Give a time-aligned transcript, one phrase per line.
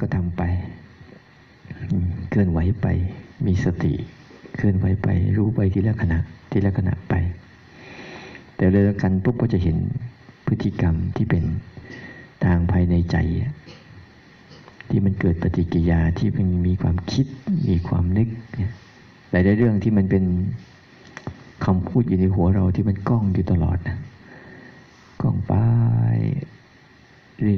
[0.00, 0.42] ก็ทำไป
[2.28, 2.86] เคลื่อนไหวไป
[3.46, 3.94] มีสติ
[4.56, 6.18] เคลื่อนไหวไป รู้ไปทีละขณะ
[6.50, 7.14] ทีละขณะไป
[8.56, 9.76] แต่เรื่องกันปุ๊บก็จะเห็น
[10.46, 11.44] พฤติกรรมที่เป็น
[12.44, 13.16] ทางภายในใจ
[14.88, 17.26] ที่มันเกิดปฏิกิริยาที่มันมีความคิด
[17.68, 18.28] มีความนึก
[19.30, 20.24] หลายเรื่องที่มันเป็น
[21.64, 23.98] คำพูดอยู่ในหัวเราที่มันก้องอยู่ตลอดนะ
[25.22, 25.54] ก้องไป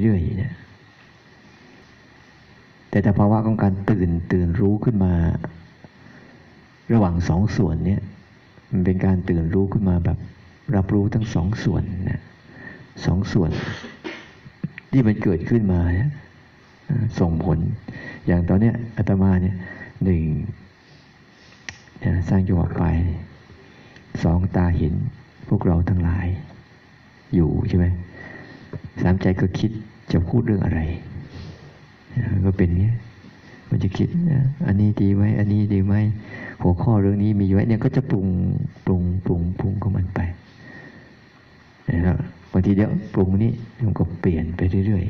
[0.03, 0.53] เรื่อยๆนะ
[2.89, 5.13] แต่ถ้าภาวะของการตื่นตื่นรู้ขึ้นมา
[6.93, 8.01] ระหว่างสองส่วนเนี่ย
[8.71, 10.17] มันเป็นการตื่นรู้ขึ้นมาแบบ
[10.75, 12.21] รับรู้ทั้งสองส่วนนะ
[13.05, 13.51] สองส่วน
[14.91, 15.81] ที่มันเกิดขึ้นมา
[17.19, 17.57] ส่งผล
[18.27, 19.55] อย่างตอนเนี้ยอาตมาเนี่ย
[20.03, 20.21] หนึ่ง
[22.29, 22.83] สร้างจังหวะไป
[24.23, 24.93] สองตาเห็น
[25.47, 26.27] พวกเราทั้งหลาย
[27.35, 27.85] อยู่ใช่ไหม
[29.01, 29.71] สามใจก็คิด
[30.11, 30.79] จะพูดเรื่องอะไร
[32.45, 32.93] ก็เป็นเนี้ย
[33.69, 34.07] มันจะคิด
[34.67, 35.95] อันนี้ดีไหมอันนี้ดีไหม
[36.61, 38.27] หัวข้อเรื่องนี้มีไว้เนี่ยก็จะปรุง
[38.85, 40.19] ปรุงปรุงปรุงของมันไป
[41.89, 42.17] นะครับ
[42.51, 43.51] บางทีเดี๋ยวปรุงนี้
[43.83, 45.03] มันก็เปลี่ยนไปเรื่อย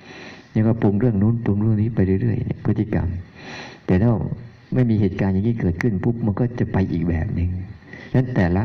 [0.00, 3.08] ๆเนี่ยก็ปรุงเรื่องนู้นปรุงเรื่องนี้ไปเรื่อยๆพฤติกรรม
[3.86, 4.10] แต่ถ้า
[4.74, 7.50] ไม่มีเหตุการณ์อย่างนี้เกิดขึ้นปุ๊บมันก็จะไปอีกแบบหนึ่ง
[8.14, 8.64] นั้นแต่ละ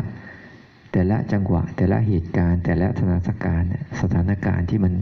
[0.92, 3.70] แต่ละจังหวะ แต่ละเหตุการณ์ แต่ละสถานการณ์
[4.02, 4.94] สถานการณ์ที่มัน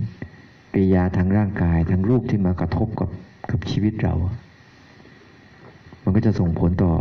[0.73, 3.09] กิริยาทางร่างกายทางรูปที่มากระทบกับ
[3.51, 4.13] กับชีวิตเรา
[6.03, 6.93] มันก็จะส่งผลต่อ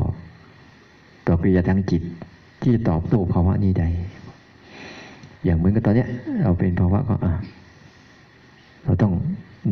[1.26, 2.02] ต่อกิริยาทางจิต
[2.60, 3.84] ที่จะตอบโต้ภาวะนี้ใด
[5.44, 6.08] อย่างเหมือนกับตอนเนี้ย
[6.42, 7.32] เราเป็นภาวะก็อะ
[8.84, 9.12] เราต้อง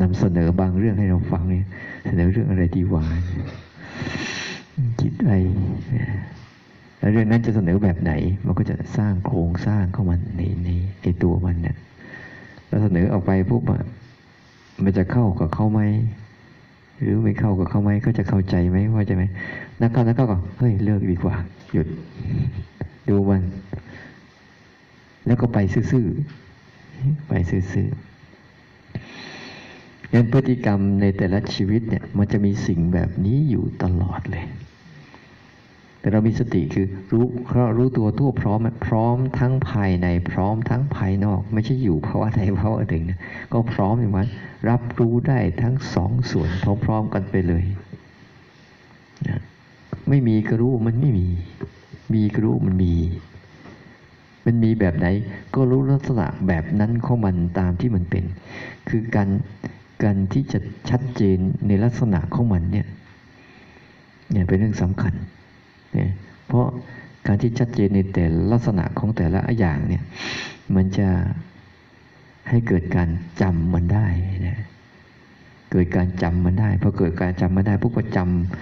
[0.03, 1.67] นำเสนอบางเรื่องให้เราฟังเนี่ย
[2.07, 3.23] เสนอเรื่องอะไรดีหวาน
[5.01, 5.35] จิตอะไร
[6.99, 8.13] แล้วเรื่องนั้นจะเสนอแบบไหน
[8.45, 10.69] มันก็จะสร้างโครงสร้างเข้ามาในใน
[11.03, 11.77] ในตัวมันเนี่ย
[12.69, 13.83] แล้วเสนอออกไปปุ๊บอะ
[14.83, 15.81] มันจะเข้ากับเขาไหม
[17.01, 19.25] หรือไม่เข้ากับเขาไหมก็จะเข้าใจไหมว่าจะไหม
[19.81, 21.35] นักเข้านักเข้าก็เฮ้ยเลิกดีกว่า
[21.73, 21.89] หยุด
[23.09, 23.43] ดูมัน
[25.27, 28.07] แล้วก็ไปซื่อๆไปซื่อๆ
[30.13, 34.45] งั้นพฤติกรรมในแต่ละชีวิตเนี่ย มันจะมีสิ่งแบบนี้อยู่ตลอดเลย
[36.07, 43.21] แต่เรามีสติคือรู้เรารู้ตัวทั่วพร้อมพร้อมทั้งภายในพร้อมทั้งภายนอก ไม่ใช่อยู่เพราะว่าใดเพราะว่าหนึ่งนะ
[43.53, 44.29] ก็พร้อมอย่างนั้น
[44.69, 46.51] รับรู้ได้ทั้งสองส่วน
[46.85, 47.65] พร้อมๆกันไปเลย
[49.29, 49.41] นะ
[50.09, 51.29] ไม่มีก็รู้มันไม่มี
[52.15, 52.95] มีก็รู้มันมี
[54.47, 55.07] มันมีแบบไหน
[55.55, 58.25] ก็รู้ลักษณะแบบนั้นของมันตามที่มันเป็น
[58.89, 59.29] คือการ
[60.03, 60.59] การที่จะ
[60.91, 62.87] ชัดเจนในลักษณะของมันเนี่ย
[64.31, 65.15] เนี่ยเป็นเรื่องสำคัญ
[65.93, 66.11] เนี่ย
[66.47, 66.67] เพราะ
[67.27, 70.03] การที่ชัดเจนในแต่ลักษณะของแต่ละอย่างเนี่ย
[70.75, 71.09] มันจะ
[72.49, 73.09] ให้เกิดการ
[73.41, 74.07] จำมันได้
[74.49, 74.59] นะ
[75.73, 78.19] เกิดการจำมันได้พอเกิดการจำมันได้พวกพอจ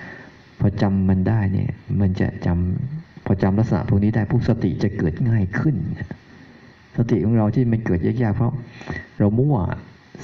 [0.08, 1.70] ำพอจำมันได้เนี่ย
[2.00, 5.76] มันจะจำพอจำลักษณะพวกนี้ได้พวกสติจะเกิดง่ายขึ้น
[6.96, 8.52] สติของเราที่มันเกิดยากๆเพราะ
[9.18, 9.56] เรามั่ว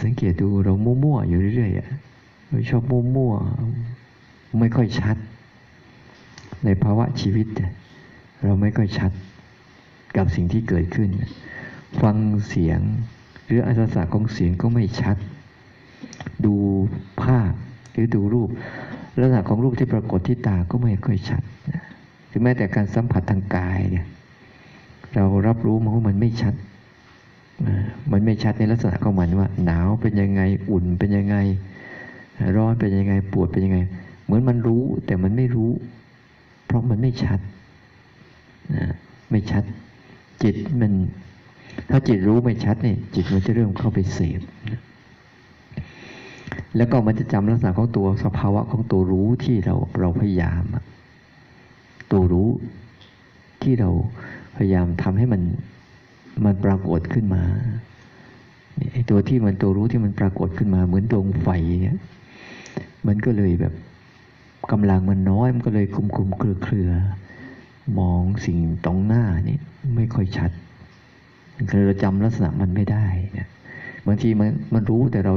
[0.03, 0.73] สังเกตดูเรา
[1.05, 5.17] มั่วๆอยู่เรื่อยๆเราชอบมั่วๆไม่ค่อยชัด
[6.65, 7.47] ในภาวะชีวิต
[8.45, 9.13] เราไม่ค่อยชัด
[10.17, 11.09] กับสิ่งที่เกิดขึ้น
[12.03, 12.17] ฟัง
[12.49, 12.81] เสียง
[13.47, 15.17] หรืออัศสาของเสียงก็ไม่ชัด
[16.45, 16.55] ดู
[17.23, 17.53] ภาพ
[17.93, 18.49] หรือดูรูป
[19.21, 21.43] ลักษณะของรูปที่ปรากฏที่ตาก็ไม่ค่อยชัด
[22.31, 24.07] ถึงแม้แต่การสัมผัสทางกายเนี่ย
[25.15, 26.55] เรารับรู้มันว่ามันไม่ชัด
[28.13, 31.37] มันไม่ชัดในลักษณะของมันว่า หนาวเป็นยังไงอุ่นเป็นยังไง
[32.57, 33.79] ร้อนเป็นยังไงปวดเป็นยังไง
[34.25, 35.71] เหมือนมันรู้แต่มันไม่รู้
[36.71, 37.41] เพราะมันไม่ชัด
[38.75, 38.87] นะ
[39.31, 39.65] ไม่ชัด
[40.43, 40.93] จิตมัน
[41.91, 44.81] ถ้าจิตรู้ไม่ชัดเนี่ยจิตมันจะเริ่มเข้าไปเสพนะ
[46.77, 50.65] แล้วก็มันจะจำลักษณะของตัวสภาวะของตัวรู้ที่เราเราพยายาม
[52.13, 52.49] ตัวรู้
[53.63, 53.91] ที่เรา
[54.57, 55.43] พยายามทำให้มัน
[56.45, 57.43] มันปรากฏขึ้นมา
[58.93, 61.49] ไอ้ตัวที่มันตัวรู้ที่มันปรากฏขึ้นมา เหมือนดวงไฟ
[61.83, 61.99] เนี่ย
[63.07, 63.75] มันก็เลยแบบ
[64.73, 66.91] กำลังมันน้อยมันก็เลยคุมคุมเครือเครือ
[67.99, 69.59] มองสิ่งตรงหน้านี่
[69.97, 70.51] ไม่ค่อยชัด
[71.71, 73.07] คือเราจำลักษณะมันไม่ได้
[73.39, 73.49] นะ
[74.07, 75.33] บางทีมันมันรู้แต่เรา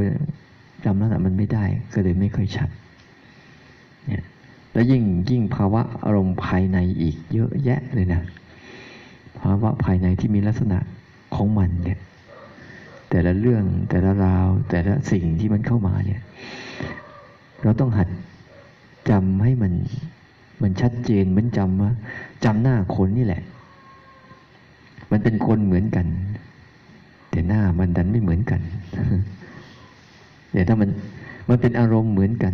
[0.85, 2.69] จำลักษณะมันไม่ได้ ก็เลยไม่ค่อยชัด
[4.07, 4.24] เนี่ย
[4.74, 8.21] แล้วยิ่งยิ่งภาวะอารมณ์ภายในอีกเยอะแยะเลยนะ
[9.39, 10.79] ภาวะภายในที่มีลักษณะ
[11.36, 12.00] ของมันเนี่ย
[13.09, 16.21] แต่ละเรื่องแต่ละราวแต่ละสิ่งที่มันเข้ามาเนี่ย
[17.63, 18.07] เราต้องหัด
[19.09, 19.73] จำให้มัน
[20.61, 21.91] มันชัดเจนเหมือนจำว่า
[22.45, 23.41] จำหน้าคนนี่แหละ
[25.11, 26.07] มันเป็นคนเหมือนกัน
[27.29, 28.61] แต่หน้ามันดันไม่เหมือนกัน
[30.51, 30.89] เนี่ยถ้ามัน
[31.50, 32.53] มันเป็นอารมณ์เหมือนกัน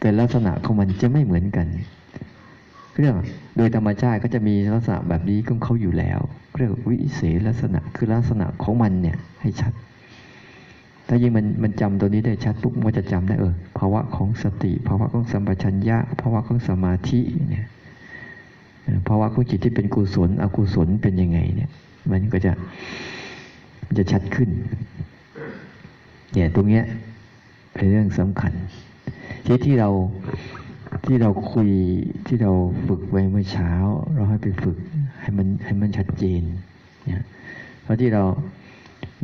[0.00, 1.66] แต่ลักษณะของมันจะไม่เหมือนกัน
[2.98, 3.16] เรื่อง
[3.56, 6.20] โดยธรรมชาติก็จะมีลักษณะแบบนี้ของเขาอยู่แล้ว
[6.56, 9.72] เรียกวิเศษลักษณะคือลักษณะของมันเนี่ยให้ชัด
[11.14, 17.20] ถ้ายิ่งมันมันจำตัวนี้ได้ชัดปุ๊บมันจะจำได้เออภาวะของสติภาวะของสัมปชัญญะภาวะของสมาธิ
[17.50, 17.66] เนี่ย
[19.08, 21.70] ภาวะของจิตที่เป็นกุศลอกุศลเป็นยังไงเนี่ย
[22.10, 22.52] มันก็จะ
[23.98, 24.48] จะชัดขึ้น
[26.34, 26.84] เนี่ยตรงเนี้ย
[27.72, 28.52] เป็นเรื่องสำคัญ
[29.46, 29.88] ที่ที่เรา
[31.04, 31.68] ที่เราคุย
[32.26, 32.52] ที่เรา
[32.86, 33.70] ฝึกไว้เมื่อเช้า
[34.14, 34.76] เราให้ไปฝึก
[35.20, 36.42] ให้มันให้มันชัดเจน
[37.06, 37.24] เนี่ย
[37.82, 38.24] เพราะที่เรา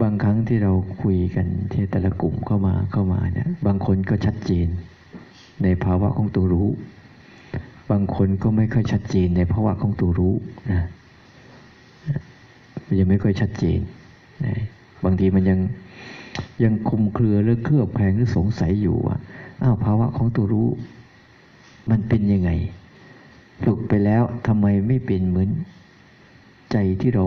[0.03, 0.73] บางครั้งที่เรา
[1.03, 4.69] คุยกันที่แต่ละกลุ่มเข้ามาเข้ามาเนี่ยบางคนก็ชัดเจน
[5.63, 6.69] ในภาวะของตัวรู้
[7.91, 10.35] บางคนก็ไม่ค่อยชัดเจนในภาวะของตัวรู้
[10.71, 10.87] นะ
[12.87, 13.81] มันยังไม่ค่อยชัดเจน
[14.45, 14.55] นะ
[15.05, 15.59] บางทีมันยัง
[16.63, 19.17] ยังคุมเครือหรือเครือบแคลงหรือสงสัยอยู่ว่า
[19.63, 20.69] อ้าวภาวะของตัวรู้
[21.91, 22.51] มันเป็นยังไง
[23.65, 25.49] ฝึกไปแล้วทำไมไม่เป็นเหมือน
[26.73, 27.27] ใจที่เรา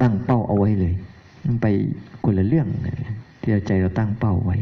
[0.00, 0.94] ตั้งเป้าเอาไว้เลย
[1.44, 1.66] มันไป
[2.24, 2.66] คนละเรื่อง
[3.40, 4.56] ที่ใจเราตั้งเป้าไว้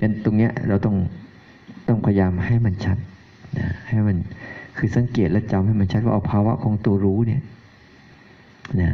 [0.00, 0.96] ยันตรงเนี้ยเราต้อง
[1.88, 2.98] ต้องพยายามให้มันชัด
[3.58, 4.16] นะให้มัน
[4.76, 7.42] คือสังเกตและจำให้มันชัดว่าเอาภาวะของตัวรู้เนี่ย
[8.82, 8.92] นะ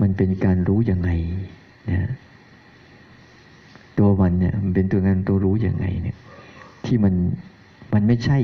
[0.00, 1.10] มันเป็นการรู้ยังไง
[1.90, 2.10] นะ
[3.98, 6.16] ตัวมันเนี่ยมันเป็นตัวงานตัวรู้ยังไงเนี่ย
[6.84, 7.14] ที่มัน
[7.92, 8.38] มันไม่ใช่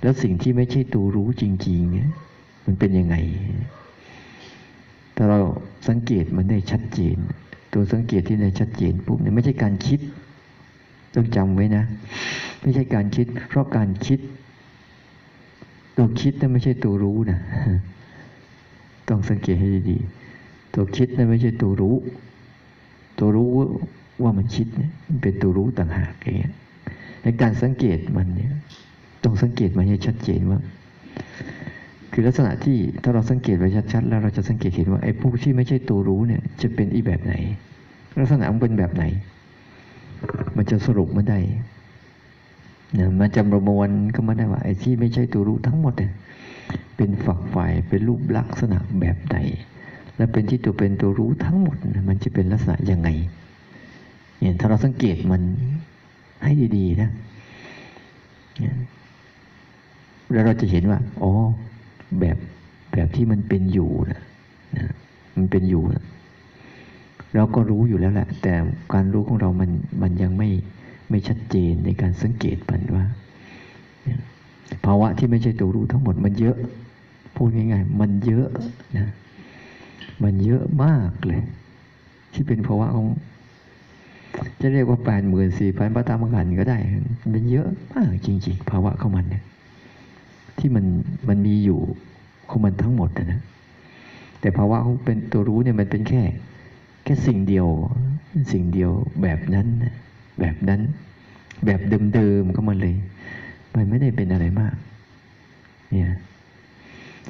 [0.00, 2.10] แล้วสิ่งที่ไม่ใช่ตัวรู้จริง ๆ เนี่ย
[2.66, 3.16] มันเป็นยังไง
[5.16, 5.38] ถ้าเรา
[5.90, 7.16] สังเกตมันได้ชัดเจน
[7.72, 10.00] ตัวสังเกตที่ได้ชัดเจนปุ๊บเนี่ยไม่ใช่การคิด
[11.14, 11.84] ต้องจำไว้นะ
[12.60, 14.20] ไม่ใช่การคิด เพราะการคิด
[15.96, 17.38] ตัวคิดนั่นไม่ใช่ตัวรู้นะ
[19.08, 21.96] ต้องสังเกตให้ดีๆตัวคิดนั่นไม่ใช่ตัวรู้
[23.18, 23.48] ตัวรู้
[24.22, 24.90] ว่ามันคิดเนี่ย
[25.22, 26.52] เป็นตัวรู้ต่างหากอย่างเงี้ย
[27.22, 28.52] ในการสังเกตมันเนี่ย
[29.24, 30.60] ต้องสังเกตมันให้ชัดเจนว่า
[32.12, 37.34] คือลักษณะที่ถ้าเราสังเกตไว้ชัดๆ แล้วเราจะสังเกตเห็นว่าไอ้พวกที่ไม่ใช่ตัวรู้เนี่ย จะเป็นอีแบบไหน
[38.18, 39.04] ลักษณะมันเป็นแบบไหน
[40.56, 41.38] มันจะสรุปมาได้
[42.92, 46.12] เนี่ยมันจะประมวลก็มาได้ว่าไอ้ที่ไม่ใช่ตัวรู้ทั้งหมดเนี่ย
[46.96, 49.36] เป็นฝักฝ่ายเป็นรูปลักษณะแบบใด
[50.16, 51.76] และเป็นที่ตัวเป็นตัวรู้ทั้งหมด
[52.08, 53.08] มันจะเป็นลักษณะยังไง
[54.38, 55.42] เนี่ยถ้าเราสังเกตมัน
[56.42, 57.10] ให้ดี ๆ นะ
[60.32, 61.32] แล้วเราจะเห็นว่า อ๋อ
[62.18, 62.36] แบบ
[62.92, 64.20] แบบที่มันเป็นอยู่นะ
[64.76, 64.86] นะ
[65.36, 66.04] มันเป็นอยู่นะ
[67.34, 68.54] เราก็รู้อยู่แล้วแหละ แต่
[68.92, 69.70] การรู้ของเรามัน
[70.02, 70.48] มันยังไม่
[71.10, 73.04] ไม่ชัดเจนในการสังเกตมันว่า
[74.86, 76.56] ภาวะที่ไม่ใช่ตัวรู้ทั้งหมดมันเยอะ
[77.36, 78.48] พูดง่ายๆ มันเยอะ
[78.98, 79.08] นะ
[80.22, 81.42] มันเยอะมากเลย
[82.32, 83.06] ที่เป็นภาวะของ
[84.60, 86.78] จะเรียกว่าแปดหมื่นสี่พันพระธรรมขันธ์ก็ได้
[87.32, 89.42] มันเยอะมากจริง ๆ ภาวะของมันเนี่ย
[90.60, 90.84] ที่มัน
[91.28, 91.80] มันมีอยู่
[92.48, 93.40] ของมันทั้งหมดนะ
[94.40, 96.22] แต่ภาวะของเป็นตัวรู้เนี่ยมันเป็นแค่
[97.04, 97.66] แค่สิ่งเดียว
[98.52, 98.90] สิ่งเดียว
[99.22, 99.66] แบบนั้น
[100.40, 100.80] แบบนั้น
[101.64, 101.80] แบบ
[102.14, 102.94] เดิมๆก็มันเลย
[103.74, 104.74] มันไม่ได้เป็นอะไรมาก
[105.90, 106.12] เนี่ยฉะ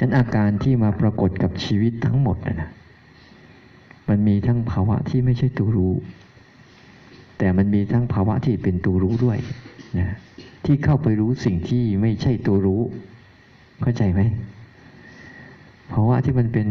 [0.00, 2.70] นั้นอาการที่มาปรากฏกับชีวิตทั้งหมดนะนะ
[4.08, 5.94] มันมีทั้งภาวะที่ไม่ใช่ตัวรู้
[7.38, 9.38] แต่มันมีทั้งภาวะที่เป็นตัวรู้ด้วย
[9.98, 10.08] นะ
[10.64, 12.82] ที่เข้าไปรู้สิ่งที่ไม่ใช่ตัวรู้
[13.80, 14.20] เข้าใจไหม
[15.90, 16.68] ภาวะที่มันเป็น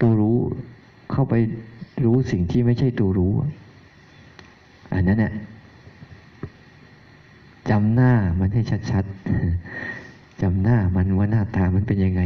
[0.00, 0.36] ตัวรู้
[1.12, 1.34] เข้าไป
[2.04, 3.32] รู้สิ่งที่ไม่ใช่ตัวรู้
[4.94, 5.32] อันนั้นเนี่ย
[7.70, 12.22] จำหน้ามันให้ชัดๆจำหน้ามันว่าหน้าตามันเป็นยังไง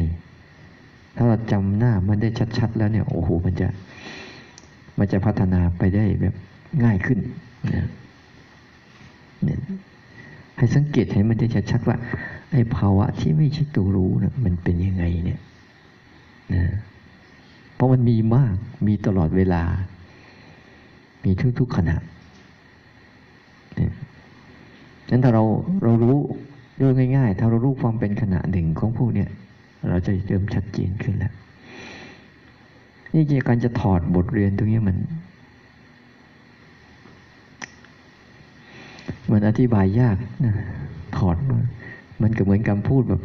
[1.16, 2.28] ถ้าเราจำหน้ามันได้
[2.58, 3.68] ชัดๆ แล้วเนี่ยโอ้โหมันจะ
[4.98, 6.34] มันจะพัฒนาไปได้แบบ
[6.84, 7.18] ง่ายขึ้น
[7.74, 7.88] นะ
[10.56, 11.96] ให้สังเกตให้มันได้ชัดๆว่า
[12.54, 15.40] ไอ้ภาวะที่ไม่ใช่ตัวรู้นะมันเป็นยังไงเนี่ย
[16.54, 16.64] นะ
[17.74, 18.54] เพราะมันมีมาก
[18.86, 19.62] มีตลอดเวลา
[21.24, 21.96] มีทุกๆขณะ
[25.10, 25.44] นั้นถ้าเรา
[25.82, 26.18] เรารู้
[26.80, 29.28] ด้วยง่าย ๆ ถ้าเรารู้ความเป็นขณะหนึ่งของพวกเนี้ย
[29.88, 31.32] เราจะเริ่มชัดเจนขึ้นแล้ว
[33.12, 34.96] นี่การจะถอดบทเรียนตรงนี้มัน
[39.30, 40.54] มันอธิบายยากนะ
[41.16, 41.36] ถอด
[42.22, 43.22] มันก็เหมือนคำพูดแบบ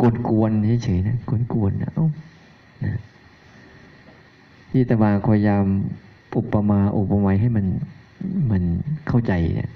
[0.00, 0.50] กวนกวน
[0.84, 1.92] เฉยๆนะกวนกวนะ
[2.84, 3.00] นะ
[4.70, 5.64] ที่ตมาพยายาม
[6.36, 7.66] อุปมาอุปไมยให้มัน
[8.50, 8.62] มัน
[9.08, 9.70] เข้าใจเนี่ย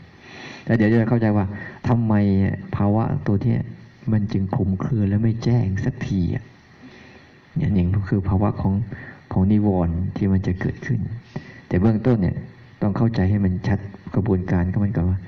[0.65, 1.47] แล้วเดี๋ยวจะเข้าใจว่า
[1.89, 2.15] ทำไม
[2.77, 3.55] ภาวะตัวที่
[4.13, 6.45] มันจึงคลุมเครือและไม่แจ้งสักทีอะ
[7.57, 8.75] เนี่ยหนึ่งก็คือภาวะของ
[9.33, 11.01] ของนิวรณ์ที่มันจะเกิดขึ้น
[11.69, 12.37] แต่เบื้องต้นเนี่ย
[12.83, 13.79] ต้องเข้าใจให้มันชัด
[14.15, 15.19] กระบวนการก็มันกับว่า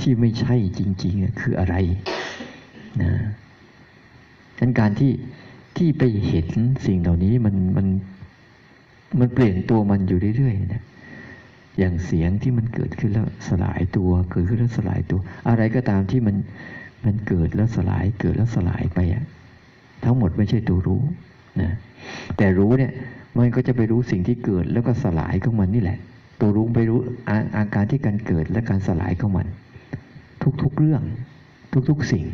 [0.00, 1.74] ที่ไม่ใช่จริงๆคืออะไร
[3.02, 3.12] นะ
[4.60, 5.12] ดังการที่
[5.76, 6.48] ที่ไปเห็น
[6.86, 7.86] สิ่งเหล่านี้มันมัน
[9.20, 10.82] มันเปลี่ยนตัวมันอยู่เรื่อยๆนะ
[11.78, 16.36] อย่างเสียงที่มันเกิดขึ้นแล้วสลายตัวเกิดขึ้นแล้วสลายตัว อะไรก็ตามที่มัน
[17.04, 19.24] มันเกิดแล้วสลายเกิดแล้วสลายไปอะ
[20.04, 21.02] ทั้งหมดไม่ใช่ตัวรู้
[21.60, 21.72] นะ
[22.36, 22.92] แต่รู้เนี่ย
[23.38, 25.98] มันก็จะไปรู้สิ่งที่เกิดแล้วก็สลายของมันนี่แหละ
[26.40, 29.46] ตัวรู้ไปรู้อาอาการที่การเกิดและการสลายของมัน
[30.62, 31.02] ทุกๆเรื่อง
[31.88, 32.24] ทุกๆสิ่ง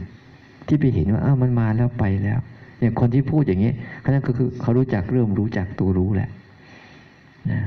[0.67, 2.39] ที่ไปเห็นว่าอ้าวมันมาแล้วไปแล้ว
[2.81, 6.31] อย่างคนที่พูดอย่างนี้เขานั่นก็คือเขารู้จักเริ่มรู้จักตัวรู้แหละ
[7.51, 7.61] นะ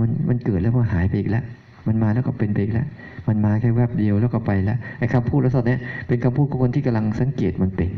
[0.00, 1.44] มันมันเกิดแล้วก็หายไปอีกแล้ว
[1.86, 2.86] มันมาแล้วก็เป็นไปอีกแล้ว
[3.28, 5.76] มันมาแค่แวบเดียวแล้วก็ไปแล้วไอ้คำพูดแล้วตอนนี้
[6.08, 7.90] เป็นคำพูดของคนที่กำลังสังเกตมันเป็น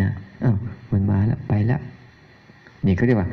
[0.00, 0.10] นะ
[0.44, 0.56] อ้าว
[0.92, 1.80] มันมาแล้วไปแล้ว
[2.86, 3.28] นี่เขาเรียกว่า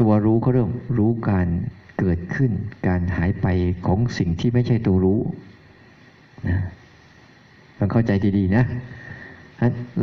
[0.00, 1.46] ตัวรู้เขาเริ่มรู้การ
[1.98, 2.50] เกิดขึ้น
[2.86, 3.46] การหายไป
[3.86, 5.20] ของสิ่งที่ไม่ใช่ตัวรู้
[6.48, 6.58] นะ
[7.78, 8.64] ต้องเข้าใจดีๆนะ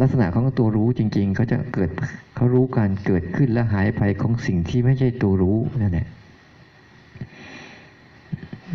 [0.01, 1.89] ลักษณะของตัวรู้จริง ๆ เขาจะเกิด
[2.35, 6.07] เขารู้การเกิดขึ้นและหายไปของสิ่งที่ไม่ใช่ตัวรู้นั่นแหละ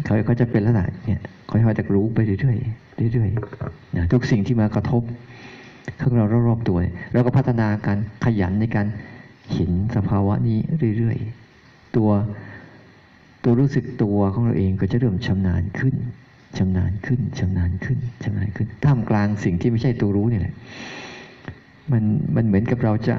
[0.05, 5.03] เขาเขาจะเป็นลักษณะเนี่ยเขาจะรู้ไปเรื่อยๆเรื่อยๆนะทุกสิ่งที่มากระทบ
[6.01, 6.79] ข้างเรารอบๆตัว
[7.13, 8.87] เราก็พัฒนาการขยันในการ
[9.53, 10.59] เห็นสภาวะนี้
[10.99, 12.11] เรื่อยๆ ตัว
[13.45, 15.95] ตัวรู้สึกตัวของเราเองก็จะเริ่มชำนาญขึ้น
[16.57, 20.55] ชำนาญขึ้นชำนาญขึ้นชำนาญขึ้นท่ามกลางสิ่งที่ไม่ใช่ตัวรู้นี่แหละ
[21.93, 23.17] มันมันเหมือนกับเราจะ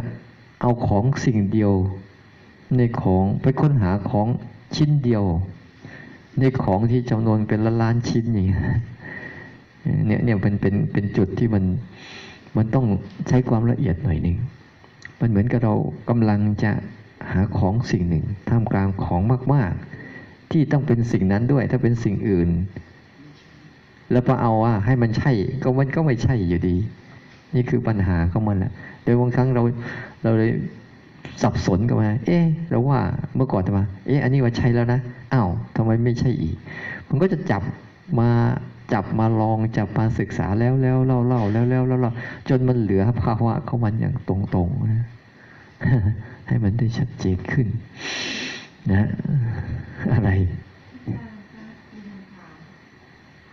[0.62, 1.72] เอาของสิ่งเดียว
[2.78, 4.28] ในของไปค้นหาของ
[4.76, 5.24] ชิ้นเดียว
[6.40, 8.62] ในของที่จำนวนเป็นล้านล้านชิ้นอย่างเงี้ย
[10.08, 11.64] เนี่ยเนี่ยเป็นเป็นเป็นจุดที่มัน
[12.58, 12.86] มันต้อง
[13.28, 14.38] ใช้ความละเอียดหน่อยหนึ่ง
[15.20, 15.74] มันเหมือนกับเรา
[16.10, 16.72] กำลังจะ
[17.32, 19.22] หาของสิ่งหนึ่งท่ามกลางของ
[19.54, 19.74] มาก
[20.12, 22.50] ๆ ที่ต้องเป็นสิ่งนั้นด้วย ถ้าเป็นสิ่งอื่น
[24.12, 25.32] แล้วพอเอาว่าให้มันใช่
[25.64, 26.76] ก็มันก็ไม่ใช่อยู่ดี
[27.56, 28.72] นี่คือปัญหาของมันแหละ
[29.04, 29.62] โดยบางครั้งเรา
[30.24, 30.52] เราเลย
[31.42, 33.00] สับสนกันมา เอ๊ะเราว่า
[33.36, 35.00] เมื่อก่อนทำไมเอ๊ะอันนี้ว่าใช่แล้วนะ
[35.34, 36.58] อ้าวทำไมไม่ใช่อีก
[37.10, 37.64] มันก็จะจับ
[38.20, 38.30] มา
[38.94, 42.14] จับมาลองจับมาศึกษาแล้วแล้วเล่าเล่าแล้วแล้วแล้ว
[42.50, 45.06] จนมันเหลือภาวะของมันอย่างตรงๆนะ
[46.48, 47.68] ให้มันได้ชัดเจนขึ้น
[48.92, 49.08] นะ
[50.14, 50.30] อะไร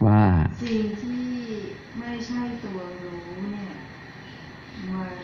[0.04, 0.22] ว่า
[0.62, 1.26] สิ่งที่
[1.98, 3.70] ไม่ใช่ตัวรู้เนี่ย
[4.90, 5.14] มัน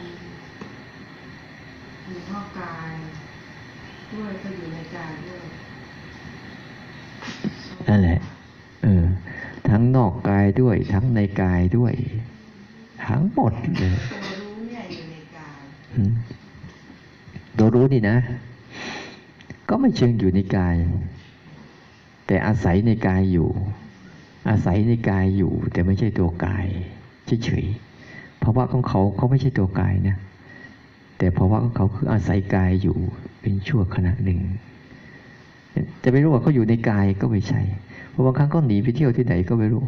[2.06, 2.92] อยู่นอกกาย
[4.12, 5.44] ด้วยก็อยู่ในกายด้วย
[7.88, 8.18] นั่นแหละ
[8.82, 9.04] เออ
[9.68, 11.94] ทั้งนอกกายด้วย ทั้งในกายด้วย
[13.06, 15.60] ทั้งหมดเลยตัวรู้เนี่ยอยู่ในกาย
[17.58, 18.16] ตัวรู้นี่นะ
[19.68, 20.76] ก็ไม่เชิงอยู่ในกาย
[22.26, 23.48] แต่อาศัยในกายอยู่
[24.48, 26.66] อาศัยในกายอยู่ แต่ไม่ใช่ตัวกาย
[27.44, 30.16] เฉยๆเพราะว่าของเขาเขาไม่ใช่ตัวกายนะ
[31.18, 32.96] แต่เพราะว่าของเขาคืออาศัยกายอยู่
[33.40, 34.38] เป็นชั่วขณะหนึ่ง
[36.02, 37.60] จะไม่รู้ว่าเขาอยู่ในกายก็ไม่ใช่
[38.10, 39.84] เพราะบางครั้งก็หนีไปเที่ยวที่ไหนก็ไม่รู้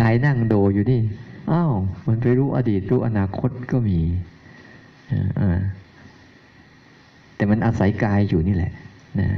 [0.00, 1.00] กายนั่งโดอยู่นี่
[1.50, 1.72] อ้าว
[2.06, 4.00] มันไปรู้อดีตรู้อนาคตก็มี
[5.40, 5.42] อ
[7.36, 8.72] แต่มันอาศัยกายอยู่นี่แหละ
[9.20, 9.28] นะ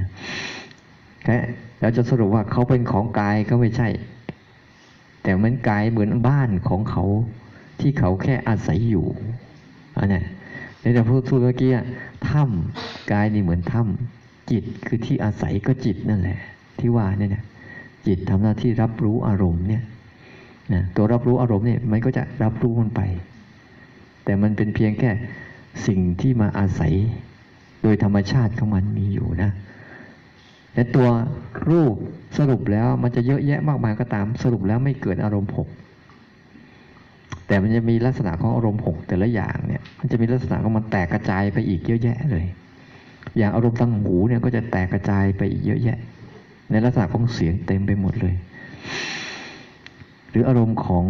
[1.80, 3.88] เราจะสรุปว่าเขาเป็นของกายก็ไม่ใช่
[5.23, 7.04] แต่มันกายเหมือนบ้านของเขา
[7.80, 9.06] ที่เขาแค่อาศัยอยู่
[9.99, 10.20] อันนี้
[10.80, 11.70] ในแต่พูดเมื่อกี้
[12.28, 16.38] ถ้ำกายนี่เหมือนถ้ำจิตคือที่อาศัยก็จิตนั่นแหละ
[16.78, 17.44] ที่ว่าเนี่ย
[18.06, 19.82] จิตทำหน้าที่รับรู้อารมณ์เนี่ย
[20.73, 23.02] นะตัวรับรู้อารมณ์เนี่ยมันก็จะรับรู้มันไป
[24.25, 25.11] แต่มันเป็นเพียงแค่
[25.87, 26.94] สิ่งที่มาอาศัย
[27.82, 29.50] โดยธรรมชาติของมันมีอยู่นะ
[30.75, 31.08] แต่ตัว
[31.70, 31.94] รูป
[32.38, 35.68] สรุปแล้วมันจะเยอะแยะมากมายก็ตามสรุปแล้วไม่เกิดอารมณ์หก
[37.46, 42.46] แต่มันจะมีลักษณะของอารมณ์หกแต่ละอย่างเนี่ย มันจะมีลักษณะของมันแตกกระจายไปอีกเยอะแยะเลย
[43.37, 45.98] อย่างอารมณ์ทางหูเนี่ยก็จะแตกกระจายไปอีกเยอะแยะ
[46.70, 48.34] ในลักษณะของเสียงเต็มไปหมดเลย
[50.30, 51.06] หรืออารมณ์ของ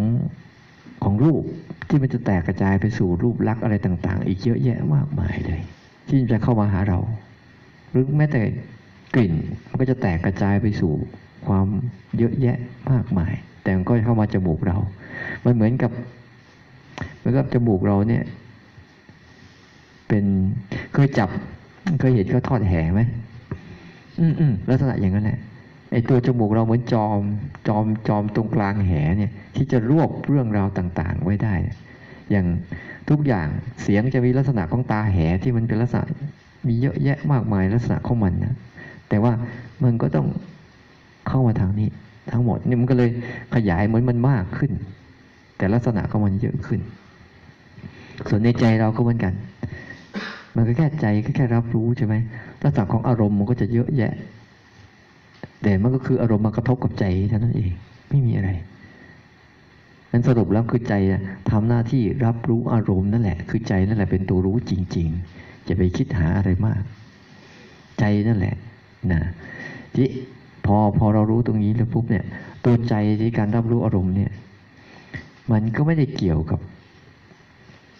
[1.04, 1.42] ของรูป
[1.88, 5.60] ที่มันจะแตกกระจายไปสู่รูปลักษณ์อะไรต่าง ๆ อีกเยอะแยะมากมายเลย
[6.08, 6.98] ที่จะเข้ามาหาเรา
[7.90, 8.42] หรือแม้แต่
[9.14, 9.32] กลิ่น
[9.68, 10.92] มันก็จะแตกกระจายไปสู่
[11.46, 11.66] ความ
[12.18, 12.58] เยอะแยะ
[12.90, 14.76] มากมาย แต่มันก็เข้ามาจมูกเรา
[15.44, 15.90] มันเหมือนกับ
[17.18, 18.24] เหมือนกับจมูกเราเนี่ย
[20.08, 20.24] เป็น
[20.94, 21.30] เคยจับ
[22.00, 23.00] เคยเห็นเขาทอดแหไหม
[24.20, 25.38] อืมอืมลักษณะอย่างนั้นแหละ
[25.92, 27.20] ไอตัวจมูกเราเหมือนจอม
[27.68, 31.54] จอมจอมตรงกลางแหเนี่ย ที่จะรวบเรื่องราวต่าง ๆ ไว้ได้
[32.30, 32.46] อย่าง
[33.08, 33.46] ทุกอย่าง
[33.82, 36.04] เสียงจะมีลักษณะของตาแหที่มันเป็นลักษณะ
[36.66, 38.54] มีเยอะแยะมากมายลักษณะของมันนะ
[39.08, 39.32] แต่ว่า
[39.84, 40.26] มันก็ต้อง
[41.28, 41.88] เข้ามาทางนี้
[42.32, 43.10] ทั้งหมดนี่มันก็เลย
[43.54, 44.72] ขยายเหมือนมันมากขึ้น
[45.56, 46.80] แต่ลักษณะของมันเยอะขึ้น
[48.28, 49.32] ส่วนในใจเราก็เหมือนกัน
[50.56, 52.14] มันก็แค่ใจก็แค่รับรู้ใช่ไหม
[52.62, 54.12] ลักษณะของอารมณ์มันก็จะเยอะแยะ
[55.62, 57.72] แต่มันก็คืออารมณ์มากระทบกับใจเท่านั้นเอง
[58.10, 58.50] ไม่มีอะไร
[60.12, 60.94] นั้นสรุปแล้วคือใจ
[61.50, 66.82] ทำหน้าที่รับรู้อารมณ์นั่นแหละ คือใจนั่นแหละเป็นตัวรู้จริง ๆ จะไปคิดหาอะไรมาก
[67.98, 68.54] ใจนั่นแหละ
[69.12, 69.22] นะ
[69.94, 70.08] ที่
[70.66, 72.24] พอพอเรารู้ตรงนี้แล้วปุ๊บเนี่ย
[72.64, 74.30] ตัวใจที่การรับรู้อารมณ์เนี่ย
[75.52, 76.60] มันก็ไม่ได้เกี่ยวกับ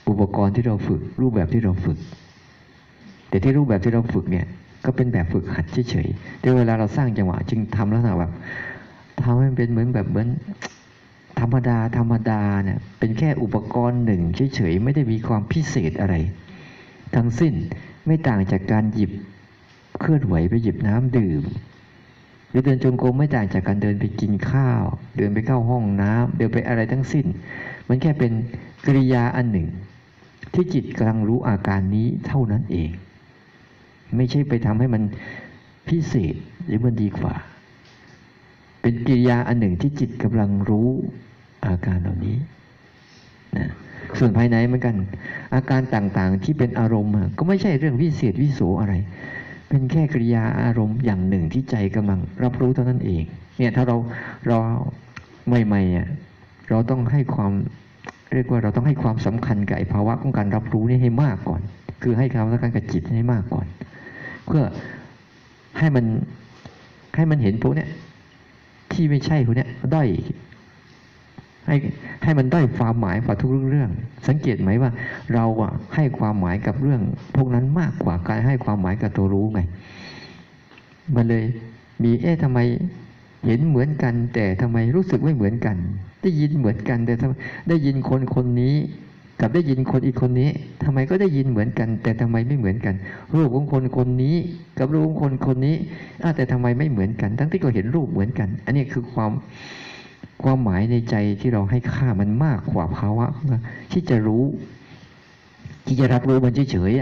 [0.09, 1.99] อุปกรณ์ที่เราฝึก รูปแบบที่เราฝึก
[3.29, 4.47] แต่ที่รูปแบบที่เราฝึกเนี่ย
[4.85, 8.33] ก็เป็นแบบฝึกหัดเฉยๆแต่เวลาเราสร้างจังหวะ จึงทำลักษณะแบบ
[9.23, 10.29] ทำให้มันเป็นเหมือนแบบเหมือน
[11.41, 14.23] ธรรมดาธรรมดาเนี่ยเป็นแค่อุปกรณ์หนึ่ง
[14.55, 16.15] เฉยๆไม่ได้มีความพิเศษอะไร
[17.15, 17.55] ทั้งสิ้น
[18.07, 19.11] ไม่ต่างจากการหยิบ
[20.01, 21.43] เคลื่อนไหวไปหยิบน้ำดื่ม
[22.51, 24.83] หรือเดินจงกรมไม่ต่างจากการเดินไปกินข้าว
[25.17, 27.27] เดินไปเข้าห้องน้ำเดินไปอะไรทั้งสิ้น
[27.89, 28.33] มันแค่เป็น
[28.87, 29.69] กริยาอันหนึ่ง
[30.55, 32.91] ที่จิตกำลังรู้อาการนี้เท่านั้นเอง
[34.17, 35.03] ไม่ใช่ไปทำให้มัน
[35.89, 36.35] พิเศษ
[36.67, 37.35] หรือมันดีกว่า
[38.83, 40.89] เป็นกิริยาอันหนึ่งที่จิตกำลังรู้
[41.67, 42.37] อาการเหล่านี้
[43.57, 43.69] นะ
[44.19, 44.97] ส่วนภายในเหมือนกัน
[45.55, 48.95] อาการต่างๆที่เป็นอารมณ์ก็ไม่ใช่เรื่องวิเศษวิโสอะไร
[49.69, 53.25] เป็นแค่กริยาอารมณ์อย่างหนึ่งที่ใจกำลังรับรู้เท่านั้นเอง
[53.59, 53.97] เนี่ยถ้าเรา
[54.49, 54.59] เรา
[55.67, 56.09] ใหม่ๆอะ
[56.69, 57.53] เราต้องให้ความ
[58.35, 61.61] เรียกว่าเราต้องให้ความสำคัญกับภาวะของการรับรู้นี่ให้มากก่อน
[62.03, 63.67] คือให้ความสำคัญกับจิตให้มากก่อน
[64.47, 64.63] เพื่อ
[65.79, 66.05] ให้มัน
[67.17, 67.89] ให้มันเห็นพวกเนี้ย
[68.93, 70.09] ที่ไม่ใช่พวกเนี้ยด้อย
[71.69, 71.77] ให้
[72.25, 73.91] ให้มันด้อยความหมายกว่าทุกเรื่อง
[74.29, 74.91] สังเกตไหมว่า
[75.35, 77.01] เราอะให้ความหมายกับเรื่อง
[77.37, 79.61] พวกนั้นมากกว่าการให้ความหมายกับตัวรู้ไง
[81.15, 81.45] มันเลย
[82.03, 82.59] มีเอ๊ะทำไม
[83.47, 85.77] เห็นเหมือนกัน แต่ทำไมรู้สึกไม่เหมือนกัน
[86.23, 88.77] ได้ยินเหมือนกันแต่ทำได้ยินคนคนนี้
[89.41, 90.51] กับได้ยินคนอีกคนนี้
[90.85, 92.95] ทำไมก็ได้ยินเหมือนกัน แต่ทำไมไม่เหมือนกัน
[93.35, 94.37] รูปของคนคนนี้
[94.79, 95.77] กับรูปของคนคนนี้
[96.37, 99.31] แต่ทำไมไม่เหมือนกัน ทั้งที่ก็เห็นรูปเหมือนกัน อันนี้คือความ
[100.43, 103.27] ความหมายในใจที่เราให้ค่ามันมากกว่าภาวะ
[103.93, 104.45] ที่จะรู้
[105.87, 106.93] ที่จะรับรู้มันเฉย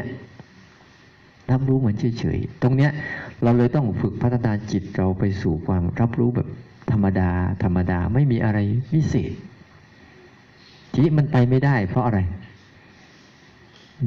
[0.71, 2.91] ๆรับรู้เหมือนเฉยๆตรงเนี้ย
[3.43, 6.49] เราเลยต้องฝึกพัฒนาจิตเราไปสู่ความรับรู้แบบ
[6.91, 7.31] ธรรมดา
[7.63, 8.59] ธรรมดาไม่มีอะไร
[8.91, 9.35] พิเศษ
[10.93, 12.19] ทีนี้มันไปไม่ได้ เพราะอะไร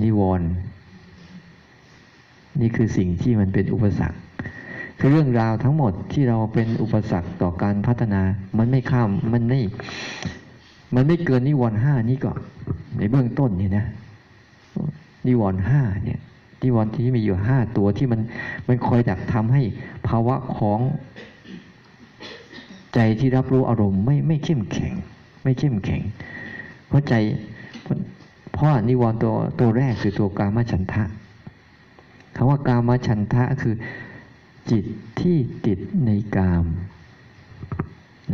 [0.01, 0.49] นิวรณ์
[2.61, 4.19] นี่คือสิ่งที่มันเป็นอุปสรรค
[4.99, 8.21] คือเรื่องราวทั้งหมดที่เราเป็นอุปสรรคต่อการพัฒนา
[8.57, 9.59] มันไม่ข้ามมันไม่
[10.95, 12.39] มันไม่เกินนิวรณ์ห้านี่ก่อน
[12.97, 13.85] ในเบื้องต้นเนี่ยนะ
[15.27, 16.19] นิวรณ์ห้าเนี่ย
[16.63, 18.19] นิวรณ์ที่มีอยู่ห้าตัวที่มัน
[18.67, 19.61] มันคอยดักทำให้
[20.07, 20.79] ภาวะของ
[22.93, 24.93] ใจที่รับรู้อารมณ์ไม่ไม่เข้มแข็ง
[25.43, 26.01] ไม่เข้มแข็ง
[26.87, 27.13] เพราะใจ
[28.53, 31.03] เพราะนิวรณ์ตัวตัวแรกคือตัวกามฉันทะ
[32.35, 33.75] คำว่ากามฉันทะคือ
[34.71, 34.85] จิต
[35.21, 36.65] ที่ติดในกาม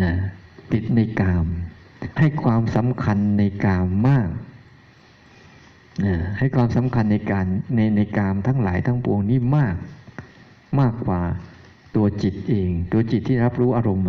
[0.02, 0.13] นะ
[0.71, 1.45] ติดในกาม
[2.19, 4.30] ให้ความสำคัญในกามมาก
[6.06, 7.45] นะให้ความสำคัญในการ
[7.76, 9.76] ในในกามทั้งหลายทั้งปวงนี่มาก
[10.80, 11.21] มากกว่า
[11.95, 14.06] ตัวจิตเอง ตัวจิตที่รับรู้อารมณ์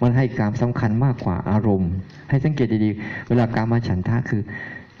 [0.00, 1.92] มันให้การสำคัญมากกว่าอารมณ์
[2.28, 4.42] ให้สังเกตดีๆ เวลาการมาฉันทะคือ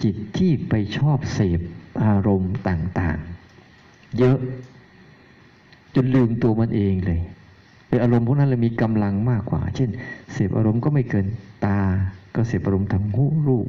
[0.02, 1.60] จิตที่ไปชอบเสพ
[2.04, 4.38] อารมณ์ต่างๆ เยอะ
[5.94, 7.20] จนลืมตัวมันเองเลย
[7.88, 9.90] เป็นอารมณ์พวกนั้นเลยมีกำลังมากกว่า เช่น
[10.32, 11.26] เสพอารมณ์ก็ไม่เกิน
[11.64, 11.78] ตา
[12.34, 13.66] ก็เสพอารมณ์ทางหูรูป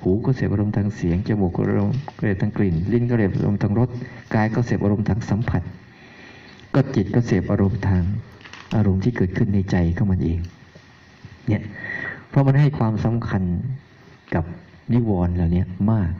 [0.00, 3.88] หูก็เสพอารมณ์ทางเสียงจมูกก็อารมณ์เสพทางกลิ่น ลิ้นก็เสพอารมณ์ทางรส
[4.34, 5.62] กายก็เสพอารมณ์ทางสัมผัส
[6.74, 8.02] ก็จิตก็เสพอารมณ์ทาง
[8.76, 10.38] อารมณ์ที่เกิดขึ้นในใจของมันเอง
[11.48, 11.62] เนี่ย
[12.28, 13.42] เพราะมันให้ความสำคัญ
[14.34, 14.44] กับ
[14.92, 16.10] นิวรณ์เหล่านี้มาก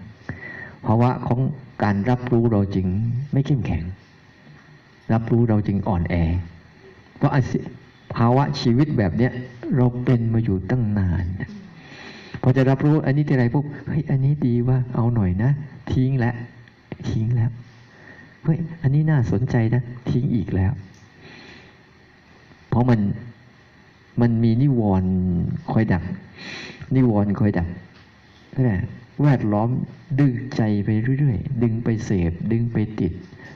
[0.82, 1.40] เพราว่าของ
[1.82, 2.86] การรับรู้เราจริง
[3.32, 3.82] ไม่เข้มแข็ง
[5.12, 6.14] รับรู้เราจึงอ่อนแอ
[7.16, 7.32] เพราะ
[8.14, 9.32] ภาวะชีวิตแบบเนี้ย
[9.76, 11.24] เราเป็นมาอยู่ตั้งนาน
[12.42, 15.50] พอจะรับรู้อันนี้ทีไรปุ๊บเฮ้ยอันนี้ดีว่าเอาหน่อยนะ
[15.92, 16.34] ทิ้งแล้ว
[17.08, 17.50] ทิ้งแล้ว
[18.44, 20.72] เฮ้ยอันนี้น่าสนใจนะ ทิ้งอีกแล้ว
[22.68, 23.00] เพราะมัน
[24.20, 25.12] มันมีนิวรณ์
[25.70, 26.02] คอยดัก
[26.94, 27.68] นิวรณ์คอยดัก
[28.54, 28.82] นั่นแหละ
[29.22, 29.68] แวดล้อม
[30.20, 33.12] ดึงใจไปเรื่อยๆ ดึงไปเสพ ดึงไปติด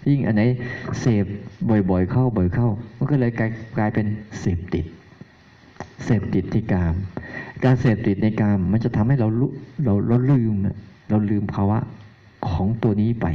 [0.08, 0.42] ยิ่งอันไหน
[1.00, 1.24] เสพ
[1.90, 4.06] บ่อยๆ เข้าบ่อยเข้า มันก็เลยกลายกลายเป็น
[4.40, 4.86] เสพติด
[6.04, 6.94] เสพติดที่กาม
[7.64, 9.28] การเสพติดในกามมันจะทำให้เรา
[9.84, 10.54] เราเราลืม
[11.10, 11.78] เราลืมภาวะ
[12.50, 13.26] ของตัวนี้ไป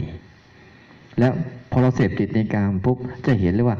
[1.19, 1.33] แล้ว
[1.71, 3.77] พอเราเสพติดในกามปุ๊บจะเห็นเลยว่า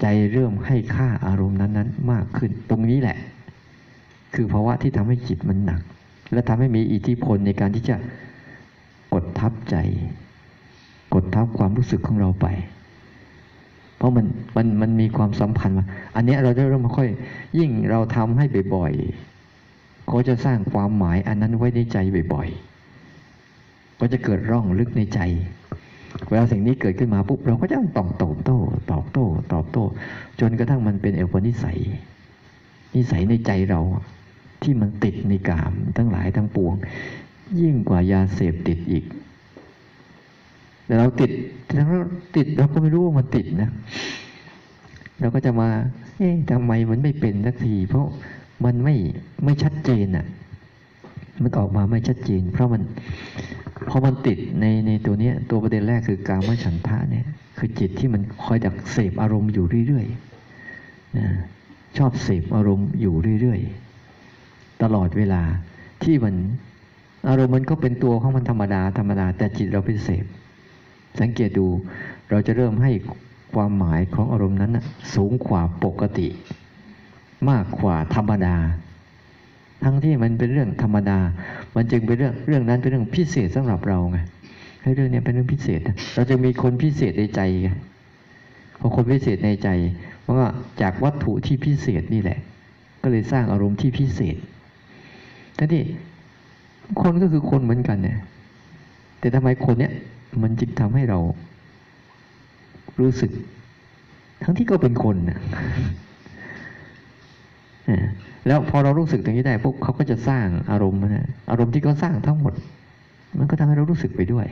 [0.00, 3.16] ใจเริ่มให้ค่าอารมณ์นั้นๆ มากขึ้น ตรงนี้แหละ
[4.34, 5.80] คือภาวะที่ทำให้จิตมันหนัก
[6.32, 7.96] และทำให้มีอิทธิพลในการที่จะ
[9.12, 9.76] กดทับใจ
[11.14, 12.46] กดทับความรู้สึกของเราไป
[13.96, 17.08] เพราะมันมันมันมีความสัมพันธ์มาอันนี้เราจะเริ่มค่อย
[17.58, 18.44] ยิ่งเราทำให้
[18.74, 21.98] บ่อยๆเขาจะสร้างความหมายอันนั้นไว้ในใจ
[22.34, 25.20] บ่อยๆ ก็จะเกิดร่องลึกในใจ
[26.28, 28.58] เวลาสิ่งนี้เกิดขึ้นมาปุ๊บเราก็จะต้องตอบโต้
[28.92, 29.84] ตอบโต้ตอบโต้
[30.40, 31.78] จนกระทั่งมันเป็นเอวนิสัย
[32.94, 33.80] นิสัยในใจเรา
[34.62, 36.74] ที่มันติดในกามทั้งหลายทั้งปวง
[37.60, 39.04] ยิ่งกว่ายาเสพติดอีก
[40.86, 41.30] แต่เราติด
[41.74, 41.86] แล้ว
[42.36, 43.70] ติดเราก็ไม่รู้ว่ามันติดนะ
[45.20, 45.68] เราก็จะมา
[46.18, 48.06] เอ๊ะทำไมมันไม่เป็นสักที เพราะ
[48.64, 48.94] มันไม่
[49.44, 50.26] ไม่ชัดเจนอะ
[51.42, 52.82] มันออกมาไม่ชัดเจน เพราะมัน
[53.88, 57.26] พอมันติดในในตัวเนี้ย ตัวประเด็นแรกคือการมฉันทะเนี่ย
[57.58, 61.26] คือจิตที่มันคอยดักเสพอารมณ์อยู่เรื่อยๆนะ
[61.98, 65.42] ชอบเสพอารมณ์อยู่เรื่อยๆตลอดเวลา
[66.02, 66.34] ที่มัน
[67.28, 70.24] อารมณ์มันก็เป็นตัวของมันธรรมดาธรรมดา แต่จิตเราเป็นเสพ
[71.20, 71.66] สังเกตดู
[72.30, 72.92] เราจะเริ่มให้
[73.54, 74.72] ความหมายของอารมณ์นั้น
[75.14, 76.28] สูงกว่าปกติ
[77.50, 78.56] มากกว่าธรรมดา
[79.84, 81.18] ทั้งที่มันเป็นเรื่องธรรมดา
[81.74, 84.18] มันจึงเป็นเรื่องเรื่องนั้นเป็นเรื่องพิเศษสำหรับเราไง
[84.82, 85.80] ให้เรื่องนี้เป็นเรื่องพิเศษ
[86.14, 87.68] เราจะมีคนพิเศษในใจไง
[88.80, 89.68] พอคนพิเศษในใจ
[90.22, 90.48] เพราะว่า
[90.80, 92.38] จากวัตถุที่พิเศษนี่แหละ
[93.02, 94.36] ก็เลยสร้างอารมณ์ที่พิเศษ
[95.56, 95.82] ทั้งที่
[97.00, 98.18] คนก็คือคนเหมือนกันเนี่ย
[99.18, 99.92] แต่ทำไมคนเนี้ย
[100.42, 101.18] มันจึงทำให้เรา
[103.00, 103.30] รู้สึก
[104.42, 105.38] ทั้งที่ก็เป็นคนนะ
[108.46, 112.54] แล้วพอเรารู้สึกตรงนี้ได้พวกเขาก็จะสร้างอารมณ์นะอารมณ์ที่เขาสร้างทั้งหมด
[113.38, 114.46] มันก็ทำให้เรารู้สึกไปด้วย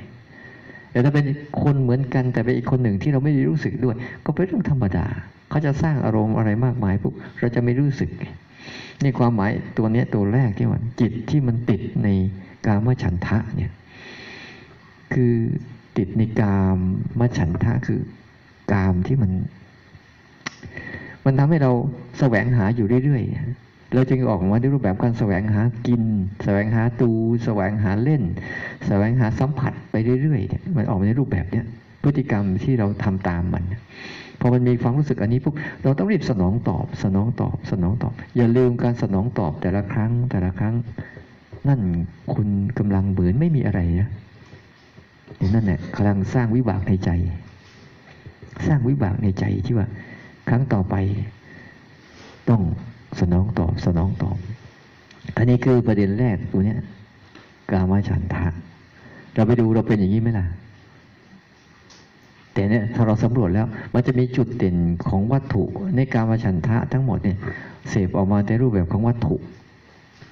[0.90, 1.26] แต่ถ้าเป็น
[1.62, 5.06] คนเหมือนกันแต่เป็นอีกคนหนึ่งที่เราไม่ได้รู้สึกด้วย ก็เป็นเรื่องธรรมดา
[5.50, 8.10] เขาจะสร้างอารมณ์อะไรมากมายปุ๊บเราจะไม่รู้สึก
[9.02, 12.08] นี่ความหมายตัวนี้ตัวแรกที่ว่าจิตที่มันติดใน
[12.66, 13.72] กามฉันทะเนี่ย
[15.14, 15.34] คือ
[15.96, 16.78] ติดในกาม
[17.18, 18.00] มาฉันทะคือ
[18.72, 19.30] กามที่มัน
[21.24, 21.72] มันทำให้เรา
[22.18, 26.02] แสวงหาอยู่เรื่อยๆ เราจึงออกมาในรูปแบบการแสวงหากิน
[26.44, 27.10] แสวงหาตู
[27.44, 28.22] แสวงหาเล่น
[28.86, 31.64] แสวงหาสัมผัสไปเรื่อยๆ มันออกมาในรูปแบบเนี้ย
[32.02, 33.64] พฤติกรรมที่เราทำตามมัน
[34.40, 40.74] พอมันมีความรู้สึกอันนี้ปุ๊บเราต้องรีบสนองตอบ สนองตอบ สนองตอบ อย่าลืมการสนองตอบแต่ละครั้งแต่ละครั้ง
[41.68, 41.80] นั่น
[42.34, 44.08] คุณกำลังเหมือนไม่มีอะไรนะ
[45.54, 47.10] นั่นแหละกำลังสร้างวิบากในใจ
[48.66, 49.86] สร้างวิบากในใจที่ว่า
[50.48, 50.94] ครั้งต่อไป
[52.48, 52.62] ต้อง
[53.20, 54.36] สนองตอบสนองตอบ
[55.36, 56.78] อันนี้คือประเด็นแรกตัวเนี้ย
[57.70, 58.48] กามาฉันทะ
[59.34, 60.46] เราไปดูเราเป็นอย่างนี้ไหมล่ะ
[62.52, 64.76] แต่เนี่ยถ้าเราสำรวจแล้ว มันจะมีจุดเด่น
[65.08, 65.62] ของวัตถุ
[65.96, 67.38] ในกามาฉันทะทั้งหมดเนี่ย
[67.90, 69.36] เสพออกมาในรูปแบบของวัตถุ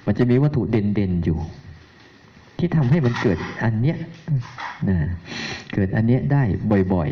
[0.05, 1.37] มันจะมีวัตถุเด่นๆอยู่
[2.59, 3.97] ที่ทำให้มันเกิดอันเนี้ย
[4.89, 4.97] นะ
[5.73, 6.43] เกิดอันเนี้ยได้
[6.93, 7.09] บ่อย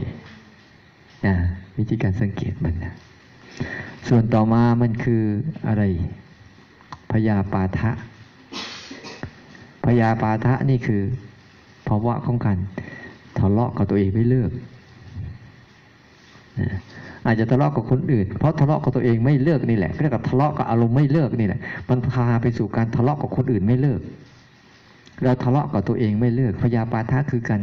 [0.61, 1.35] ๆนะ
[1.77, 2.93] วิธีการสังเกตมันนะ
[4.07, 5.23] ส่วนต่อมามันคือ
[5.67, 5.83] อะไร
[7.11, 7.91] พยาปาทะ
[9.85, 11.01] พยาปาทะนี่คือ
[11.87, 12.57] ภาวะของการ
[13.39, 14.51] ทะเลาะกับตัวเองไม่เลิก
[16.59, 16.69] นะ
[17.25, 24.01] อาจจะทะเลาะกับคนอื่น เพราะทะเลาะกับตัวเองไม่เลิกนี่แหละเรียกว่าทะเลาะกับอารมณ์ไม่เลิกนี่แหละมันพาไปสู่การทะเลาะกับคนอื่นไม่เลิก
[25.23, 27.61] เราทะเลาะกับตัวเองไม่เลิกพยาปาทะคือการ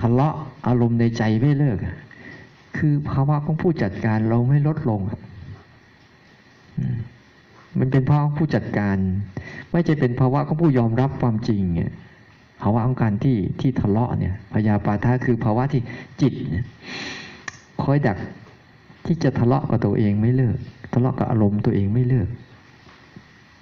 [0.00, 0.34] ทะเลาะ
[0.66, 1.78] อารมณ์ในใจไม่เลิก
[2.76, 5.00] คือภาวะของผู้จัดการเราไม่ลดลง
[7.78, 8.96] มันเป็นภาวะของผู้จัดการ
[9.72, 11.62] ไม่ใช่เป็นภาวะของผู้ยอมรับความจริง
[12.62, 15.82] ภาวะของการที่ที่ทะเลาะเนี่ยพยาปาทะคือภาวะที่
[16.20, 16.32] จิต
[17.82, 18.18] คอยดัก
[19.06, 20.56] ที่จะทะเลาะกับตัวเองไม่เลิก
[20.92, 22.28] ทะเลาะกับอารมณ์ตัวเองไม่เลิก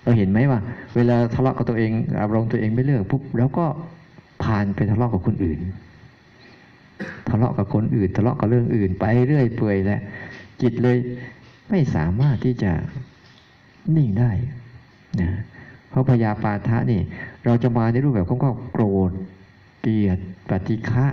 [0.03, 0.61] เราเห็นไหมว่า
[0.97, 3.67] เวลาทะเลาะกับตัวเองอารมณ์ตัวเองไม่เลิกปุ๊บแล้วก็
[4.45, 5.61] ผ่านไปทะเลาะกับคนอื่น
[7.29, 10.01] ทะเลาะกับคนอื่น ทะเลาะกับเรื่องอื่น ไปเรื่อยเปื่อยแล้ว
[10.63, 10.97] จิตเลย
[11.71, 12.73] ไม่สามารถที่จะ
[13.97, 14.31] นิ่งได้
[15.21, 15.31] นะ
[15.91, 17.01] เพราะพยาปาทะนี่
[17.45, 19.13] เราจะมาในรูปแบบของก็โกรธ
[19.81, 21.07] เกลียดปฏิฆะ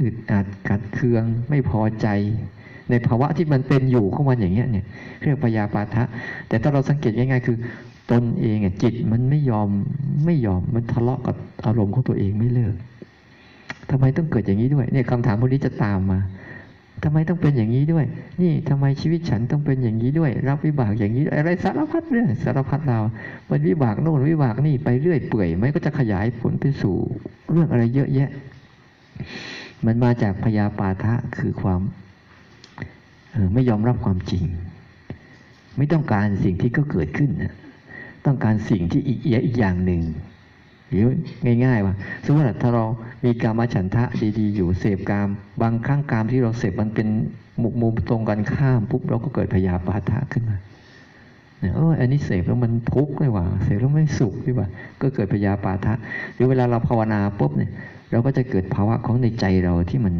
[0.00, 2.06] อึดอัดกัดเคืองไม่พอใจ
[2.90, 4.86] ในภาวะที่มันเป็นอยู่ของมันอย่างเงี้ยเนี่ย
[5.22, 6.04] เรียกพยาปาทะ
[6.48, 7.56] แต่ถ้าเราสังเกตง่ายๆคือ
[8.12, 9.68] ตนเองอะจิตมันไม่ยอม
[10.24, 12.74] ไม่ยอมมันทะเลาะกับอารมณ์ของตัวเองไม่เลิก
[13.90, 16.20] ทำไมต้องเกิดอย่างนี้ด้วยเนี่ยคำถามพวกนี้จะตามมา
[17.04, 18.04] ทำไมต้องเป็นอย่างนี้ด้วย
[18.42, 22.98] นี่ทำไมชีวิตฉันต้องเป็นอย่างนี้ด้วย รับวิบากอย่างนี้อะไรสารพัดเรื่องสารพัดเรา
[23.50, 26.96] มันวิบากโน่นวิบากนี่ไปเรื่อยเปื่อยมันก็จะขยายผลไปสู่
[27.50, 28.30] เรื่องอะไรเยอะแยะ
[29.86, 31.80] มันมาจากพยาปาทะคือความ
[33.34, 34.44] ออไม่ยอมรับความจริง
[35.76, 37.52] ไม่ต้องการสิ่งที่ก็เกิดขึ้นนะ
[38.26, 40.00] ต้องการสิ่งที่อีกอีกอย่างหนึ่ง
[40.88, 41.04] หรือ
[41.64, 42.84] ง่ายๆว่าสมมติว่าถ้าเรา
[43.24, 44.04] มีกามฉันทะ
[44.38, 45.28] ดีๆ อยู่เสพกาม
[45.62, 47.08] บางครั้งกามที่เราเสพมันเป็น
[47.62, 50.56] มุมมุมตรงกันข้ามปุ๊บเราก็เกิดพยาปาทะขึ้นมา
[51.60, 54.68] เนี่ยเอออันนี้เสพแล้วมันทุกข์เลยว่ะเสพแล้วไม่สุขดีว่า
[55.00, 55.94] ก็เกิดพยาปาทะ
[56.34, 57.70] หรือเวลาเราภาวนาปุ๊บเนี่ย
[58.10, 60.14] เราก็จะเกิดภาวะของในใจเราที่มัน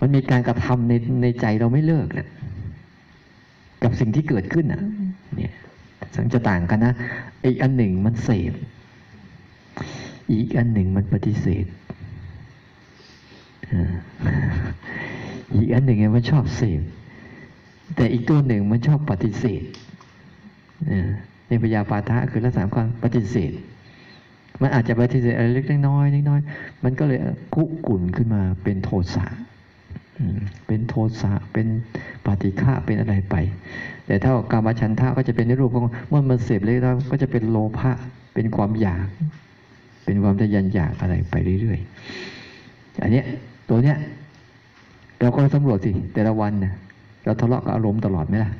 [0.00, 2.28] มันมีการกระทำในในใจเราไม่เลิกแหละ
[3.82, 4.82] กับสิ่งที่เกิดขึ้นอะ
[5.36, 5.52] เนี่ย
[6.14, 6.94] สังจะต่างกันนะ
[7.44, 8.52] อีกอันหนึ่งมันเสพ
[10.32, 11.66] อีกอันหนึ่งมันปฏิเสธ
[15.54, 16.80] อีกอันหนึ่งมันชอบเสพ
[17.96, 19.62] แต่อีกตัวหนึ่งมันชอบปฏิเสธ
[21.48, 23.52] ในปยาปาทะคือลักษณะความปฏิเสธ
[24.60, 26.40] มันอาจจะปฏิเสธอะไรเล็กน้อยน้อย
[26.84, 27.18] มันก็เลย
[27.54, 29.24] คุกุ่นขึ้นมาเป็นโทสะ
[30.66, 31.66] เป็นโทสะเป็น
[32.26, 33.34] ปฏิฆะเป็นอะไรไป
[34.10, 37.90] แต่ถ้ากามฉันทะก็จะเป็นในรูปของเมื่อมันเสพเล็กน้อยก็จะเป็นโลภะ
[38.34, 39.06] เป็นความอยาก
[40.04, 43.24] เป็นความทะยันอยากอะไรไปเรื่อยๆอันเนี้ย
[43.68, 43.96] ตัวเนี้ย
[45.20, 46.74] เราก็สำรวจสิแต่ละวันนะ
[47.24, 48.50] เราทะเลาะกับอารมณ์ตลอดไหมล่ะ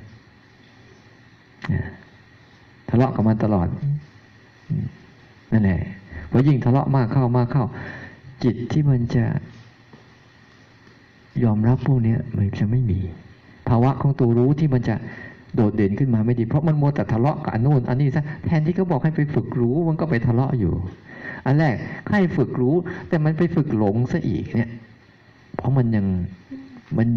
[2.89, 3.69] ทะเลาะกับมันตลอด
[5.53, 5.81] นั่นแหละ
[6.31, 7.65] พอยิ่งทะเลาะมากเข้ามากเข้า
[8.45, 9.25] จิตที่มันจะ
[11.45, 13.01] ยอมรับพวกนี้มันจะไม่มี
[13.69, 14.97] ภาวะของตัวรู้ที่มันจะ
[15.55, 20.75] โดดเด่นขึ้นมาไม่ดี เพราะมันโมวแต่ทะเลาะกับอันนู้นอันนี้ซะแทนที่เขาบอกให้ไปฝึกรู้มันก็ไปทะเลาะอยู่
[21.47, 21.75] อันแรก
[22.11, 22.75] ให้ฝึกรู้
[23.09, 24.71] แต่มันไปฝึกหลงซะอีกเนี่ย
[25.57, 26.07] เพราะมันยัง
[26.99, 27.09] มัน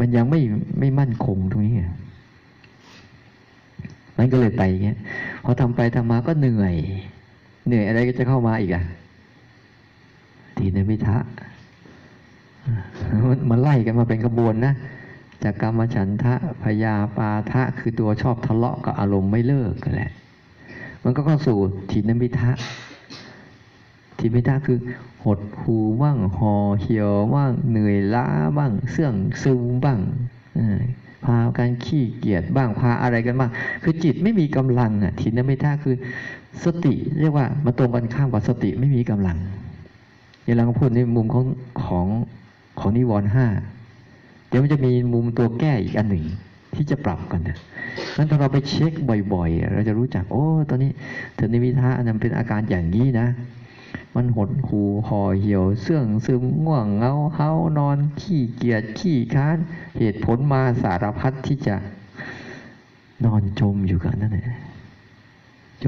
[0.00, 0.40] มันยังไม่
[0.78, 1.76] ไม่มั่นคงตรงนี้
[4.18, 4.98] มันก็เลยไต่เงี้ย
[5.44, 6.74] พอทำไปทำมาก็เหนื่อย
[7.66, 8.84] เหนื่อยอะไรก็จะเข้ามาอีกอะ
[10.56, 11.16] ทีนมิทะ
[13.28, 14.74] มันมันไล่กันมาเป็นขบวนนะ
[15.44, 20.10] จากกรรมฉันทะพยาปาทะคือตัวชอบทะเลาะกับอารมณ์ไม่เลิกกันแหละ
[21.04, 21.56] มันก็เข้าสู่
[21.90, 22.50] ทีนมิทะ
[24.18, 24.78] ทีนมิทะคือ
[25.24, 28.26] หดหูบ้างห่อเหี่ยวบ้างเหนื่อยล้า
[28.58, 29.98] บ้างเสื่องซึมบ้าง
[31.24, 33.50] พาการขี้เกียจบ้างพาอะไรกันบ้าง
[33.82, 35.94] คือจิตไม่มีกำลังอะทีนมิทะคือ
[36.64, 39.38] สติเรียกว่ามาตรงกันข้ามกับสติไม่มีกำลัง
[40.44, 41.44] อย่างเราพูดในมุมของ
[41.84, 42.06] ของ
[42.78, 43.46] ของนิวรณ์ห้า
[44.52, 46.24] ดี๋ยวมันจะมีมุมตัวแก้อีกอันหนึ่ง
[46.74, 47.58] ที่จะปรับกันนะ
[48.16, 48.92] นั้นถ้าเราไปเช็ค
[49.32, 50.90] บ่อยๆ เราจะรู้จัก โอ้ ตอนนี้
[51.34, 53.26] เทนิมิทะนั้นเป็นอาการอย่างนี้นะ
[54.14, 59.58] มันหดหูห่อเหี่ยว เสื่องซึมง่วงเงาเฮานอน ขี้เกียจ ขี้ค้าน
[59.98, 61.76] เหตุผลมาสารพัดที่จะ
[63.24, 64.58] นอนจมอยู่กันนั่นแหละ
[65.84, 65.86] จ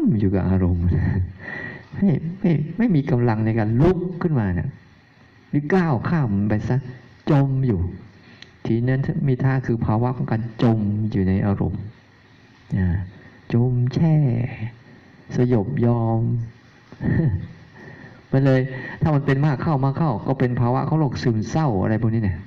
[0.00, 0.84] มอยู่กับอารมณ์
[1.94, 4.68] ไม่ไม่ไม่มีกำลังในการลุกขึ้นมาเนี่ย
[5.50, 6.76] หรือก้าวข้ามไปซะ
[7.30, 7.80] จมอยู่
[8.66, 10.80] ทีนั้นมีท่าคือภาวะของการจม
[11.12, 11.82] อยู่ในอารมณ์
[13.52, 14.14] จมแช่
[15.36, 16.20] สยบยอม
[18.32, 18.60] มันเลย
[19.00, 22.38] ถ้ามันเป็นมากเข้ามากเข้า ก็เป็นภาวะเขาโรคซึมเศร้าอะไรพวกนี้เนี่ย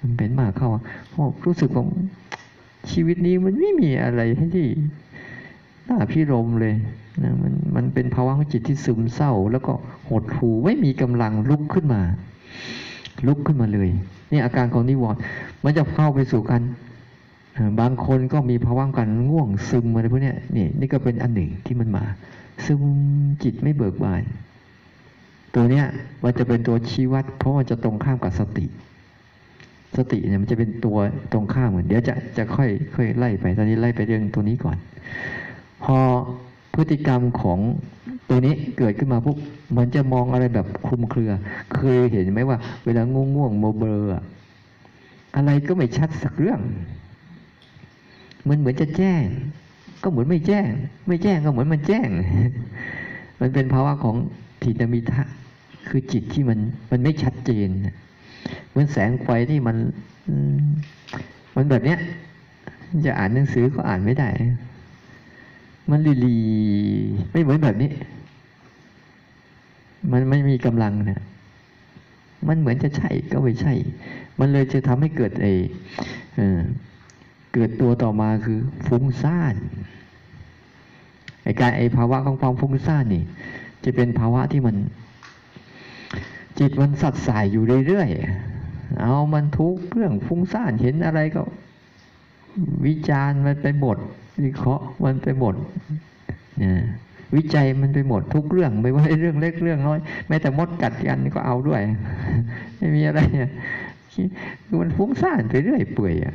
[0.00, 0.68] มันเป็นมากเข้า
[1.08, 1.84] เพราะรู้สึกว่า
[2.90, 4.68] ชีวิตนี้มันไม่มีอะไรให้ที่
[5.88, 6.74] น่าพิรมเลย
[7.22, 9.72] นะมันมันเป็นภาวะของจิตที่ซึมเศร้า แล้วก็
[10.08, 12.02] หดหูไม่มีกำลังลุกขึ้นมา
[13.26, 13.88] ลุกขึ้นมาเลย
[14.30, 15.20] นี่อาการของนิวรณ์
[15.64, 16.62] มันจะเข้าไปสู่กัน
[17.80, 22.04] บางคนก็มีภาวะการง่วงซึมอะไรพวกนี้นี่นี่ก็เป็นอันหนึ่งที่มันมา
[22.64, 22.82] ซึม
[23.42, 24.22] จิตไม่เบิกบาน
[25.54, 25.86] ตัวเนี้ย
[26.24, 28.66] มันจะเป็นตัวชี้วัด เพราะมันจะตรงข้ามกับสติ
[29.96, 30.98] สติเนี่ยมันจะเป็นตัว
[31.32, 34.76] ตรงข้ามเหมือนเดี๋ยวจะจะค่อยค่อยไล่ไปตอนนี้ไล่ไปเรื่องตัวนี้ก่อน
[35.84, 35.96] พอ
[36.74, 37.58] พฤติกรรมของ
[38.28, 39.36] ตัวนี้เกิดขึ้นมาปุ๊บ
[39.76, 41.30] มันจะมองอะไรแบบคลุมเครือ
[41.74, 44.22] เคยเห็นไหมว่า เวลาง่วงง่วงโมเบลออะ
[45.36, 46.60] อะไรก็ไม่ชัดสักเรื่อง
[48.48, 49.22] มันเหมือนจะแจ้ง
[50.02, 50.68] ก็เหมือนไม่แจ้ง
[51.08, 52.08] ไม่แจ้งก็เหมือนมันแจ้ง
[53.40, 54.16] มันเป็นภาวะของ
[54.62, 55.22] ทิฏฐมิทะ
[55.88, 56.58] คือจิตที่มัน
[56.90, 57.68] มันไม่ชัดเจน
[58.68, 59.76] เหมือนแสงไฟที่มัน
[61.56, 61.98] มันแบบเนี้ย
[63.06, 64.28] จะอ่านหนังสือก็อ่านไม่ได้
[65.90, 66.36] มันลีลี
[67.32, 67.90] ไม่เหมือนแบบนี้
[70.12, 71.20] มันไม่มีกำลังนะ
[72.48, 73.74] มันเหมือนจะใช่ก็ไม่ใช่
[74.38, 75.46] มันเลยจะทำให้เกิดไอ
[76.36, 76.60] เออ
[77.54, 79.54] เกิดตัวต่อมาคือฟุ้งซ่าน
[81.42, 83.24] ไอการไอภาวะของความฟุ้งซ่านนี่
[83.84, 84.76] จะเป็นภาวะที่มัน
[86.58, 91.42] จิตมันสัดสายอยู่เรื่อยๆเอามันทุกเรื่องฟุ้งซ่านเห็นอะไรก็
[92.86, 93.96] วิจารณ์มันไปหมด
[94.44, 95.54] วิเคราะห์มันไปหมด
[97.36, 101.80] วิจัยมันไปหมดทุกเรื่อง ไม่ว่าเรื่องเล็กเรื่องน้อยแม้แต่มดกัดกันก็เอาด้วย
[102.78, 103.50] ไม่มีอะไรเนี่ย
[104.80, 106.34] มันฟุ้งซ่านไปเรื่อยเปื่อยอะ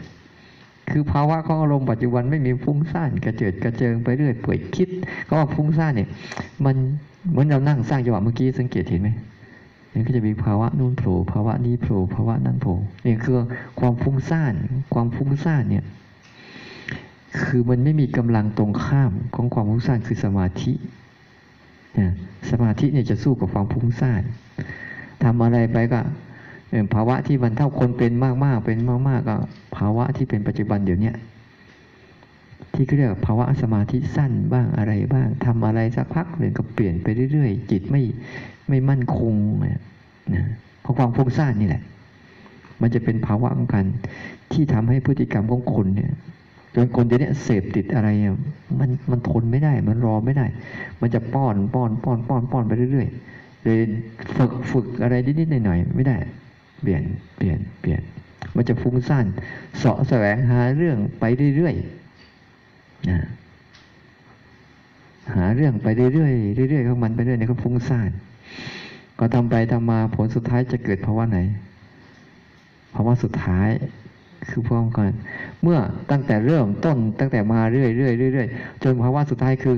[0.91, 4.89] คือภาวะของอารมณ์ปัจจุบันไม่มีฟุ้งซ่านกระเจิดกระเจิงไปเรื่อยเปื่อยคิด
[5.27, 6.10] ก็ว่าฟุ้งซ่านเนี่ย
[6.65, 6.75] มัน
[7.29, 9.10] เหมือนเรานั่งสร้างจังหวะเมื่อกี้สังเกตเห็นไหม
[9.93, 12.73] นี่ก็จะมีภาวะนู่นโผล่ภาวะนี้โผล่ภาวะนั้นโผล่
[13.05, 13.36] นี่คือ
[13.79, 14.53] ความฟุ้งซ่าน
[14.93, 15.83] ความฟุ้งซ่านเนี่ย
[17.45, 20.73] คือมันไม่มีกำลังตรงข้ามของความฟุ้งซ่านคือสมาธิ
[22.52, 24.21] สมาธิเนี่ยจะสู้กับความฟุ้งซ่าน
[25.23, 26.02] ทำอะไรไปก็
[26.93, 28.12] ภาวะที่มันเท่าคนเป็น
[28.45, 29.38] มากๆเป็นมากๆก็
[29.76, 31.12] ภาวะที่เป็นปัจจุบันเดี๋ยวนี้
[32.73, 38.02] ที่เรียกภาวะสมาธิสั้นบ้างอะไรบ้างทำอะไรสักพักหนึ่งก็เปลี่ยนไปเรื่อยๆ จิตไม่
[38.69, 39.34] ไม่มั่นคง
[39.65, 39.82] นะ
[40.82, 41.84] เพราะความฟุ้งซ่านนี่แหละ
[42.82, 43.86] มันจะเป็นภาวะของการ
[44.54, 46.12] ที่ทำให้พฤติกรรมของคนเนี่ย
[46.79, 48.09] จนคนเดี๋ยวนี้เสพติดอะไร
[48.79, 50.45] มันมันทนไม่ได้ มันรอไม่ได้
[51.01, 53.77] มันจะป้อนป้อนป้อนป้อนป้อนไปเรื่อยๆเลย
[54.35, 56.17] ฝึกฝึกอะไรนิดๆหน่อยๆไม่ได้
[56.81, 57.03] เปลี่ยน
[57.37, 58.01] เปลี่ยนเปลี่ยน
[58.55, 59.25] มันจะฟุ้งซ่าน
[59.77, 61.23] เสาะแสวงหาเรื่องไป
[61.55, 63.19] เรื่อยๆนะ
[65.35, 68.09] หาเรื่องไปเรื่อยๆเรื่อยๆของมันไปเรื่อยๆนี่ก็ฟุ้งซ่าน
[69.19, 71.39] ก็ทำไปทำมาผลสุดท้ายจะเกิดภาวะไหน
[72.95, 73.69] ภาวะสุดท้าย
[74.50, 75.10] คือพร้อมกัน
[75.63, 75.78] เมื่อ
[76.12, 78.47] ตั้งแต่เริ่มต้นตั้งแต่มาเรื่อยเรื่อยเรื่อย
[78.84, 79.76] จนภาวะสุดท้ายคือ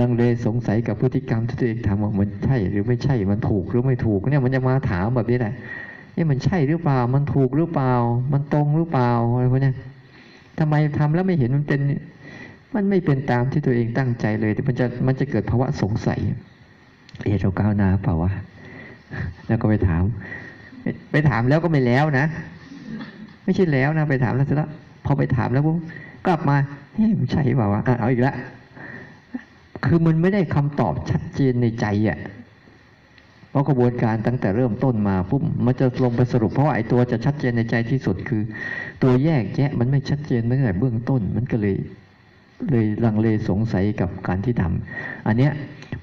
[0.00, 5.54] ลังเลสงสัยกับพฤติกรรมที่ตัวเองทำว่ามันใช่หรือไม่ใช่มันถูกหรือไม่ถูกเนี่ยมันจะมาถามแบบนี้แหละ
[6.16, 7.92] นี่มันใช่หรือเปล่า มันถูกหรือเปล่า
[8.32, 9.72] มันตรงหรือเปล่าอะไรพวกนี้
[10.58, 11.80] ทำไมทำแล้วไม่เห็นมันเป็น
[12.74, 16.20] มันไม่เป็นตามที่ตัวเองตั้งใจเลย แต่มันจะมันจะเกิดภาวะสงสัย
[17.22, 18.30] เอเราก้าวหน้าเปล่าวะ
[19.46, 20.02] แล้วก็ไปถาม
[21.12, 22.26] ไปถามแล้วก็ไม่แล้วนะ
[23.48, 24.70] ไม่ใช่แล้วนะไปถามแล้วเสร็จแล้ว
[25.04, 25.76] พอไปถามแล้วปุ๊บ
[26.26, 26.56] กลับมา
[26.94, 28.36] เฮ้ยใช่เปล่าวะเอาอีกแล้ว
[29.84, 32.18] คือมันไม่ได้คำตอบชัดเจนในใจอะ
[33.50, 38.42] เพราะกระบวนการตั้งแต่เริ่มต้นมาปุ๊บมันจะลงไปสรุปเพราะไอ้ตัวจะชัดเจนในใจที่สุดคือ
[39.02, 41.76] ตัวแยกแยะมันไม่ชัดเจนตั้งแต่เบื้องต้นมันก็เลย
[42.70, 45.52] เลยลังเลสงสัยกับการที่ทำอันเนี้ย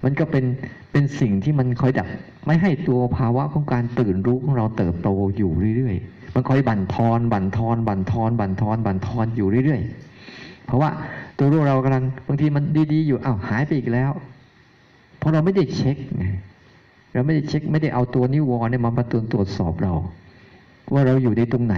[0.03, 0.45] มันก็เป็น
[0.91, 2.10] เป็นสิ่งที่มันคอยดัก
[2.45, 10.89] ไม่ให้ตัวภาวะของการตื่นรู้ของเราเติบโตอยู่เรื่อยๆ มันคอยบั่นทอน บั่นทอน บั่นทอน บั่นทอน บั่นทอนอยู่เรื่อยๆ เพราะว่า
[11.38, 14.12] ตัวรู้เรากำลังบางทีมันดีๆอยู่อ้าวหายไปอีกแล้ว
[15.17, 16.25] เพราะเราไม่ได้เช็คไง
[17.13, 19.93] เราไม่ได้เช็คไม่ได้เอาตัวนิวรณ์เนี่ยมามาตรวจตรวจสอบเรา
[20.93, 21.75] ว่าเราอยู่ในตรงไหน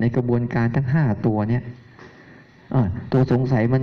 [0.00, 1.62] ในกระบวนการทั้งห้าตัวเนี่ย
[3.12, 3.82] ตัวสงสัยมัน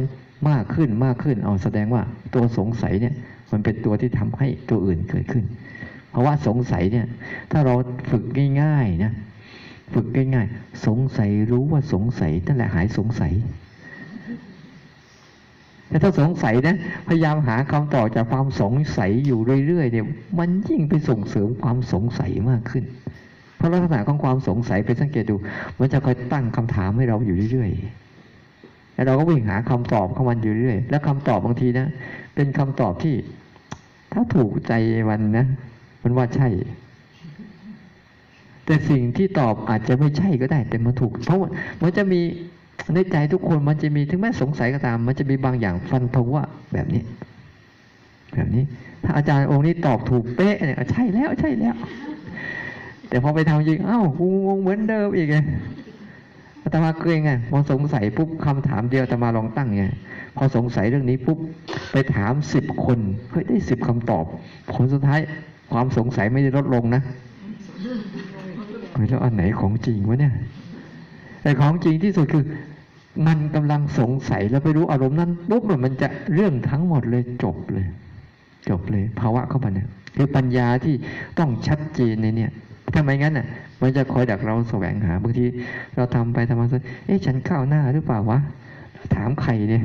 [0.50, 2.04] มากขึ้นมากขึ้นเอาแสดงว่า
[2.34, 3.14] ตัวสงสัยเนี่ย
[3.52, 5.44] มันเป็นตัวที่ทำให้ตัวอื่นเกิดขึ้น
[6.16, 7.08] เพราะว่าสงสัยเนี่ย
[7.52, 7.76] ถ้าเรา
[8.12, 8.24] ฝึก
[8.62, 9.14] ง่ายๆนะ
[9.94, 13.34] ฝึกง่ายๆสงสัยรู้ว่าสงสัยนั่นแหละหายสงสัย
[15.88, 20.06] แต่ถ้าสงสัยนะพยายามหาคำตอบจากความสงสัยอยู่เรื่อยๆเนี่ย
[20.40, 22.84] มันยิ่งไปส่งเสริมความสงสัยมากขึ้น
[23.58, 25.36] เพราะลักษณะของความสงสัยไปสังเกตดู
[25.80, 31.88] มันจะคอยตั้งคำถามให้เราอยู่เรื่อยๆแล้วเราก็วิ่งหาคำตอบของมันอยู่เรื่อยแล้วคำตอบบางทีนะ
[32.36, 33.16] เป็นคำตอบที่
[34.14, 34.74] ถ้าถูกใจ
[35.10, 35.48] มันนะ
[36.06, 36.50] มันว่าใช่
[38.66, 41.40] แต่สิ่งที่ตอบอาจจะไม่ใช่ก็ได้ แต่มันถูก เพราะ
[41.82, 42.22] มันจะมี
[42.94, 47.02] ในใจทุกคนมันจะมีถึงแม้สงสัยก็ตาม มันจะมีบางอย่างฟันธงว่าแบบนี้
[48.36, 48.64] แบบนี้
[49.04, 51.76] ถ้าอาจารย์องค์นี้ตอบถูกเป๊ะเนี่ยใช่แล้วใช่แล้ว
[53.10, 55.38] แต่พอไปทำจริงอ้าวกูงงเหมือนเดิมอีกไง
[56.64, 59.84] อาตมาเกรงไงพอสงสัยปุ๊บคำถามเดียวอาตมาลองตั้งไง
[60.36, 61.40] พอสงสัยเรื่องนี้ปุ๊บ
[61.92, 63.00] ไปถามสิบคน
[63.32, 64.26] เฮ้ยได้สิบคำตอบ
[64.72, 65.20] ผลสุดท้าย
[65.74, 67.02] ความสงสัยไม่ได้ลดลงนะ
[69.10, 70.34] แล้วอันไหนของจริงวะเนี่ย
[71.42, 72.44] แต่ของจริงที่สุดคือ
[73.28, 77.88] มันกำลังสงสัยแล้วไปรู้อารมณ์นั้นปุ๊บมันจะเรื่องทั้งหมดเลยจบเลย
[78.70, 80.96] จบเลย ภาวะเข้ามาเนี่ยคือปัญญาที่
[81.40, 82.52] ต้องชัดเจนในเนี่ย
[82.94, 83.48] ถ้าไม่งั้นอะ
[83.82, 85.46] มันจะคอยดักเราแสวงหาบางที
[85.96, 86.68] เราทำไปทำมา
[87.06, 88.40] เอ๊ะฉันเข้าหน้าหรือเปล่าวะ
[89.16, 89.84] ถามใครเนี่ย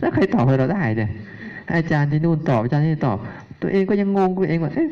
[0.00, 1.10] แล้วใครตอบให้เราได้เนี่ย
[1.74, 3.18] อาจารย์ที่นู่นตอบอาจารย์ที่ตอบ
[3.62, 4.88] ตัวเองก็ยังงงตัวเองว่าเอ๊ะ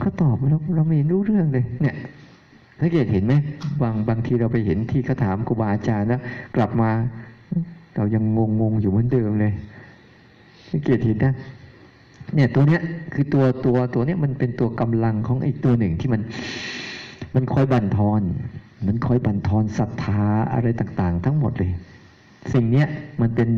[0.00, 1.96] เขาตอบเราเราไม่รู้เรื่องเลย เนี่ย
[2.80, 3.34] สังเกตเห็นไหม
[3.82, 6.20] บางบางทีเราไปเห็นที่เขาถามครูบาอาจารย์แล้ว
[6.56, 6.90] กลับมา
[7.96, 9.52] เรายังงงงอยู่เหมือนเดิมเลย
[10.70, 11.34] สังเกตเห็นนะ
[12.34, 12.80] เนี่ยตัวเนี้ย
[13.14, 16.22] คือตัวตัวตัวเนี้ยมันเป็นตัวกำลังของอีกตัวหนึ่งที่มัน
[17.34, 18.22] มันคอยบั่นทอน
[18.86, 20.22] มันคอยบั่นทอนศรัทธา
[20.52, 21.70] อะไรต่าง ๆ ทั้งหมดเลย
[22.52, 22.88] สิ่งเนี้ย
[23.20, 23.48] มันเป็น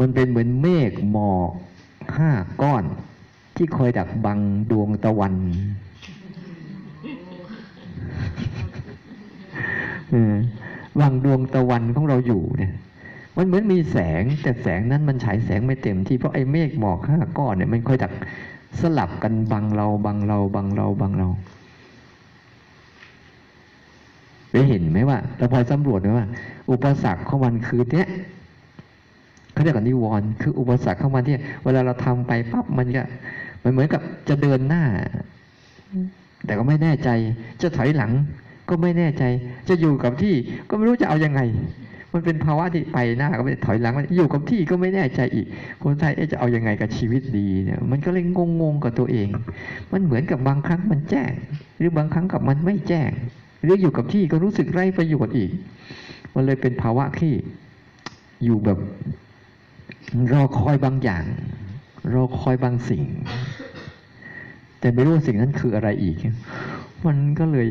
[0.00, 1.50] มันเป็นเหมือนเมฆหมอก
[2.16, 2.30] ห้า
[2.62, 2.84] ก้อน
[3.56, 4.38] ที่คอยดักบัง
[4.70, 5.34] ดวงตะวัน
[11.00, 12.72] บังดวงตะวันของเราอยู่เนี่ย
[13.36, 18.12] มันเหมือนมีแสงแต่แสงนั้นมันฉายแสงไม่เต็มที่เพราะไอ้เมฆหมอกห้าก้อนเนี่ยมันค่อยดัก
[18.80, 21.28] สลับกันบังเราบังเราบังเราบังเรา
[24.50, 26.26] ไปเห็นไหมว่าเราพอสำรวจไหมว่า
[26.70, 28.08] อุปสรรคของมันคือเนี้ย
[29.52, 33.02] เขาเรียกว่านิวรณ์คืออุปสรรคของมันที่เวลาเราทำไปปั๊บมันก็
[33.64, 34.84] มันเหมือนกับจะเดินหน้า
[36.46, 37.08] แต่ก็ไม่แน่ใจ
[37.62, 38.12] จะถอยหลัง
[38.68, 39.24] ก็ไม่แน่ใจ
[39.68, 40.34] จะอยู่กับที่
[40.68, 41.40] ก็ไม่รู้จะเอายังไง
[42.12, 45.46] มันเป็นภาวะที่ไปหน้าก็ไม่ถอยหลังอยู่กับที่ก็ไม่แน่ใจอีก
[45.82, 49.28] คนไทยจะเอายังไงกับชีวิตดีเนี่ย มันก็เลยงงงกับตัวเอง
[49.92, 51.30] มันเหมือนกับบางครั้งมันแจ้ง
[51.78, 53.10] หรือบางครั้งกับมันไม่แจ้ง
[53.62, 55.50] หรืออยู่กับที่ก็รู้สึกไร้ประโยชน์อีก
[56.34, 57.32] มันเลยเป็นภาวะที่
[58.44, 58.78] อยู่แบบ
[60.32, 61.24] รอคอยบางอย่าง
[62.10, 63.04] เรอคอยบางสิ่ง
[64.80, 66.16] แต่ไม่รู้สิ่งนั้นคืออะไรอีก
[67.06, 67.68] มันก็เลย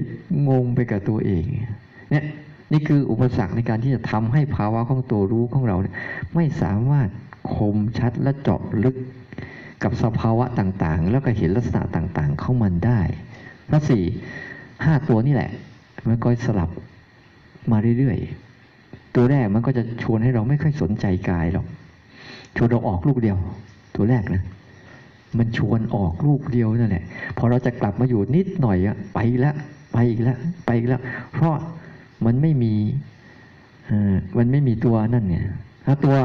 [0.50, 1.46] งงไปกับตัวเอง
[2.12, 2.26] เนี่ย
[2.72, 5.96] นี่คืออุปสรรคในการที่จะทำให้ภาวะของตัวรู้ของเราเนี่ย
[6.36, 7.10] ไม่สามารถ
[7.54, 8.96] คมชัดและเจาะลึก
[9.84, 13.00] กับสภาวะต่างๆ แล้วก็เห็นลักษณะต่างๆเข้ามันได้
[13.70, 14.04] พระสี่
[14.84, 15.52] ห้าตัวนี่แหละ
[16.08, 16.70] มันก็สลับ
[17.72, 21.66] มาเรื่อยๆ ตัวแรกมันก็จะชวนให้เราไม่ค่อยสนใจกายหรอก
[22.56, 23.38] ชวนเราออกลูกเดียว
[23.96, 24.44] ตัวแรกนะ
[25.38, 27.06] มันชวนออกลูกเดียวนั่นแหละ
[27.38, 29.56] พอเราจะกลับมาอยู่นิดหน่อยอะไปแล้ว
[29.94, 31.02] ไปอีกแล้วไปอีกแล้ว
[31.34, 31.56] เพราะ
[32.26, 32.74] มันไม่มี
[34.38, 35.46] มันไม่มีตัวนั่นเนี่ย
[35.86, 36.16] ถ้าตัว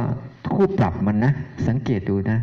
[0.55, 1.33] คู่ปรับมันนะ
[1.69, 2.39] สังเกตดูนะ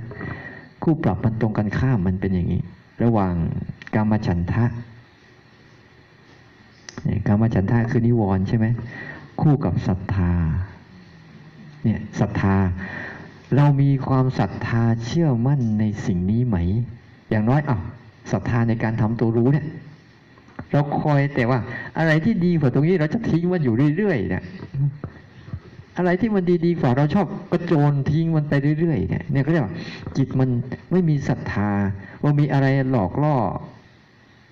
[0.83, 2.61] คู่ปรับมันตรงกันข้ามมันเป็นอย่างนี้
[3.03, 3.33] ระหว่าง
[3.95, 4.65] กามฉันทะ
[7.27, 8.65] กามฉันทะคือนิวรณ์ใช่ไหม
[9.41, 10.31] คู่กับศรัทธา
[11.83, 12.55] เนี่ยศรัทธา
[13.55, 16.57] เรามีความศรัทธาเชื่อมั่นในสิ่งนี้ไหม
[17.29, 17.77] อย่างน้อยอะ
[18.31, 19.65] ศรัทธาในการทำตัวรู้เนี่ย
[20.71, 21.59] เราคอยแต่ว่า
[21.97, 24.43] อะไรที่ดีกว่าตรงนี้เราจะทิ้งมันอยู่เรื่อยๆเนี่ย
[25.97, 29.73] อะไรที่มันดีๆกว่าเราชอบกระโจนทิ้งมันไปเรื่อยๆเนี่ยเนี่ยก็เรียกว่า
[30.17, 30.49] จิตมัน
[30.91, 31.69] ไม่มีศรัทธา
[32.23, 33.35] ว่ามีอะไรหลอกล่อ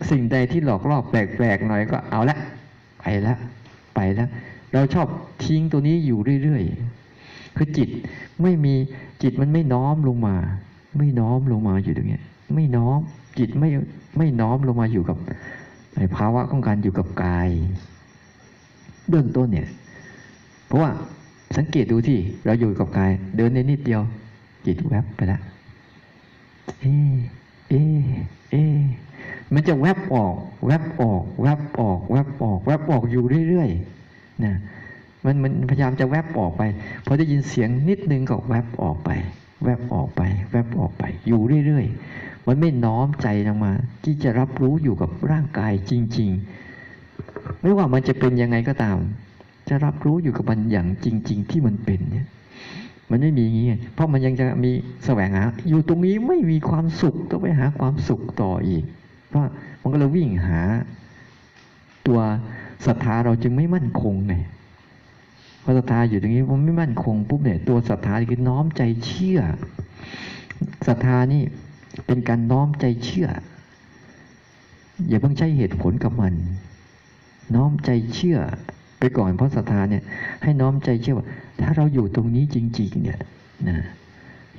[0.10, 2.38] สิ่งใดที่หลอกล่อแปลกๆหน่อยก็เอาละ
[3.00, 3.36] ไปละ
[3.96, 4.30] ไปล้ว
[4.74, 5.08] เราชอบ
[5.46, 7.01] ทิ้งตัวนี้อยู่เรื่อยๆ
[7.56, 7.90] คือจิต
[8.42, 8.74] ไม่มี
[9.22, 10.36] จิตมันไม่น้อมลงมา
[10.98, 12.20] ไม่น้อมลงมาอยู่ตรงนี้
[12.56, 13.00] ไม่น้อม
[13.38, 13.70] จิตไม่
[14.18, 15.18] ไม่น้อมลงมาอยู่กับ
[15.96, 17.50] ในภาวะของการอยู่กับกาย
[19.10, 19.68] เบื้องต้นเนี่ย
[20.68, 20.92] เพราะว่า
[21.58, 24.02] สังเกตดูที่เราอยู่กับกาย เดินในนิดเดียว
[24.66, 25.42] จิตแวบไปแล้ว
[26.82, 26.86] เอ
[27.70, 27.74] เอ
[28.52, 28.56] เอ
[29.54, 30.36] มันจะแวบออก
[30.68, 34.54] แวบออก แวบออก แวบออก แวบออกอยู่เรื่อยๆนะ
[35.26, 36.64] มันมันพยายามจะแวบออกไป
[37.06, 39.10] พอได้ยินเสียงนิดนึงก็แวบออกไป
[39.64, 46.30] แวบออกไป แวบออกไป อยู่เรื่อยๆ มันไม่น้อมใจลงมา ที่จะรับรู้อยู่กับร่างกายจริง
[46.98, 48.98] ๆ ไม่ว่ามันจะเป็นยังไงก็ตาม
[49.70, 52.28] จะรับรู้อยู่กับมันอย่างจริง ๆ ที่มันเป็นเนี่ย
[53.10, 54.72] มันไม่มีอย่างนี้เพราะมันยังจะมี
[55.06, 58.84] แสวงหา อยู่ตรงนี้ไม่มีความสุขต้องไปหาความสุขต่ออีก
[59.30, 59.42] เพราะ
[59.82, 60.62] มันก็เลยวิ่งหา
[62.08, 62.20] ตัว
[62.86, 64.36] ศรัทธาเราจึงไม่มั่นคงไง
[65.64, 69.40] พอศรัทธาอยู่ตรงนี้มันไม่มั่นคงปุ๊บเนี่ยตัวศรัทธาคือน้อมใจเชื่อ
[70.88, 71.44] ศรัทธานี่
[72.06, 73.28] เป็นการน้อมใจเชื่อ
[75.08, 76.34] อย่าเพิ่งใช้เหตุผลกับมัน
[77.56, 78.38] น้อมใจเชื่อ
[79.00, 80.04] ไปก่อนเพราะศรัทธาเนี่ย
[80.44, 81.28] ให้น้อมใจเชื่อว่า
[81.62, 83.20] ถ้าเราอยู่ตรงนี้จริง ๆ เนี่ย
[83.70, 83.78] นะ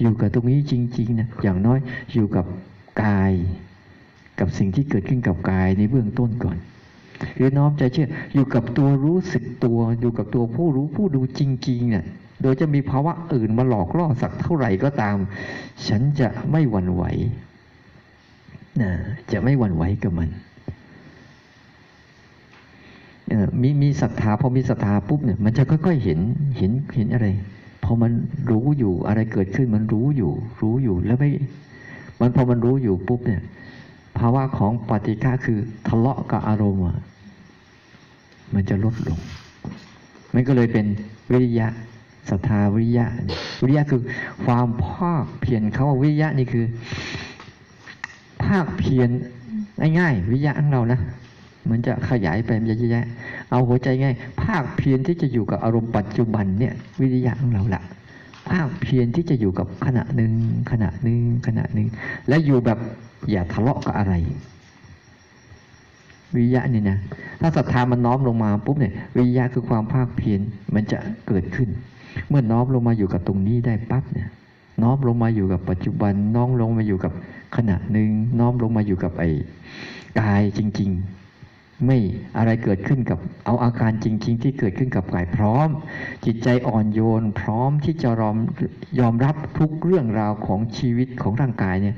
[0.00, 1.78] อยู่กับตรงนี้จริงๆนะอย่างน้อย
[2.12, 2.44] อยู่กับ
[3.02, 3.32] กาย
[4.38, 6.56] กับสิ่งที่เกิดขึ้นกับกายในเบื้องต้นก่อน
[7.36, 12.04] หรือน้อมใจเชื่ออยู่กับตัวรู้สึกตัว อยู่กับตัวผู้รู้ผู้ดูจริงๆเนี่ย
[12.42, 15.16] โดยจะมีภาวะอื่นมาหลอกล่อสักเท่าไหร่ก็ตาม
[15.88, 17.04] ฉันจะไม่หวั่นไหว
[18.82, 18.90] นะ
[19.32, 20.30] จะไม่หวั่นไหวกับมัน
[23.62, 26.18] มีมีศรัทธาพอมีศรัทธาปุ๊บเนี่ยมันจะค่อยๆเห็น
[26.58, 27.26] เห็นเห็นอะไร
[27.84, 28.12] พอมัน
[28.50, 31.28] รู้อยู่อะไรเกิดขึ้นมันรู้อยู่ รู้อยู่แล้วไม่
[32.20, 33.42] มันพอมันรู้อยู่ปุ๊บเนี่ย
[34.18, 35.58] ภาวะของปฏิฆาคือ
[35.88, 36.82] ทะเลาะกับอารมณ์
[38.54, 39.18] มันจะลดลง
[40.34, 40.86] มันก็เลยเป็น
[41.30, 41.68] วิริยะ
[42.30, 43.06] ศรัทธาวิริยะ
[43.62, 44.00] วิริยะคือ
[44.44, 46.64] ความภาคเพียรเขาวิริยะนี่คือ
[48.44, 49.10] ภาคเพียร
[49.98, 51.00] ง่ายๆวิริยะของเรานะ
[51.70, 53.06] มันจะขยายไปมันจะแยะ
[53.50, 57.82] เอาหัวใจง่าย ภาคเพียรที่จะอยู่กับอารมณ์ปัจจุบันเนี่ยวิริยะของเราละ
[58.50, 60.32] ภาคเพียรที่จะอยู่กับขณะหนึ่ง
[60.70, 61.88] ขณะหนึ่งขณะหนึ่ง
[62.28, 62.78] และอยู่แบบ
[63.30, 64.14] อย่าทะเลาะกับอะไร
[66.36, 66.98] วิยะเนี่ยนะ
[67.40, 70.40] ถ้าศรัทธามันน้อมลงมาปุ๊บเนี่ยวิยะคือความภาคเพียร
[70.74, 71.68] มันจะเกิดขึ้น
[72.28, 74.28] เมื่อน้อมลงมาอยู่กับตรงนี้ได้ปั๊บเนี่ย
[74.82, 77.12] น้อมลงมาอยู่กับปัจจุบันน้อมลงมาอยู่กับ
[77.56, 79.30] ขณะหนึ่งน้อมลงมาอยู่กับไอ้
[80.20, 81.98] กายจริง ๆ ไม่
[82.36, 85.68] อะไรเกิดขึ้นกับเอาอาการจริง ๆ ที่เกิดขึ้นกับกายพร้อม
[86.24, 88.36] จิตใจอ่อนโยน พร้อมที่จะยอม
[89.00, 91.96] ยอมรับทุกเรื่องราวของชีวิตของร่างกายเนี่ย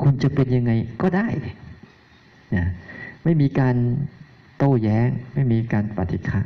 [0.00, 0.72] คุณจะเป็นยังไง
[1.02, 1.26] ก็ได้
[2.56, 2.66] นะ
[3.24, 3.76] ไม่มีการ
[4.58, 6.40] โต้แย้ง ไม่มีการปฏิฆา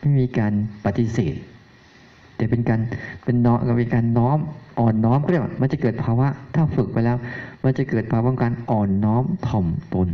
[0.00, 0.52] ไม่มีการ
[0.84, 1.36] ปฏิเสธ
[2.36, 2.80] แต่เป็นการ
[3.24, 4.38] เป็นน้อมเป็นการน้อม
[4.78, 7.16] อ่อนน้อมก็เรียกว่ามันจะเกิดภาวะ ถ้าฝึกไปแล้ว
[7.64, 10.08] มันจะเกิดภาวะการอ่อนน้อมถ่อมตน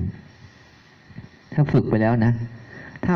[1.52, 2.32] ถ้าฝึกไปแล้วนะ
[3.04, 3.14] ถ้า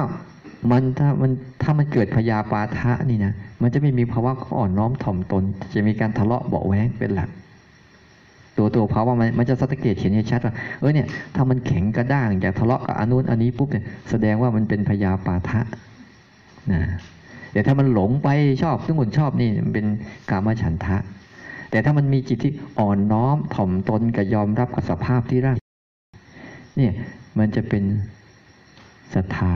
[0.71, 1.31] มันถ้ามัน
[1.63, 3.33] ถ้ามันเกิดพยาปาทะนี่นะ
[3.63, 5.43] มันจะไม่มีภาวะอ่อนน้อมถ่อมตน
[5.75, 7.31] จะมีการทะเลาะเบาแหวงเป็นหลัก
[8.59, 15.61] ตัวตัวภาวะมันมันจะสังเกตเห็นชัดว่าเออเนี่ยถ้ามันแข็งกระด้างอยากทะเลาะกับอนุนอันนี้ปุ๊บเนี่ยแสดงว่ามันเป็นพยาปาทะ
[16.73, 16.81] นะ
[17.53, 18.29] แต่ถ้ามันหลงไป
[18.63, 19.87] ชอบทุกคนชอบนี่มันเป็น
[20.31, 20.97] กามฉันทะ
[21.71, 25.57] แต่ถ้ามันมีจิตที่อ่อนน้อมถ่อมตนกับยอมรับกับสภาพที่ร่าง
[26.77, 26.93] เนี่ย
[27.39, 27.85] มันจะเป็น
[29.15, 29.55] ศรัทธา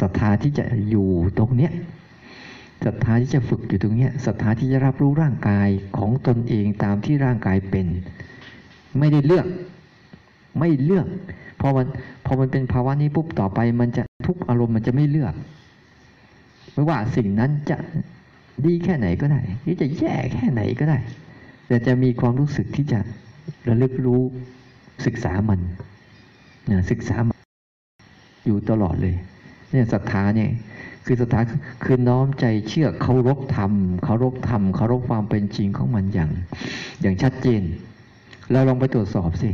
[0.00, 1.08] ศรัทธาที่จะอยู่
[1.38, 1.72] ตรงเนี้ย
[2.84, 7.86] ศรัทธาที่จะฝึกอยู่ตรงนี้ศรัทธาที่จะรับรู้ร่างกายของตนเองตามที่ร่างกายเป็น
[8.98, 9.46] ไม่ได้เลือก
[10.58, 11.06] ไม่เลือก
[11.60, 11.86] พอมัน
[12.26, 15.34] พอมันเป็นภาวะนี้ปุ๊บต่อไป มันจะทุกอารมณ์มันจะไม่เลือก
[16.72, 17.76] ไม่ว่าสิ่งนั้นจะ
[18.66, 20.98] ดีแค่ไหนก็ได้หรือจะแย่แค่ไหนก็ได้
[21.66, 22.98] แต่จะมีความรู้สึกที่จะ
[23.68, 24.22] ระลึกรู้
[25.06, 25.60] ศึกษามัน
[26.70, 27.36] นะศึกษามัน
[28.46, 29.16] อยู่ตลอดเลย
[29.70, 30.50] เนี่ยศรัทธาเนี่ย
[31.08, 31.40] คือศรัทธา
[31.84, 33.72] คือน้อมใจเชื่อเคารพธรรม
[34.04, 36.30] เคารพธรรมเคารพความเป็นจริงของมันอย่าง
[37.00, 37.62] อย่างชัดเจน
[38.50, 39.50] เราลองไปตรวจสอบสิ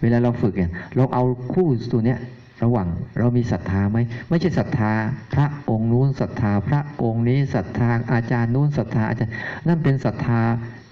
[0.00, 2.18] เวลาเราฝึกเนี่ยเราเอาคู่ตัวเนี้ย
[2.64, 4.92] ระหว่างเรามีศรัทธาไหมไม่ใช่ศรัทธา
[5.34, 9.32] พระองค์นู้นศรัทธาพระองค์นี้ศรัทธาอาจารย์นู้นศรัทธาอาจารย์
[9.66, 10.40] นั่นเป็นศรัทธา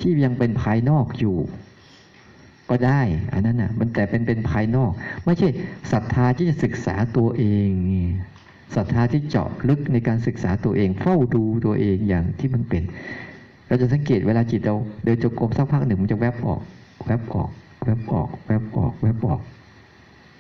[0.01, 1.37] ที่ยังเป็นภายนอกอยู่
[2.71, 3.01] ก็ได้
[3.33, 4.91] อันนั้นน่ะมันแต่เป็นเป็นภายนอก
[5.25, 5.49] ไม่ใช่
[5.93, 7.71] ศรัทธาที่จะศึกษาตัวเอง
[8.77, 12.83] ศรัทธาที่เจาะลึกในการศึกษาตัวเอง เฝ้าดูตัวเองอย่างที่มันเป็น
[13.67, 16.63] เราจะสังเกตเวลาจิตเราเดินจงกรมสักพักหนึ่งมันจะแวบออก
[17.07, 17.51] แวบออก
[17.85, 19.41] แวบออก แวบออก แวบออก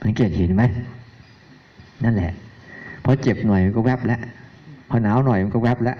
[0.04, 0.62] สังเกตเห็นไหม
[2.04, 2.32] นั่นแหละ
[3.04, 4.20] พอเจ็บหน่อยมันก็แวบแล้ว
[4.88, 5.96] พอหนาวหน่อยมันก็แวบแล้ว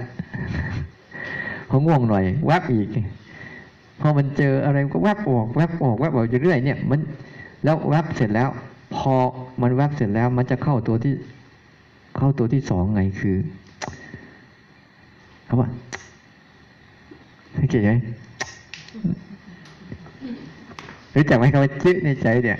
[1.68, 2.88] พอง่วงหน่อย แวบอีก
[4.00, 7.00] พอมันเจออะไรก็แวบออกแวบออกแวบออกเรื่อยเนี่ย มัน
[7.64, 8.48] แล้วแวบเสร็จแล้ว
[8.96, 9.14] พอ
[9.60, 11.12] มันแวบเสร็จแล้วมันจะเข้าตัวที่
[12.16, 13.36] เข้าตัวที่สองไงคือ
[15.46, 15.68] เขาว่า
[17.70, 17.92] เกตไหม
[21.14, 22.58] รู้จักไหมคำว่าจิ้ในใจเนี่ย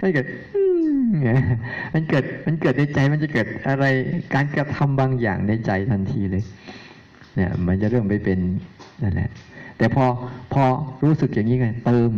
[0.00, 0.26] ไม่เกิด
[1.94, 3.84] มันเกิดมันเกิดในใจมันจะเกิดอะไร
[4.34, 6.44] การกระทำบางอย่างในใจทันทีเลย
[7.36, 8.38] เนี่ย มันจะเริ่มไปเป็น
[9.02, 9.30] นั่นแหละ
[9.78, 10.04] แต่พอ
[10.52, 10.62] พอ
[11.04, 12.12] รู้สึกอย่างนี้ไงเติม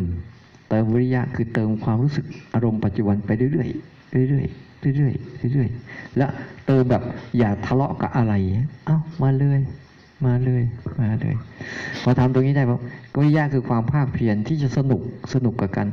[0.71, 2.25] เติมวิริยะคือเติมความรู้สึก
[2.55, 6.31] อารมณ์ปัจจุบันไปเรื่อยๆเรื่อยๆ เรื่อยๆเรื่อยๆแล้ว
[6.67, 7.03] เติมแบบ
[7.39, 8.35] อย่าทะเลาะกับอะไร
[8.87, 9.61] เอ้ามาเลย
[10.27, 10.63] มาเลย
[11.01, 11.37] มาเลย
[12.03, 12.81] พอทำตรงนี้ได้ปั๊บ
[13.17, 15.01] วิริยะคือความภาคเพียรที่จะสนุก
[15.35, 15.89] สนุกกับการ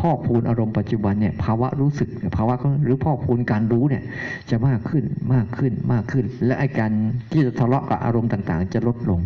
[0.00, 4.02] พอกพูนอารมณ์ปัจจุบันเนี่ยภาวะรู้สึกภาวะหรือพอกพูนการรู้เนี่ย
[4.50, 6.90] จะมากขึ้นมากขึ้นมากขึ้น และไอการ
[7.30, 9.20] ที่จะทะเลาะกับอารมณ์ต่างๆ จะลดลง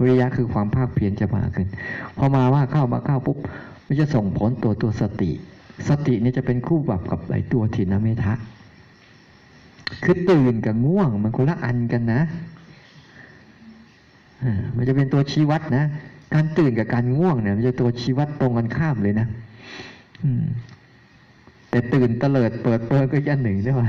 [0.00, 1.68] วิริยะคือความภาคเพียรจะมากขึ้น
[2.16, 3.38] พอมาว่าเข้ามาเข้าปุ๊บ
[3.86, 5.30] มันจะส่งผลตัวตัวสติ
[5.88, 8.34] สตินี่จะเป็นคู่แบบกับไอตัวถินเมทะ
[10.04, 12.20] คือตื่นกับง่วงมันคนละอันกันนะ
[14.76, 15.84] มันจะเป็นตัวชี้วัดนะ
[16.34, 19.26] การตื่นกับการง่วงเนี่ย มันจะตัวชี้วัดตรงกันข้ามเลยนะ
[21.70, 23.88] แต่ตื่นเตลิดเปิดเปิดก็ยันหนึ่งได้ว่า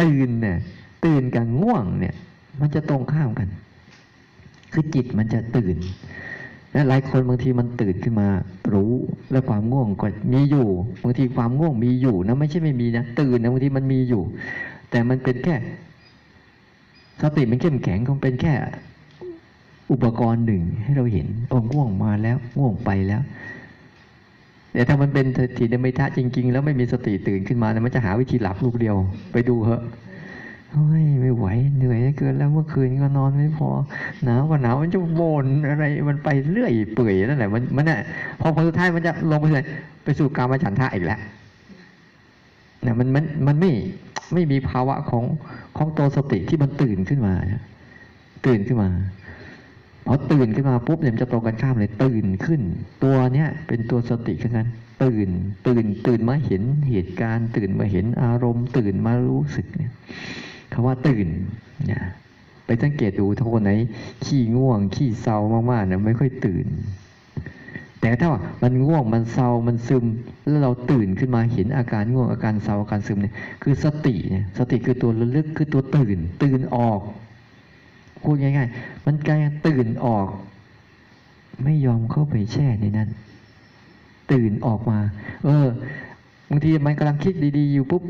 [0.00, 0.56] ตื่นเนี่ย
[1.04, 2.14] ตื่นกับง่วงเนี่ย
[2.60, 3.48] มันจะตรงข้ามกัน
[4.72, 5.76] คือจิตมันจะตื่น
[6.78, 8.28] และหลายคนบางทีมันตื่นขึ้นมา
[8.72, 8.92] รู้
[9.30, 10.68] แล้วความง่วงก็มีอยู่
[11.02, 14.22] บางทีความง่วงมีอยู่นะไม่ใช่ไม่มีนะตื่นนะบางทีมันมีอยู่
[14.90, 15.54] แต่มันเป็นแค่
[17.22, 18.54] สติมันเข้มแข็งคงเป็นแค่
[19.92, 23.22] อุปกรณ์หนึ่งให้เราเห็นโอ้ง่วงมาแล้วง่วงไปแล้ว
[24.72, 25.26] แต่ถ้ามันเป็น
[25.58, 28.96] ถีนมิทะจริง ๆ แล้วไม่มีสติตื่นขึ้นมาเนี่ยมันจะหาวิธีหลับลูกเดียว
[29.32, 29.82] ไปดูเหอะ
[30.72, 31.46] เฮ้ยไม่ไหว
[31.76, 33.68] เหนื่อยเกินแล้วเมื่อคืนก็นอนไม่พอ
[34.24, 38.00] หนาวก็หนาวมันจะโวนอะไรมันไปเรื่อยเปื่อยนั่นแหละมันมันเนี่ย
[38.40, 39.66] พอพอสุดท้ายมันจะลงไปเลย
[40.04, 41.20] ไปสู่การมาฉันทะอีกแล้ว
[42.82, 43.70] เนี่ยมันมันมันไม่
[44.32, 45.24] ไม่มีภาวะของ
[45.76, 47.34] ของตัวสติที่มันตื่นขึ้นมา
[48.46, 48.90] ตื่นขึ้นมา
[50.06, 52.60] พอตื่นขึ้นมาปุ๊บเนี่ยมันจะตรงกันข้ามเลยตื่นขึ้น
[53.04, 54.68] ตัวเนี้ยเป็นตัวสติขึ้นนั้น
[55.02, 55.28] ตื่น
[55.66, 59.92] ตื่นตื่นมาเห็นเหตุการณ์ ตื่นมาเห็นอารมณ์ ตื่นมารู้สึกเนี่ย
[60.72, 61.28] คำว่าตื่น
[61.86, 62.02] เนี่ย
[62.66, 63.72] ไปสังเกตดูถ้าคนไหน
[64.24, 65.38] ขี้ง่วง ขี้เศร้า
[65.70, 66.66] มากๆเนี่ยไม่ค่อยตื่น
[68.00, 70.04] แต่ถ้าว่ามันง่วงมันเศร้ามันซึม
[70.46, 77.00] แล้วเราตื่นขึ้นมาเห็นอาการง่วงอาการเศร้าอาการซึมเนี่ยคือสติเนี่ยสติคือตัวระลึกคือตัวตื่น ตื่นออก
[78.22, 80.28] พูดง่ายๆ มันกลายตื่นออก
[81.64, 83.08] ไม่ยอมเข้าไปแช่ในนั้น
[84.32, 84.98] ตื่นออกมา
[85.44, 85.66] เออ
[86.50, 88.02] บางทีมันกำลังคิดดีๆอยู่ปุ๊บ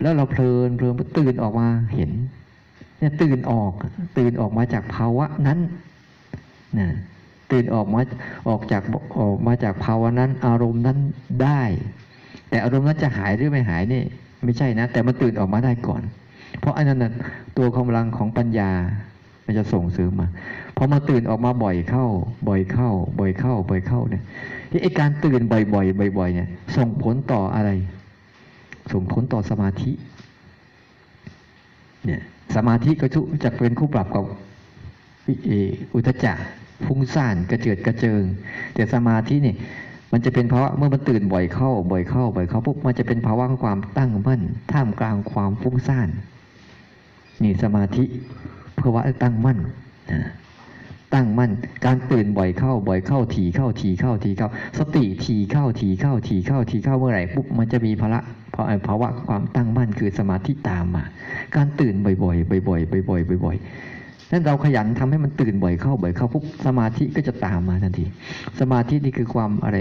[0.00, 2.10] แล้วเราเพลินเพลินตื่นออกมาเห็น
[2.98, 3.72] เนี่ยตื่นออก
[4.18, 5.58] ตื่นออกมาจากภาวะนั้น
[6.78, 6.88] นะ
[7.52, 8.00] ตื่นออกมา
[8.48, 8.82] ออกจาก
[9.20, 10.98] ออกมาจากภาวะนั้น อารมณ์นั้น
[11.42, 11.62] ได้
[12.48, 14.02] แต่อารมณ์นั้นจะหายหรือไม่หายนี่
[14.44, 16.02] ไม่ใช่นะ แต่มันตื่นออกมาได้ก่อน
[16.60, 17.12] เพราะอันนั้นนะ
[17.56, 18.70] ตัวกำลังของปัญญา
[19.46, 20.28] มันจะส่งเสริมมา
[20.76, 22.06] พอมาตื่นออกมาบ่อยเข้า
[22.48, 24.22] บ่อยเข้า บ่อยเข้า บ่อยเข้าเนี่ย
[24.82, 27.70] ไอการตื่นบ่อยๆบ่อยๆเนี่ย ส่งผลต่ออะไร
[28.92, 29.92] ส่งผลต่อสมาธิ
[32.06, 32.22] เนี่ย
[32.56, 33.06] สมาธิก็
[33.44, 34.24] จะเป็นคู่ปรับกับ
[35.94, 36.36] อุทจัก
[36.86, 38.22] ฟุ้งซ่านกระเจิดกระเจิง
[38.74, 39.54] แต่สมาธินี่
[40.12, 44.40] มันจะเป็นภาวะเมื่อมันตื่นบ่อยเข้า บ่อยเข้าบ่อยเข้าปุ๊บมันจะเป็นภาวะของความตั้งมั่น
[44.72, 46.08] ท่ามกลางความฟุ้งซ่าน
[47.42, 48.04] นี่สมาธิ
[48.80, 49.58] ภาวะตั้งมั่น
[51.14, 51.50] ตั้งมั่น
[51.84, 58.20] การตื่นบ่อยเข้า บ่อยเข้าทีเข้าทีเข้าทีเข้า สติทีเข้าทีเข้าทีเข้าทีเข้าเมื่อไหร่ปุ๊บมันจะมีพละ
[58.58, 61.04] ภาวะภาวะความตั้งมั่นคือสมาธิตามมา
[61.56, 68.04] การตื่นบ่อยๆ บ่อยๆ บ่อยๆ บ่อยๆนั้นเราขยันทำให้มันตื่นบ่อยเข้าบ่อยเข้าปุ๊บสมาธิก็จะตามมาทันที
[68.60, 69.76] สมาธินี่คือความอะไร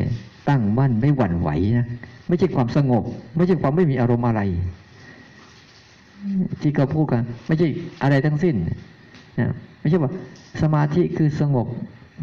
[0.50, 1.88] ตั้งมั่นไม่หวั่นไหวนะ
[2.28, 3.04] ไม่ใช่ความสงบ
[3.36, 4.42] ไม่ใช่ความไม่มีอารมณ์อะไร
[6.62, 7.68] ที่เขาพูดกัน ไม่ใช่
[8.04, 8.56] อะไรทั้งสิ้น
[9.40, 10.12] นะไม่ใช่ว่า
[10.62, 11.68] สมาธิคือสงบ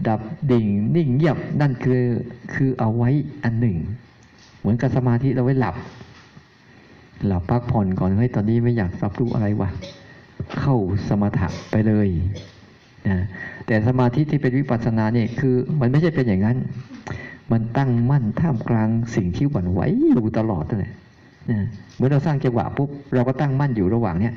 [0.08, 0.20] ดับ
[0.52, 2.02] ดิ่งนิ่งเงียบนั่นคือ
[2.54, 3.10] คือเอาไว้
[3.44, 3.76] อันหนึ่ง
[4.60, 5.76] เหมือนกับสมาธิเราไว้หลับ
[7.26, 9.68] หลับพักผ่อนก่อนเฮ้ยตอนนี้ไม่อยากรับรู้อะไรวะ
[10.58, 10.76] เข้า
[11.08, 12.08] สมถะไปเลย
[13.08, 13.18] นะ
[13.66, 16.56] แต่สมาธิที่เป็นวิปัสสนาเนี่ยคือ มันไม่ใช่เป็นอย่างนั้น
[17.52, 20.90] มันตั้งมั่นท่ามกลางสิ่งที่หวั่นไหวอยู่ตลอดเลย
[21.50, 21.60] นะ
[21.96, 24.34] เมื่อเราสร้างจังหวะปุ๊บเราก็ตั้งมั่นอยู่ระหว่างเนี้ย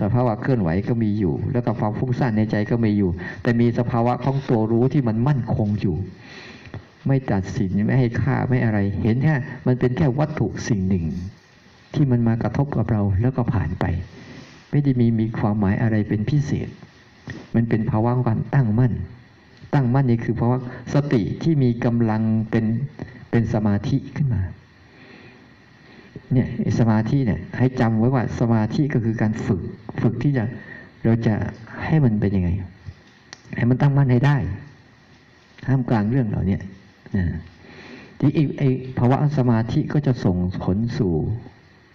[0.00, 3.10] สภาวะเคลื่อนไหวก็มีอยู่ แล้วก็ความฟุ้งซ่านในใจก็มีอยู่
[3.42, 5.96] แต่มีสภาวะของตัวรู้ที่มันมั่นคงอยู่
[7.06, 9.34] ไม่ตัดสินไม่ให้ค่าไม่อะไร เห็นแค่
[9.66, 11.04] มันเป็นแค่วัตถุสิ่งหนึ่ง
[11.96, 13.84] ที่มันมากระทบกับเราแล้วก็ผ่านไป
[14.70, 16.68] ไม่ได้มีมีความหมายอะไรเป็นพิเศษ
[17.54, 18.92] มันเป็นภาวะการตั้งมั่น
[19.74, 20.60] ตั้งมั่นนี่คือเพราะว่า
[20.94, 22.64] สติที่มีกำลังเป็น
[23.30, 24.42] เป็นสมาธิขึ้นมา
[26.32, 29.60] เนี่ยสมาธิเนี่ยให้จำไว้ว่าสมาธิก็คือการฝึก
[30.02, 30.44] ฝึกที่จะ
[31.04, 31.34] เราจะ
[31.86, 32.50] ให้มันเป็นยังไง
[33.56, 34.36] ให้มันตั้งมั่นให้ได้
[35.68, 36.58] ห้ามกลางเรื่องเหล่านี้
[37.16, 37.24] นะ
[38.18, 38.62] ที่ไอ
[38.98, 41.12] ภาวะสมาธิก็จะส่งผลสู่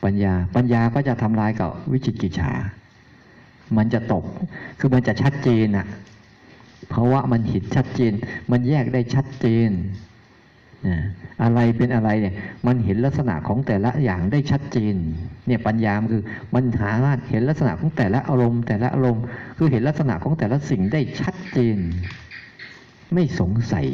[0.03, 2.51] ปัญญา ปัญญาก็จะทำลายกับวิจิกิจฉา
[3.77, 4.23] มันจะตก
[4.79, 5.87] คือมันจะชัดเจนอะ
[6.89, 8.11] เพราะว่ามันเห็นชัดเจน
[8.51, 9.69] มันแยกได้ชัดเจน
[10.87, 10.97] นะ
[11.43, 12.33] อะไรเป็นอะไรเนี่ย
[12.67, 14.95] มันเห็นลักษณะของแต่ละอย่างได้ชัดเจน
[15.47, 16.23] เนี่ยปัญญาคือ
[16.53, 16.91] มันหา
[17.29, 19.23] เห็นลักษณะของแต่ละอารมณ์ แต่ละอารมณ์
[19.57, 21.77] คือเห็นลักษณะของแต่ละสิ่งได้ชัดเจน
[23.13, 23.85] ไม่สงสัย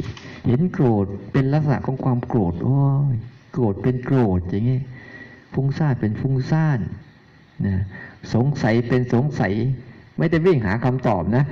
[0.46, 2.80] เห็นโกรธเป็นลักษณะของความโกรธ โอ้
[3.14, 3.16] ย
[3.52, 4.80] โกรธเป็นโกรธอย่างนี้
[5.54, 6.78] ฟุ้งซ่านเป็นฟุ้งซ่าน
[7.66, 7.76] นะ
[8.34, 9.52] สงสัยเป็นสงสัย
[10.18, 11.44] ไม่ได้วิ่งหาคำตอบนะ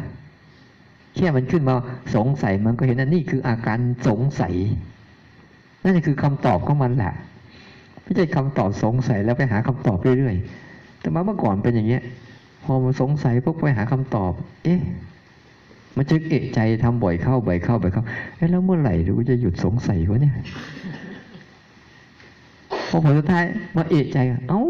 [1.15, 1.75] แค่มันขึ้นมา
[2.17, 3.79] สงสัยมันก็เห็นว่านี่คืออาการ
[4.09, 4.55] สงสัย
[5.85, 7.13] นั่นคือคำตอบของมันแหละ
[8.03, 12.03] ไม่ใช่คำตอบสงสัยแล้วไปหาคำตอบเรื่อยๆ แต่มาเมื่อก่อนเป็นอย่างเงี้ย
[12.65, 14.33] พอมันสงสัยพวกไปหาคำตอบ
[14.65, 14.81] เอ๊ะ
[15.97, 18.05] มันจะเอะใจทำบ่อยเข้าบ่อยเข้าบ่อยเข้า
[18.37, 20.35] เอ๊ะแล้วเมื่อไหร่รู้จะหยุดสงสัยวะเนี่ย
[22.91, 23.45] พอผลสุดท้าย
[23.77, 24.19] มาเอะใจ
[24.49, 24.63] เอ้า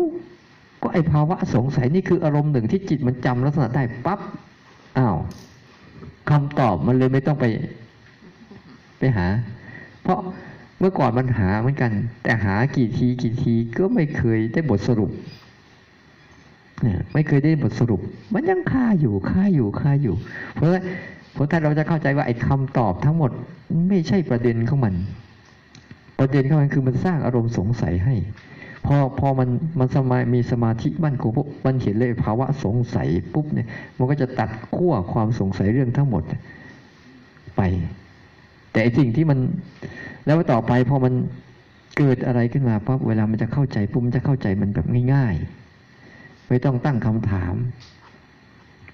[0.82, 4.20] ก็ไอภาวะสงสัยนี่คืออารมณ์หนึ่งที่จิตมันจำลักษณะได้ปั๊บ
[4.98, 5.16] อ้าว
[6.30, 7.44] คำตอบมันเลยไม่ต้องไป
[8.98, 9.26] ไปหา
[10.02, 10.18] เพราะ
[10.78, 11.92] เมื่อก่อนมันหาเหมือนกัน
[12.22, 15.10] แต่หากี่ทีกี่ทีก็ไม่เคยได้บทสรุป
[16.82, 18.00] เนี่ยไม่เคยได้บทสรุป
[18.34, 20.14] มันยังค่าอยู่ค่าอยู่ค่าอยู่
[20.54, 20.68] เพราะ
[21.32, 23.30] เพราะถ้าเราจะเข้าใจว่าไอ้คำตอบทั้งหมด
[23.88, 24.94] ไม่ใช่ประเด็นของมัน
[26.18, 28.14] ประเด็นของมันคือมันสร้างอารมณ์สงสัยให้
[28.86, 29.48] พอพอมัน
[29.78, 33.66] มันสมามีสมาธิมั่นคงปุ๊บมันเห็นเลยภาวะสงสัยปุ๊บเนี่ย
[33.98, 36.22] มันก็จะตัดขั้วความสงสัยเรื่องทั้งหมด
[37.56, 37.62] ไป
[38.72, 39.38] แต่สิ่งที่มัน
[40.24, 41.14] แล้วต่อไปพอมัน
[41.98, 45.34] เกิดอะไรขึ้นมาปั๊บเวลามันจะเข้าใจปุ๊บมันจะเข้าใจมันแบบง่าย
[45.92, 47.54] ๆ ไม่ต้องตั้งคำถาม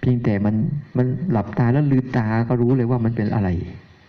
[0.00, 0.54] เพียงแต่มัน
[0.96, 3.48] มันหลับตาแล้วลืมตาก็รู้เลยว่ามันเป็นอะไร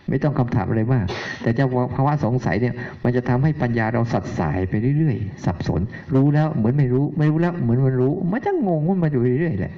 [0.08, 1.06] ไม่ต้องคำถามอะไรมาก
[1.42, 2.74] แต่จะภาวะสงสัยเนี่ย
[3.04, 5.80] มันจะทำให้ปัญญาเราสัดสายไปเรื่อยๆ สับสน
[6.14, 9.74] รู้แล้วเหมือนไม่รู้ ไม่รู้แล้วเหมือนมันรู้ มันจะงงว่ามันอยู่เรื่อยๆแหละ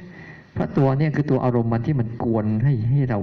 [0.55, 3.19] เพราะตัวเนี่ยคือตัวอารมณ์มันที่มันกวนให้ให้เรา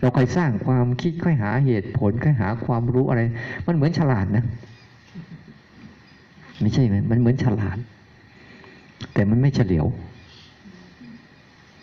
[0.00, 3.20] เราค่อยสร้างความคิดค่อยหาเหตุผลค่อยหาความรู้อะไร
[3.66, 4.44] มันเหมือนฉลาดนะ
[6.60, 7.78] ไม่ใช่ไหมมันเหมือนฉลาด
[9.14, 9.86] แต่มันไม่เฉลียว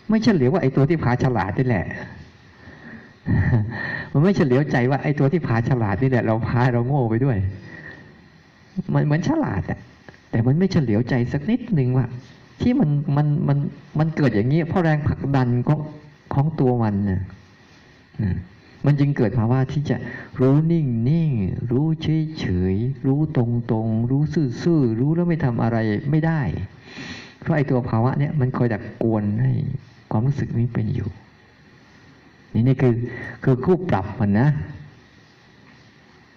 [0.08, 1.86] ไม่เฉลียวว่าไอ้ตัวที่พาฉลาดนี่แหละ
[4.12, 7.38] มันไม่เฉลียวใจว่าไอ้ตัวที่พาฉลาดนี่แหละเราพาเราโง่ไปด้วย
[8.92, 9.80] มันเหมือนฉลาดอะ
[10.30, 12.06] แต่มันไม่เฉลียวใจสักนิดหนึ่งว่า
[12.60, 13.58] ที่มันมันมัน
[13.98, 15.80] มันเกิดอย่างนี้เพราะแรงผลักดันของ
[16.34, 17.22] ของตัวมันน่ะ
[18.86, 19.96] มันจึงเกิดภาวะที่จะ
[20.40, 21.30] รู้นิ่งนิ่ง
[21.70, 22.74] รู้เฉยเฉย
[23.06, 25.76] รู้ตรงตรงรู้ซื่อซื่อรู้แล้วไม่ทำอะไร
[26.10, 26.40] ไม่ได้
[27.40, 29.52] เพราะไอ้ตัวภาวะเนี่ยมันคอยดักกวนให้
[30.10, 31.08] ความรู้สึกนี้เป็นอยู่
[32.52, 32.94] นี่นี่คือ
[33.44, 34.48] คือคู่ปรับมันนะ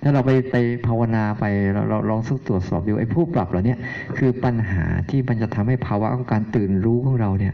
[0.01, 0.55] ถ้าเราไปไป
[0.88, 3.76] ภาวนาไปเราเราลองสักตรวจสอบดูไอ้ผู้ปรับเหล่านี้
[4.18, 7.53] คือปัญหาที่มันจะทำให้ภาวะของการตื่นรู้ของเราเนี่ย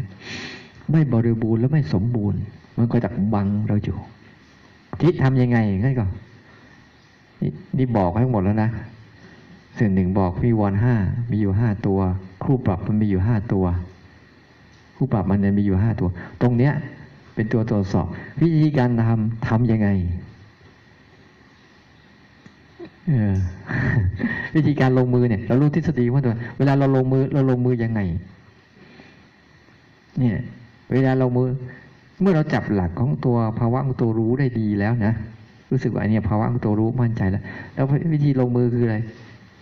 [0.92, 2.40] ไม่บริบูรณ์และไม่สมบูรณ์
[2.78, 3.98] มันก็ดักบังเราอยู่
[5.02, 6.06] ที่ทำยังไงงั้นก็
[7.42, 8.70] นี่นี่บอกให้หมดแล้วนะ
[9.78, 10.96] ส่วนหนึ่งบอกมีวอนห้า
[11.32, 12.00] มีอยู่ห้าตัว
[12.44, 13.66] ครูปรับมันมีอยู่ห้าตัว
[14.96, 16.10] ครูปรับมันเนี่ยมีอยู่ห้าตัว
[16.42, 16.74] ตรงเนี้ย
[17.36, 18.08] เป็นตัวตรวจสอบ
[18.42, 19.90] วิธีการทำทำยังไง
[23.08, 23.34] เออ
[24.56, 28.00] วิธีการลงมือเนี่ย เรารู้ทฤษฎีว่าตัวเวลาเราลงมือ เราลงมือยังไง
[30.20, 30.38] เนี่ย
[30.92, 31.50] เวลาเรามือ
[32.22, 35.14] เมื่อเราจับหลักของตัวภาวะของตัวรู้ได้ดีแล้วนะ
[35.72, 38.98] รู้สึกว่าอันเนี้ยภาวะของตัวรู้มั่นใจแล้ว แล้ววิธีลงมือคืออะไร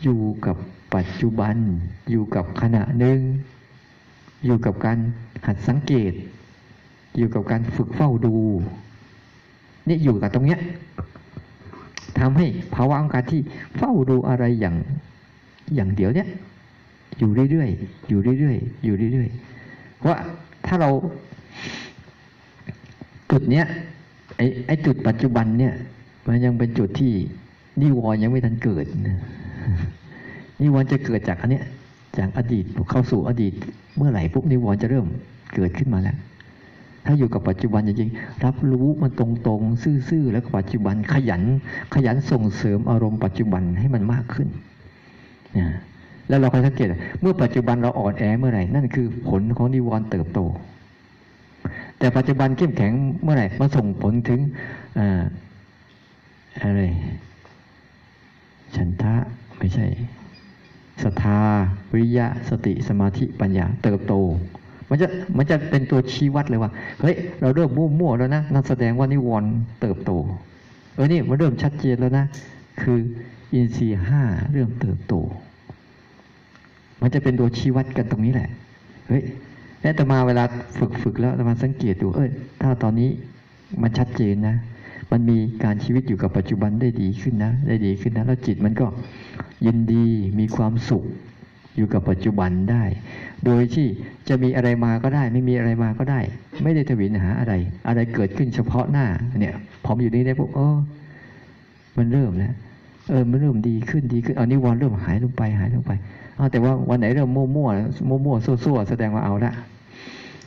[0.04, 0.56] อยู่กับ
[0.96, 1.56] ปัจจุบัน
[2.12, 3.20] อยู่กับขณะหนึ่ง
[4.46, 4.98] อยู่กับการ
[5.46, 6.14] หัดสังเกต
[7.18, 8.34] อยู่กับการฝึกเฝ้าดู
[9.88, 10.60] นี่อยู่กับตรงเนี้ย
[12.20, 12.46] ทำให้
[12.76, 13.42] ภาวะของการที่
[13.78, 14.76] เฝ้าดูอะไรอย่าง
[15.76, 16.28] อย่างเดียวเนี้ย
[17.18, 20.12] อยู่เรื่อยๆอยู่เรื่อยๆอยู่เรื่อยๆเพรา
[20.66, 20.90] ถ้าเรา
[23.32, 23.66] จุดเนี้ย
[24.36, 25.74] ไอ้ไอ้จุดปัจจุบันเนี่ย
[26.28, 27.12] มันยังเป็นจุดที่
[27.82, 29.18] นิวรณ์ยังไม่ทันเกิดนะ
[30.62, 31.66] นิวรณ์จะเกิดจากอันเนี้ย
[32.18, 33.54] จากอดีตเข้าสู่อดีต
[33.98, 35.06] เมื่อไหร่ปุ๊บนิวรณ์จะเริ่ม
[35.56, 36.18] เกิดขึ้นมาแล้ว
[37.06, 41.44] ถ้าอยู่กับปัจจุบันจริงๆ รับรู้มันตรงๆ ซื่อๆ แล้วปัจจุบันขยัน
[41.94, 44.48] ขยันส่งเสริมอารมณ์ปัจจุบันให้มันมากขึ้น
[45.58, 45.68] นะ
[46.28, 46.88] แล้วเราคอยสังเกต
[47.22, 50.40] เมื่อปัจจุบันเราอ่อนแอเมื่อไหร่ นั่นคือผลของนิวรณ์เติบโต
[51.98, 52.94] แต่ปัจจุบันเข้มแข็ง
[53.24, 54.40] เมื่อไหร่มันส่งผลถึง
[56.62, 56.82] อะไร
[58.76, 59.16] ฉันทะ
[59.58, 59.86] ไม่ใช่
[61.04, 61.40] ศรัทธา
[61.92, 64.14] วิริยะสติสมาธิปัญญาเติบโต
[64.94, 66.72] มันจะมันจะเป็นตัวชี้วัดเลยว่า
[67.02, 69.50] เฮ้ยเราเริ่มมั่วๆแล้วนะนั่นแสดงว่านิวรณ์
[69.82, 70.12] เติบโต
[70.96, 72.26] เออนี่มันเริ่มชัดเจนแล้วนะ
[72.82, 72.98] คือ
[73.54, 74.22] อินทรีย์ห้า
[74.54, 75.14] เริ่มเติบโต
[77.02, 78.50] มันจะเป็นตัวชี้วัดกันตรงนี้แหละ
[79.08, 79.24] เฮ้ย
[79.82, 80.44] แล้วแต่มาเวลา
[80.78, 82.30] ฝึกฝึกแล้วมาสังเกตดูเอ้ย
[82.62, 83.10] ถ้าตอนนี้
[83.82, 84.56] มันชัดเจนนะ
[85.12, 88.86] มันมีการชีวิตอยู่กับปัจจุบันได้ดีขึ้นนะ ได้ดีขึ้นนะ แล้วจิตมันก็
[89.66, 90.06] ยินดี
[90.40, 91.04] มีความสุข
[91.78, 92.84] อยู่กับปัจจุบันได้
[93.46, 93.88] โดยที่
[94.30, 96.20] จะมีอะไรมาก็ได้ ไม่มีอะไรมาก็ได้
[96.64, 97.54] ไม่ได้ทวินหาอะไร
[97.88, 99.06] อะไรเกิดขึ้นเฉพาะหน้า
[99.40, 100.78] เนี่ยพอมอยู่นี่ได้ปุ๊บเออ
[101.98, 102.54] มันเริ่มแล้ว
[103.10, 105.92] เออมันเริ่มดีขึ้นดีขึ้นเอานิวรณ์เริ่มหายลงไปหายลงไป
[106.38, 107.70] เอาแต่ว่าวันไหนเริ่มมั่วมั่ว
[108.10, 109.54] มั่วมั่วซั่วๆแสดงว่าเอาละ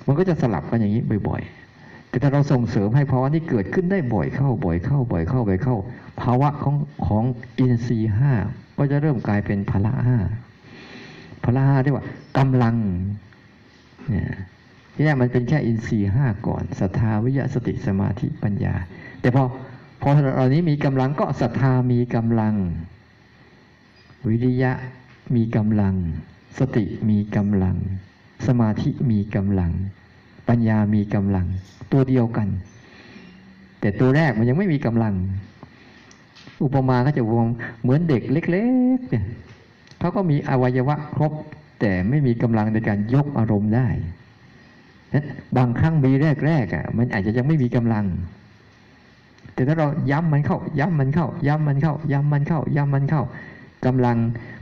[0.07, 5.77] มันก็จะสลับกันอย่างนี้บ่อยๆ แต่ถ้าเราส่งเสริมให้ภาวะที่เกิดขึ้นได้บ่อยเข้า บ่อยเข้า บ่อยเข้าบ่อยเข้า
[6.21, 7.25] ภาวะของของ
[7.59, 8.33] อินทรีย์ห้า
[8.79, 10.19] ก็จะเริ่มกลายเป็นพละห้า
[11.47, 12.07] พละเรียกว่า
[12.39, 12.77] กำลัง
[14.11, 14.29] เนี่ย
[14.95, 18.75] ที่แรกมันเป็นแค่อินทรีย์ห้าก่อนศรัทธาวิยะสติสมาธิปัญญา
[19.21, 19.43] แต่พอ
[20.03, 22.55] พอเรานี้มีกำลังก็ศรัทธามีกำลัง
[24.29, 24.73] วิริยะ
[25.35, 25.95] มีกำลัง
[26.59, 27.77] สติมีกำลัง
[28.47, 29.73] สมาธิมีกำลัง
[30.49, 31.47] ปัญญามีกำลัง
[31.93, 32.49] ตัวเดียวกัน
[33.81, 35.15] แต่ตัวแรกมันยังไม่มีกำลัง
[36.63, 37.47] อุปมาก็จะวง
[37.83, 38.65] เหมือนเด็กเล็
[38.97, 39.25] ก ๆ เนี่ย
[40.07, 41.33] เขาก็มีอวัยวะครบ
[41.81, 43.89] แต่ไม่มีกำลังในการยกอารมณ์ได้
[45.57, 46.13] บางครั้งมี
[46.47, 48.05] แรกๆอะ มันอาจจะยังไม่มีกำลัง
[49.55, 53.23] แต่ถ้าเราย้ำมันเข้า ย้ำมันเข้า ย้ำมันเข้า ย้ำมันเข้า ย้ำมันเข้า
[53.87, 54.17] กำลัง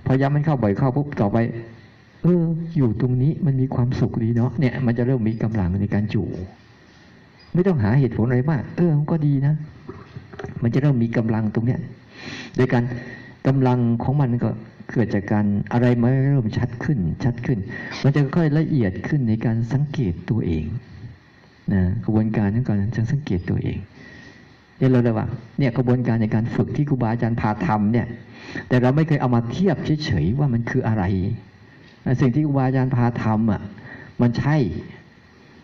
[0.05, 1.37] พอย้ำมันเข้าบ่อยเข้าปุ๊บต่อไป
[2.23, 2.43] เออ
[2.77, 6.29] อยู่ตรงนี้มันมีความสุขดีเนาะเนี่ย มันจะเริ่มมีกำลังในการจู่
[7.55, 9.55] ไม่ต้องหาเหตุผลอะไรมากเออมันก็ดีนะ
[10.63, 11.81] มันจะเริ่มมีกำลังตรงเนี้ย
[12.57, 12.85] โดยการ
[13.47, 14.51] กำลังของมันก็
[14.95, 17.59] เกิดจากการอะไรมันเริ่มชัดขึ้นชัดขึ้น
[18.03, 20.65] มันจะค่อยละเอียดขึ้นในการสังเกตตัวเอง
[21.73, 23.79] นะกระบวนการในการจะสังเกตตัวเอง
[24.79, 25.27] เนี่ยเราเลยว่า
[25.59, 28.07] เนี่ยกระบวนการในการฝึกที่ครูบาอาจารย์พาทำเนี่ย
[28.69, 31.05] แต่เราไม่เคยเอามาเทียบเฉยๆว่ามันคืออะไร
[32.21, 33.63] สิ่งที่ครูบาอาจารย์พาทำอะ
[34.21, 34.57] มันใช่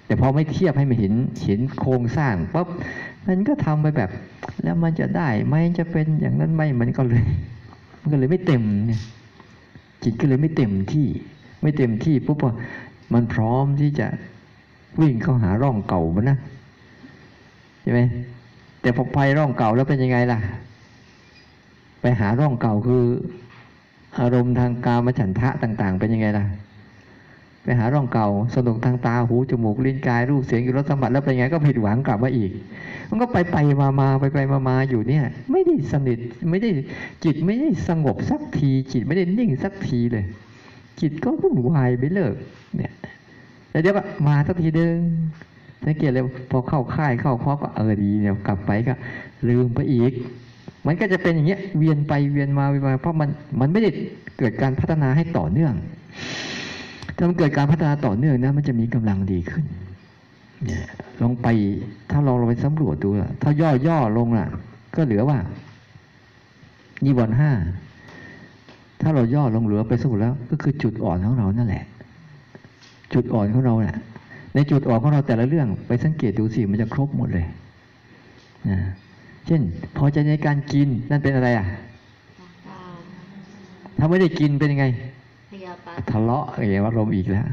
[0.06, 1.14] แต่พอไม่เทียบให้มันเห็น
[1.44, 2.66] เห็นโครงสร้างปั๊บ
[3.26, 4.10] มันก็ทำไปแบบ
[4.62, 7.24] แล้วมันจะได้ไหมจะเป็นอย่างนั้นไหมมันก็เลย
[8.00, 9.00] มันก็เลยไม่เต็มเนี่ย
[10.02, 11.06] จิตก็เลยไม่เต็มที่
[11.62, 12.38] ไม่เต็มที่ปุ๊บ
[13.14, 14.06] มันพร้อมที่จะ
[15.00, 16.38] วิ่งเข้าหาร่องเก่ามันนะ
[17.82, 18.00] ใช่ไหม
[18.80, 20.38] แต่พอไปร่องเก่าแล้วเป็นยังไงล่ะ
[22.00, 23.04] ไปหาร่องเก่าคือ
[24.20, 26.44] อารมณ์ทางกามฉันทะต่าง ๆ เป็นยังไงล่ะ
[27.62, 32.50] ไปหาร่องเก่าสนุกทางตาหูจมูกลิ้นกายรูปเสียงรสสัมผัสแล้วเป็นไงก็ผิดหวังกลับมาอีก
[33.08, 36.18] มันก็ไปไปมามาไปไปมามาอยู่เนี่ย ไม่ได้สนิท
[36.50, 36.70] ไม่ได้
[37.24, 40.24] จิตไม่ได้สงบสักที จิตไม่ได้นิ่งสักทีเลย
[41.00, 42.34] จิตก็วุ่นวายไปเลิก
[42.76, 42.92] เนี่ย
[43.70, 44.98] แล้วเดี๋ยวก็มาสักทีเดิม
[45.84, 48.94] สังเกตเลยพอเข้าค่ายเข้าคอก็เออดีเนี่ยกลับไปก็
[49.48, 50.12] ลืมไปอีก
[50.86, 53.28] มันก็จะเป็นอย่างเงี้ยเวียนไปเวียนมาเวียนมาเพราะมัน
[53.60, 53.90] มันไม่ได้
[54.38, 55.74] เกิดการพัฒนาให้ต่อเนื่อง
[57.20, 59.64] ถ้ามันเกิดการพัฒนาต่อเนื่องนะมันจะมีกำลังดีขึ้น
[60.64, 60.84] เนี่ย
[61.22, 61.46] ลองไป
[62.10, 64.46] ถ้าเราลองไปสำรวจดูล่ะ ถ้าย่อย่อลงล่ะ
[64.94, 65.38] ก็เหลือว่า
[67.04, 67.50] นิวรณ์ห้า
[69.00, 71.84] ถ้าเราย่อลงเหลือไปสรุปแล้ว ก็คือจุดอ่อนของเรานั่นแหละ
[73.12, 73.96] จุดอ่อนของเราเนี่ย
[74.54, 77.46] ในจุดอ่อนของเราแต่ละเรื่องไปสังเกตดูสิมันจะครบหมดเลย
[78.68, 78.78] นะ
[79.46, 79.60] เช่น
[79.96, 81.66] พอใจในการกินนั่นเป็นอะไรอะ
[83.98, 85.09] ถ้าไม่ได้กินเป็นยังไงพยาบา
[86.10, 87.46] ทะเลาะเอวอารมณ์อีกแล้ว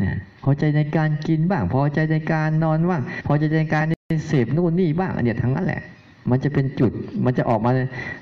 [0.00, 3.84] นี่ยพอใจในการกินบ้าง พอใจในการนอนบ้างพอใจในการ
[4.26, 5.80] เสพนู่นนี่บ้างอันเนี้ยทั้งนั้นแหละ
[6.30, 6.92] มันจะเป็นจุด
[7.24, 7.70] มันจะออกมา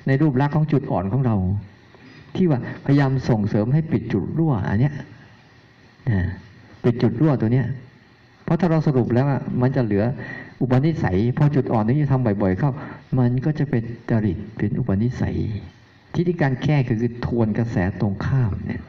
[0.07, 1.35] ในรูปลักษณ์ของจุดอ่อนของเรา
[2.35, 4.93] ที่ว่าพยายามส่งเสริมให้ปิดจุดรั่วอันเนี้ย
[6.09, 6.19] นะ
[6.83, 7.67] ปิดจุดรั่วตัวเนี้ย
[8.43, 10.03] เพราะถ้าเราสรุปแล้วอะมันจะเหลือ
[10.61, 12.71] อุปนิสัยพอจุดอ่อนนี้ทำบ่อย ๆ เข้า
[13.19, 15.37] มันก็จะเป็นจริตเป็นอุปนิสัย
[16.13, 18.81] ที่ที่การแก้คือคือทวนกระแสตรงข้ามเนี่ย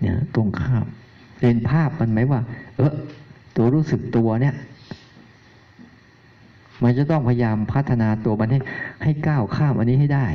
[0.00, 0.84] เนี่ยตรงข้าม
[1.40, 2.40] เรียนภาพมันไหมว่า
[2.76, 2.92] เออ
[3.56, 4.54] ตัวรู้สึกตัวเนี่ย
[6.82, 8.60] มันจะต้องพยายามพัฒนาตัวมันให้
[9.02, 10.26] ให้ก้าวข้ามอันนี้ให้ได้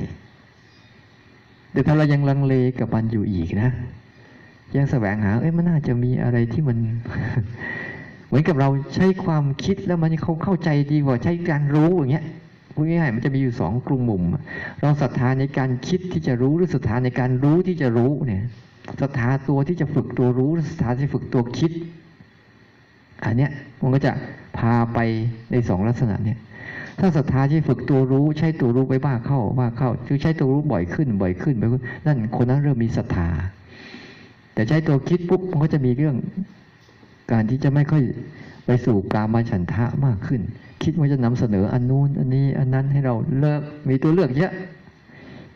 [1.72, 3.70] แต่ถ้าเรายังลังเลกับมันอยู่อีกนะ
[4.76, 6.78] ยังแสวงหา เอ้ยมันน่าจะมีอะไรที่มัน
[8.28, 12.26] เหมือนกับเราใช้ความคิดแล้วมันเขาเข้าใจดีกว่าใช้การรู้อย่างเงี้ย
[12.76, 14.24] พูดง่ายๆมันจะมีอยู่สองกลุ่มมุม
[14.80, 18.44] เราศรัทธาในการคิดที่จะรู้หรือศรัทธาในการรู้ที่จะรู้เนี่ย
[19.02, 21.72] ศรัทธาตัวที่จะฝึกตัวรู้ศรัทธาที่ฝึกตัวคิด
[23.26, 23.52] อันเนี้ย
[23.82, 24.12] มันก็จะ
[24.58, 25.00] พาไป
[25.52, 26.38] ในสองลักษณะเนี่ย
[27.00, 33.28] ถ้าศรัทธาที่ฝึกตัวรู้ใช้ตัวรู้ไปบ้าเข้าบ้าเข้าคือใช้ตัวรู้บ่อยขึ้นบ่อยขึ้นบ่อยขึ้นนั่นคนนั้นเริ่มมีศรัทธา
[34.54, 36.16] แต่ใช้ตัวคิดปุ๊บมันก็จะมีเรื่อง
[37.32, 38.04] การที่จะไม่ค่อย
[38.66, 40.42] ไปสู่กามาฉันทะมากขึ้น
[40.84, 44.54] คิดว่าจะนำเสนออันนู้นอันนี้อันนั้นให้เราเลิกมีตัวเลือกเยอะ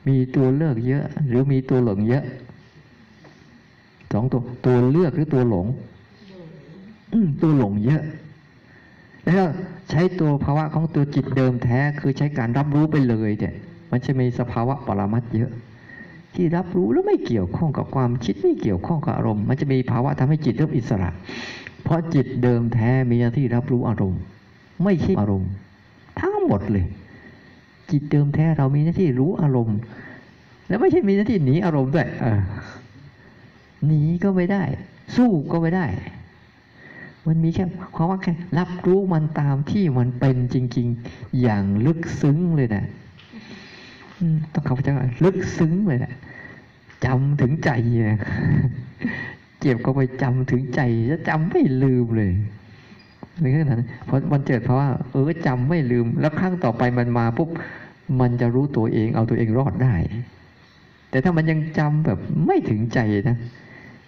[0.08, 2.24] มีตัวเลือกเยอะ หรือมีตัวหลงเยอะ
[4.16, 5.68] สองตัว ตัวเลือกหรือตัวหลง
[7.13, 8.01] อืตัวหลงเยอะ
[9.26, 9.45] แล้ว
[9.89, 13.53] ใช้ตัวภาวะของตัวจิตเดิมแท้คือใช้การรับรู้ไปเลยเนี่ย
[13.91, 15.51] มันจะมีสภาวะปรมัตเยอะ
[16.34, 21.09] ที่รับรู้แล้วไม่เกี่ยวข้องกับความคิดไม่เกี่ยวข้องกับอารมณ์ มันจะมีภาวะทำให้จิตเริ่มอิสระ
[21.84, 24.22] เพราะจิตเดิมแท้มีหน้าที่รับรู้อารมณ์
[24.84, 25.51] ไม่ใช่อารมณ์
[26.20, 26.86] ทั้งหมดเลย
[27.91, 29.78] จิตเดิมแท้เรามีหน้าที่รู้อารมณ์
[30.68, 32.26] แล้วไม่ใช่มีหน้าที่หนีอารมณ์ด้วยอ
[33.88, 34.64] หนีก็ไม่ได้
[35.16, 35.86] สู้ก็ไม่ได้
[37.28, 37.66] มันมีแค่
[37.96, 42.84] ความว่าแค่รับรู้มันตามที่มันเป็นจริง ๆ อย่างลึกซึ้งเลยนะ
[44.54, 46.14] ต้องเข้าใจว่าลึกซึ้งเลยนะ
[47.06, 47.70] จำถึงใจ
[48.10, 48.20] นะ
[49.60, 52.32] เจ็บก็ไปจำถึงใจจะจำไม่ลืมเลย
[53.42, 57.50] ในขณะนั้นพอมันเจิดเพราะว่า เออจำไม่ลืม แล้วครั้งต่อไปมันมาปุ๊บ
[58.20, 59.96] มันจะรู้ตัวเองเอาตัวเองรอดได้
[61.10, 63.38] แต่ถ้ามันยังจำแบบไม่ถึงใจนะ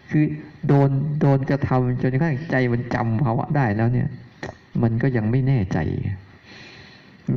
[0.09, 0.23] คือ
[0.67, 0.89] โดน
[1.21, 4.07] โดนกระทำจนกระทั่งใจมันจำภาวะได้แล้วเนี่ย
[4.81, 5.77] มันก็ยังไม่แน่ใจ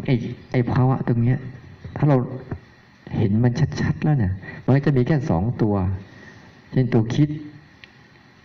[0.07, 0.15] ไอ้
[0.53, 1.39] ไอ้ภาวะตรงเนี้ย
[1.97, 2.17] ถ้าเรา
[3.17, 4.33] เห็นมันชัดๆแล้วเนี่ย
[4.65, 5.75] มันก็จะมีแค่สองตัว
[6.73, 7.29] เช่นตัวคิด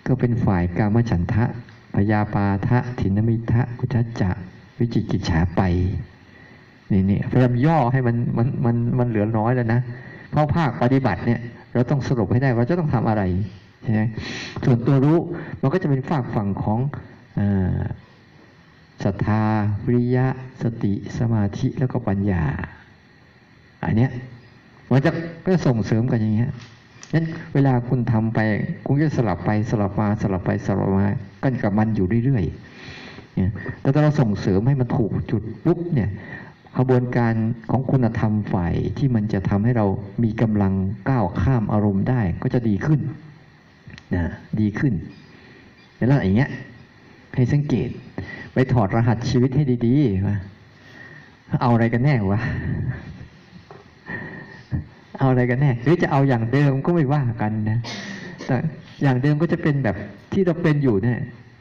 [0.08, 1.46] ก็เป็นฝ่ายกามฉันทะ
[1.96, 4.30] พยาปาทะถินมิทะกุจจะ
[4.80, 5.62] วิจิกิจฉาไป
[6.92, 9.80] นี่นี่พยายามย่อให้มันมันมันมันเหลือน้อยแล้วนะ
[10.32, 11.40] เพราะภาคปฏิบัติเนี่ย
[11.74, 13.24] เราต้องสรุปให้ได้ว่าจะต้องทำอะไร
[13.86, 14.04] ใช่ไหม
[14.66, 15.18] ส่วนตัวรู้
[15.62, 16.80] มันก็จะเป็นฝากฝั่งของ
[19.04, 19.44] ศรัทธา
[19.86, 20.28] วิริยะ
[20.64, 22.44] สติสมาธิแล้วก็ปัญญา
[23.86, 24.12] อันเนี้ย
[24.92, 25.12] มันจะ
[25.46, 26.52] ก็ส่งเสริมกันอย่างเงี้ย
[27.14, 28.40] นั้นเวลาคุณทำไป
[28.86, 31.06] คุณก็สลับไปสลับมาสลับไปสลับมา
[31.44, 36.10] กันกับมันอยู่เรื่อยๆเนี่ยแต่ถ้าเราส่งเสริมให้มันถูกจุดปุ๊บเนี่ย
[36.78, 37.34] ขบวนการ
[37.72, 39.86] ของคุณธรรมฝ่ายที่มันจะทำให้เรา
[40.24, 40.74] มีกำลัง
[41.10, 43.00] ก้าวข้ามอารมณ์ได้ก็จะดีขึ้น
[44.14, 44.24] นะ
[44.60, 44.94] ดีขึ้น
[45.96, 46.50] แล้วอย่างเงี้ย
[47.36, 47.90] ให้สังเกต
[48.54, 50.38] ไปถอดรหัสชีวิตให้ดีๆว่า
[51.62, 52.40] เอาอะไรกันแน่วะ
[55.20, 57.80] เอาอะไรกันแน่หรือจะเอาอย่างเดิมก็ไม่ว่ากันนะ
[58.46, 58.56] แต่
[59.04, 59.96] อย่างเดิมก็จะเป็นแบบ
[60.34, 61.20] ที่เราเป็นอยู่เนี่ย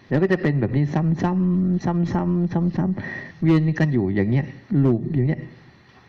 [0.09, 4.47] แล้วก็จะเป็นแบบนี้ซ้ำๆซ้ำๆซ้ำๆเวียนกันอยู่อย่างเงี้ย
[4.85, 5.41] ลูปอย่างเงี้ย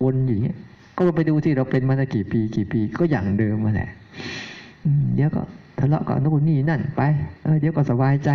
[0.03, 0.57] วนอย่างเงี้ย
[0.97, 3.89] ก็ไปดูที่เราเป็นมาตั้งกี่ปีกี่ปีก็อย่างเดิมมาแหละ
[5.15, 5.41] เดี๋ยวก็
[5.79, 7.01] ทะเลาะกับนู่นนี่นั่นไป
[7.43, 8.29] เออเดี๋ยวก็สบายใจ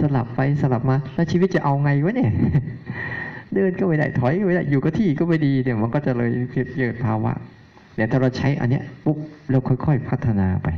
[0.00, 2.30] สลับไปสลับมา แล้วชีวิตจะเอาไงวะเนี่ย
[3.54, 6.30] เดินก็ไม่ได้ถอยก็ไม่ได้อยู่กับที่ก็ไม่ดีเนี่ยมันก็จะเลย
[6.76, 7.32] เกิดภาวะ
[7.96, 9.18] แต่ถ้าเราใช้อันเนี้ยปุ๊บ
[9.50, 10.68] เราค่อย ๆ พัฒนาไป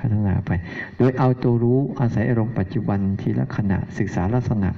[0.00, 0.50] พัฒนาไป
[0.98, 4.70] โดยเอาตัวรู้อาศัยอารมณ์ปัจจุบันทีละขณะศึกษาลักษณะ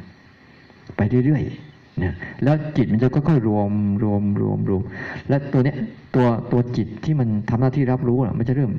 [0.97, 3.71] ไปเรื่อยๆนะแล้วจิตมันจะค่อยๆรวม
[4.03, 4.83] รวมรวมรวม
[5.29, 5.77] แล้วตัวเนี้ย
[6.15, 8.71] ตัวตัวจิตที่มันทำหน้าที่รับรู้อะมันจะเริ่ม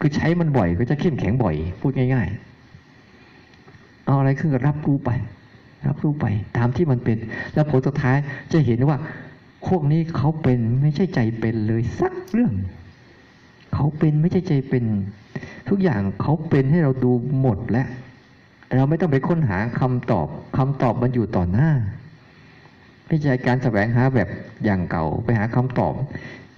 [0.00, 2.28] คือใช้มันบ่อยก็จะเข้มแข็งบ่อย พูดง่าย
[3.22, 5.10] ๆ เอาอะไรขึ้นก็รับรู้ไป
[5.86, 6.26] รับรู้ไป
[6.56, 7.18] ตามที่มันเป็น
[7.54, 8.16] แล้วผลสุดท้าย
[8.52, 8.96] จะเห็นว่า
[9.66, 12.54] พวกนี้เขาเป็นไม่ใช่ใจเป็นเลยสักเรื่อง
[13.74, 14.84] เขาเป็นไม่ใช่ใจเป็น
[15.68, 17.88] ทุกอย่างเขาเป็นให้เราดูหมดแล้ว
[18.76, 21.70] เราไม่ต้องไปค้นหาคำตอบคำตอบมันอยู่ต่อหน้า
[23.06, 24.28] ไม่ใช่การแสวงหาแบบ
[24.64, 25.94] อย่างเก่าไปหาคำตอบ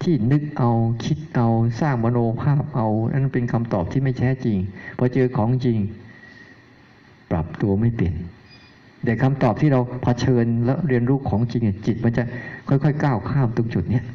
[0.01, 0.71] ที่นึกเอา
[1.05, 1.47] คิดเอา
[1.81, 4.57] สร้างมโนภาพเอา นั่นเป็นคำตอบที่ไม่แท้จริง
[4.97, 5.77] พอเจอของจริง
[7.31, 8.15] ปรับตัวไม่เปลี่ยน
[9.05, 12.23] แต่คำตอบที่เราเผชิญแล้วเรียนรู้ของจริงจิตมันจะ
[12.67, 14.05] ค่อยๆก้าวข้ามตรงจุดเนี้ย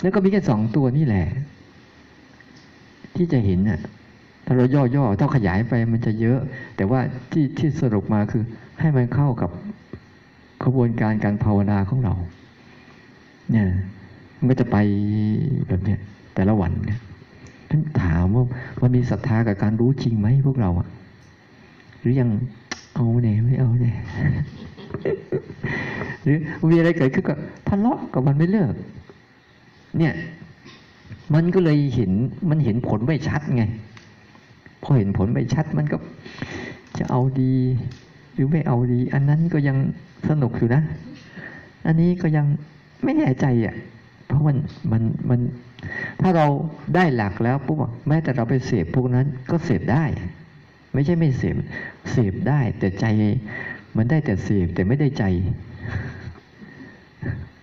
[0.00, 1.26] แล้วก็มีแค่สองตัวนี่แหละ
[3.16, 3.80] ที่จะเห็นน่ะ
[4.46, 6.38] ถ้าเราย่อๆต้องขยายไปมันจะเยอะ
[6.76, 7.00] แต่ว่า
[7.30, 8.42] ที่ที่สรุปมาคือ
[8.80, 9.50] ให้มันเข้ากับ
[10.62, 12.14] กระบวนการการภาวนาของเรา
[13.50, 13.68] เนี่ย
[14.44, 14.78] มันก็จะไป
[15.68, 15.98] แบบเนี้ย
[16.34, 17.00] แต่ละวันเนี่ย
[17.68, 18.44] ท่านถามว่า
[18.80, 20.88] มันมีศรัทธากับการรู้จริงไหมพวกเราอะ
[22.00, 22.28] หรือยัง
[22.94, 23.96] เอาเนี่ยไม่เอาเนี่ย
[26.22, 26.38] หรือ
[26.70, 27.34] มีอะไรเกิดขึ้นก็
[27.68, 28.74] ทะเลาะกับมันไม่เลิก
[29.98, 30.14] เนี่ย
[31.34, 32.10] มันก็เลยเห็น
[32.50, 33.64] มันเห็นผลไม่ชัดไง
[34.82, 35.96] พอเห็นผลไม่ชัดมันก็
[36.98, 37.54] จะเอาดี
[38.34, 39.76] หรือไม่เอาดี อันนั้นก็ยัง
[40.28, 40.82] สนุกอยู่นะ
[41.86, 42.46] อันนี้ก็ยัง
[43.04, 43.74] ไม่แน่ใจอะ
[44.26, 44.56] เพราะมัน
[44.92, 45.40] มันมัน
[46.20, 46.46] ถ้าเรา
[46.94, 50.04] ได้หลักแล้วปุ๊บแม้แต่เราไปเสพพวกนั้นก็เสพได้
[50.92, 51.56] ไม่ใช่ไม่เสพ
[52.12, 53.06] เสพได้ แต่ใจ
[53.96, 55.24] มันได้แต่เสพแต่ไม่ได้ใจ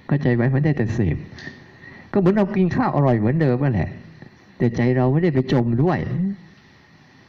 [0.09, 1.17] ก็ใจไว้มันได้แต่เสพ
[2.11, 3.89] ก็เหมือนเรากินข้าวอร่อยเหมือนเดิมนั่นแหละ
[4.57, 5.99] แต่ใจเราไม่ได้ไปจมด้วย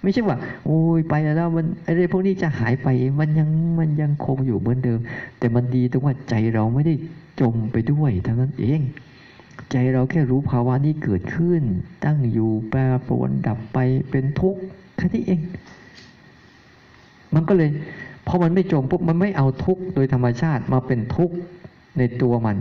[0.02, 2.88] ไม่ใช่ว่า โอ้ยไปแล้วมันไอ้เรื่องพวกนี้จะหายไป
[3.20, 4.98] มันยังมันยังคงอยู่เหมือนเดิม
[5.38, 6.94] แต่มันดีตรงว่าใจเราไม่ได้
[7.40, 8.80] จมไปด้วยทั้งนั้นเอง
[9.72, 11.62] ใจเราแค่รู้ภาวะนี้เกิดขึ้น
[12.04, 13.78] ตั้งอยู่แปรปรวนดับไป
[14.10, 14.60] เป็นทุกข์
[14.96, 15.40] แค่นี้เอง
[17.34, 17.70] มันก็เลย
[18.26, 21.34] พอมันไม่จมปุ๊บมันไม่เอาทุกข์โดยธรรมชาติมาเป็นทุกข์
[21.98, 22.56] ในตัวมัน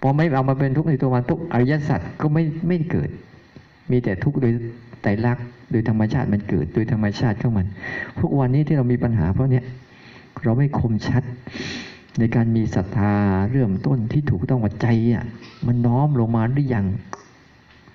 [0.00, 3.10] พอไม่เอามาเป็นทุกข์ในตัวมันปุ๊บอริยสัจก็ไม่ไม่เกิด
[3.90, 4.52] มีแต่ทุกข์โดย
[5.02, 7.66] ไตรลักษณ์โดยธรรมชาติมันเกิด โดยธรรมชาติของมัน
[8.18, 9.64] พวกวันนี้ที่เรามีปัญหาเพราะเนี้ย
[10.44, 11.22] เราไม่คมชัด
[12.18, 13.14] ในการมีศรัทธา
[13.50, 15.24] เริ่มต้นที่ถูกต้องว่าใจอะ
[15.66, 16.86] มันน้อมลงมาหรือยัง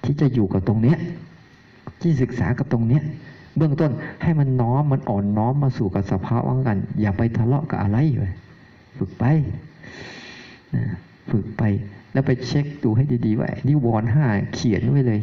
[0.03, 0.97] ที่จะอยู่กับตรงเนี้ย
[2.01, 3.03] ที่ศึกษากับตรงเนี้ย
[3.57, 3.91] เบื้องต้น
[4.24, 8.34] ให้มันน้อมมันอ่อนน้อมมาสู่กับสภาวะกัน อย่าไปทะเลาะกับอะไรเลย
[8.97, 9.26] ฝึกไป
[10.76, 10.84] นะ
[11.32, 11.63] ฝึกไป
[12.13, 15.19] แล้วไปเช็คดูให้ดีๆว่านิวรณ์ห้าเขียนไว้เลย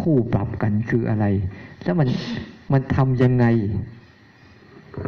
[0.00, 1.26] คู่ปรับกันคืออะไร
[1.84, 2.08] แล้วมัน
[2.72, 3.46] มันทำยังไง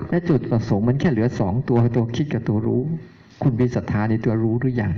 [0.08, 2.82] และจุดประสงค์มันแค่เหลือสองตัวตัวคิดกับตัวรู้
[3.42, 4.92] คุณมีศรัทธาในตัวรู้หรือยัง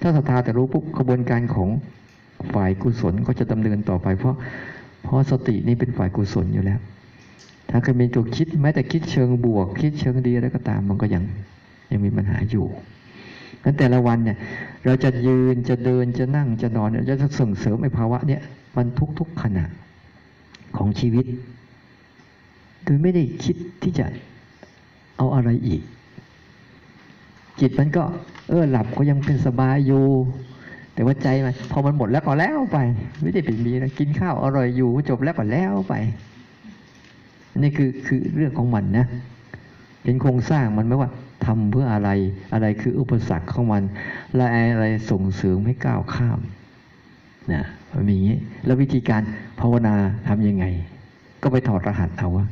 [0.00, 1.68] ถ้าศรัทธาแต่รู้ปุ๊บกระบวนการของ
[2.54, 4.34] ฝ่ายกุศลก็จะดำเนินต่อไป เพราะ
[5.02, 6.80] เพราะสตินี่เป็นฝ่ายกุศลอยู่แล้ว
[7.70, 11.22] ถ้าเคยมีตัวคิดแม้แต่คิดเชิงบวก คิดเชิงดีแล้วก็ตามมันก็ยัง
[11.90, 12.66] ยังมีปัญหาอยู่
[13.64, 14.36] นั้นแต่ละวันเนี่ย
[14.84, 18.42] เราจะยืนจะเดินจะนั่งจะนอนเนี่ยจะส่งเสริมไอ้ภาวะเนี่ย
[18.76, 18.86] มัน
[19.18, 19.64] ทุกๆขณะ
[20.76, 21.26] ของชีวิต
[22.84, 24.06] โดยไม่ได้คิดที่จะ
[25.16, 25.82] เอาอะไรอีก
[27.60, 28.02] จิตมันก็
[28.48, 30.04] เออหลับก็ยังเป็นสบายอยู่
[30.94, 32.78] แต่ว่าใจมันพอมันหมดแล้วก็แล้วไป
[33.22, 35.94] ไม่ได้เป็นมีนะกินข้าวอร่อยอยู่จบแล้วก็แล้วไป
[37.58, 39.06] นี่คือคือเรื่องของมันนะ
[40.04, 41.10] เห็นโครงสร้างมันไหมว่า
[41.44, 42.10] ทำเพื่ออะไร
[42.52, 43.82] อะไรคืออุปสรรคของมัน
[44.36, 46.38] และอะไรส่งเสริมให้ก้าวข้าม
[47.52, 49.22] นะมันมีอย่างนี้แล้ววิธีการ
[49.60, 49.94] ภาวนา
[50.28, 50.64] ทำยังไง
[51.42, 52.46] ก็ไปถอดรหัสเอาว่า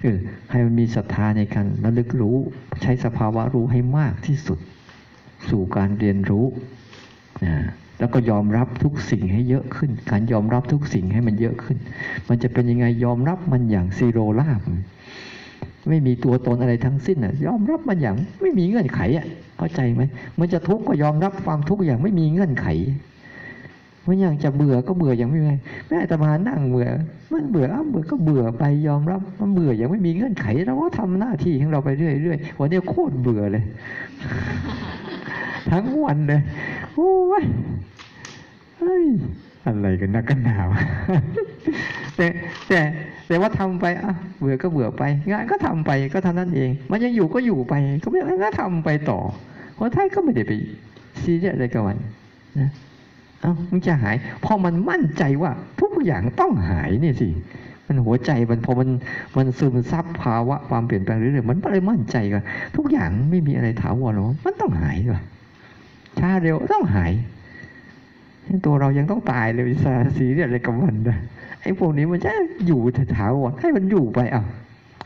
[0.00, 0.18] เออ
[0.50, 2.36] ให้มันมีศรัทธาในการระลึกรู้
[2.82, 4.58] ใช้สภาวะรู้ให้มากที่สุด
[5.48, 6.46] สู่การเรียนรู้
[7.44, 7.54] นะ
[7.98, 11.78] แล้วก็ยอมรับทุกสิ่งให้เยอะขึ้น การยอมรับทุกสิ่งให้มันเยอะขึ้น
[12.28, 14.60] มันจะเป็นยังไงยอมรับมันอย่างซีโรลาบ
[15.88, 19.26] ไม่มีตัวตนอะไรทั้งสิ้นอะยอมรับมันอย่างไม่มีเงื่อนไขอะ
[19.58, 20.02] เข้าใจไหม
[20.38, 22.66] มันจะทุกข์ก็ยอมรับความทุกข์อย่างไม่มีเงื่อนไข
[24.06, 25.52] มันอย่างจะเบื่อก็เบื่ออย่างไม่มี
[25.88, 26.88] แม่ตมานั่งเบื่อ
[27.32, 33.64] มันเบื่ออ้าเบื่อก็เบื่อไปยอมรับมันเบื่ออย่างไม่มีเงื่อนไขเราก็ทำหน้าที่ของเราไปเรื่อยๆวันนี้โคตรเบื่อเลย
[35.70, 36.40] ทั้งวันเลย
[36.94, 37.42] โอ้ย
[38.78, 39.04] เฮ้ย
[39.66, 40.68] อะไรกันนักกันหนาว
[42.16, 42.26] แต่
[42.68, 42.80] แต่
[43.28, 49.18] แต่ว่าทำไปอะเบื่อก็เบื่อไป งานก็ทำไปก็ท่านั้นเอง มันยังอยู่ก็อยู่ไป ก็ไม่ก็ทำไปต่อ
[49.78, 50.52] คนไทยก็ไม่ได้ไป
[51.22, 51.96] ซีเรียสอะไรกับมัน
[52.58, 52.70] นะ
[53.42, 57.28] เอ้ามันจะหายพอมันมั่นใจว่า ทุกอย่างต้องหายนี่สิ
[57.86, 58.88] มันหัวใจมันพอมัน
[59.36, 62.42] มันซึมซับภาวะความเปลี่ยนแปลงเรื่อยๆมันก็เลยมั่นใจกัน
[62.76, 65.22] ทุกอย่างไม่มีอะไรถาวรหรอกมันต้องหายว่ะ
[66.18, 67.12] ช้าเร็วต้องหาย
[68.66, 71.18] ตัวเรายังต้องตายเลยสาสีเรียอะไรกับมันนะ
[71.62, 72.30] ไอ้พวกนี้มันจะ
[72.66, 72.80] อยู่
[73.16, 74.44] ถาวรให้มันอยู่ไปอะ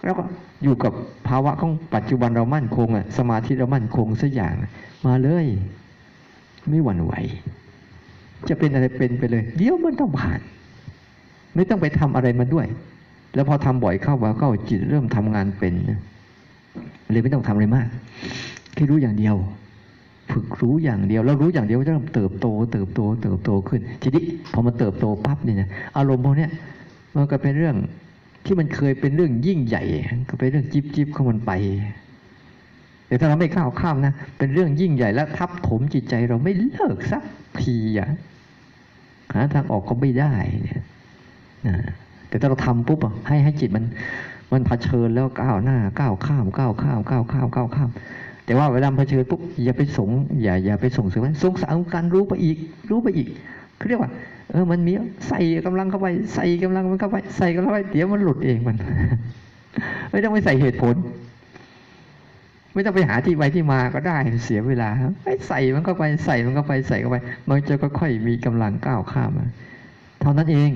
[0.04, 0.24] แล้วก็
[0.62, 0.92] อยู่กับ
[1.28, 4.54] ภาวะของปัจจุบันเรามั่นคงอะสมาธิเรามั่นคงสักอย่าง
[5.06, 5.46] มาเลย
[6.68, 7.12] ไม่หวั่นไหว
[8.48, 10.40] จะเป็นอะไรเป็นไปเลย เดี๋ยวมันต้องผ่าน
[11.54, 12.66] ไม่ต้องไปทำอะไรมันด้วย
[13.34, 15.72] แล้วพอทำบ่อยเข้าว่าเข้าจิตเริ่มทำงานเป็น
[17.10, 17.86] เลยไม่ต้องทำอะไรมาก
[18.74, 19.36] แค่รู้อย่างเดียว
[20.32, 26.46] ฝึกรู้อย่างเดียว แล้วรู้อย่างเดียวจะเริ่มเติบโต เติบโต เติบโตขึ้น ทีนี้พอมันเติบโตปั๊บเนี่ยอารมณ์พวกนี้
[27.16, 27.76] มันก็เป็นเรื่อง
[28.44, 29.82] ที่มันเคยเป็นเรื่องยิ่งใหญ่
[30.28, 31.52] ก็เป็นเรื่องจิบจิบของมันไป
[33.06, 37.22] แต่ถ้าเราไม่ข้าวข้ามนะ เป็นเรื่องยิ่งใหญ่แล้วทับถมจิตใจเราไม่เลิกสัก
[37.62, 38.08] ทีอะ
[39.34, 40.32] หาทางออกก็ไม่ได้
[40.64, 40.82] เนี่ย
[42.28, 43.84] แต่ถ้าเราทำปุ๊บอะให้ให้จิตมัน
[44.52, 47.90] มันเผชิญแล้วก้าวหน้าก้าวข้ามก้าวข้ามก้าวข้ามก้าวข้าม
[48.44, 50.10] แต่ว่าเวลาเผชิญปุ๊บอย่าไปสง
[50.42, 52.56] อย่าอย่าไปส่งเสริมมันส่งสารการรู้ไปอีก
[52.90, 53.28] รู้ไปอีก
[53.76, 54.10] เขาเรียกว่า
[54.50, 54.92] เออมันมี
[55.28, 58.76] ใส่กำลังเข้าไป ใส่กำลังมันเข้าไปใส่กำลังเข้าไปเดี๋ยวมันหลุดเองมัน
[60.10, 60.94] ไม่ต้องไปใส่เหตุผล
[62.76, 64.88] ไม่ต้องไปหาที่ไปที่มาก็ได้เสียเวลา
[65.48, 67.16] ใส่มันเข้าไปใส่มันเข้าไปใส่เข้าไป
[67.46, 69.46] มันจะค่อยๆมีกำลังก้าวข้ามมา
[70.20, 70.72] เท่านั้นเอง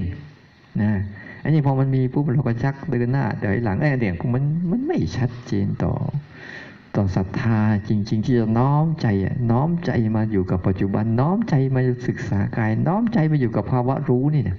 [0.82, 0.92] นะ
[1.42, 5.92] อันนี้พอมันมีปุ๊บเราก็ชักเดินหน้าเดี๋ยวหลังไอ้เดี่ยมันมันไม่ชัดเจนต่อ
[6.96, 14.58] ต่อศรัทธาจริง ๆ ที่จะน้อมใจอะน้อมใจมาอยู่กับปัจจุบัน น้อมใจมาศึกษากาย น้อมใจมาอยู่กับภาวะรู้นี่เนี่ย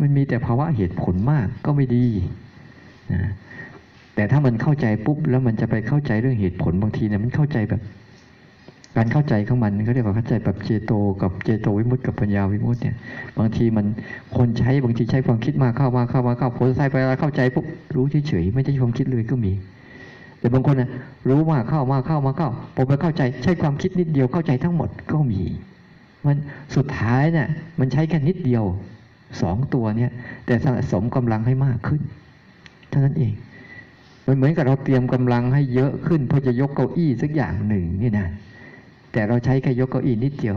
[0.00, 2.06] มันมีแต่ภาวะเหตุผลมากก็ไม่ดี
[3.12, 3.22] นะ
[4.20, 7.80] แต่ถ้ามันเข้าใจปุ๊บแล้วมันจะไปเข้าใจเรื่องเหตุผลบางทีเนี่ยมันเข้าใจแบบ
[8.96, 10.92] การเข้าใจของมันเขาเรียกว่าเข้าใจแบบเจโต
[11.22, 12.96] กับเจโตวิมุตติกับปัญญาวิมุตติเนี่ย
[13.38, 13.86] บางทีมัน
[14.36, 17.66] คนใช้บางทีใช้ความคิดมาเข้ามาเข้ามาเข้าผลใส่ไปแล้วเข้าใจปุ๊บ
[17.96, 19.52] รู้เฉยๆไม่ใช่ความคิดเลยก็มี
[20.38, 20.90] แต่บางคนนะ
[21.28, 25.42] รู้มากเข้ามาเข้ามาเข้าผมไปเข้าใจใช้ความคิดนิดเดียวเข้าใจทั้งหมดก็มี
[26.26, 26.36] มัน
[26.76, 27.46] สุดท้ายเนี่ย
[27.78, 28.64] มันใช้แค่นิดเดียว
[29.42, 30.10] สองตัวเนี่ย
[30.46, 32.00] แต่สะสมกำลังให้มากขึ้น
[32.90, 33.32] เท่านั้นเอง
[34.30, 38.28] มันเหมือนกับเราเตรียมกำลังให้เยอะขึ้นเพื่อจะยกเก้าอี้สักอย่างหนึ่งนี่นะ
[39.12, 40.56] แต่เราใช้แค่ยกเก้าอี้นิดเดียว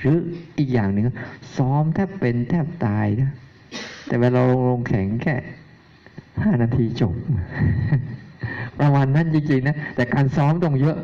[0.00, 0.16] หรือ
[0.58, 1.04] อีกอย่างหนึ่ง
[1.56, 3.30] ซ้อมแทบเป็นแทบตายนะ
[4.06, 5.34] แต่เวลาเราลงแข่งแค่
[6.42, 7.14] ห้านาทีจบ
[8.80, 10.96] ประมาณนั้นจริงๆนะแต่การซ้อมต้องเยอะ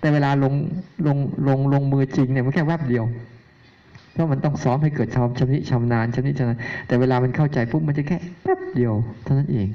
[0.00, 0.54] แต่เวลาลง
[1.06, 1.18] ลง
[1.48, 3.04] ลงลงมือจริงเนี่ยมันแค่แวบเดียว
[4.16, 9.66] เพราะมันต้องซ้อมให้เกิดชำชำนิชำนาญชำนิชำนาญแต่เวลามันเข้าใจปุ๊บมันจะแค่แป๊บเดียวเท่านั้นเอง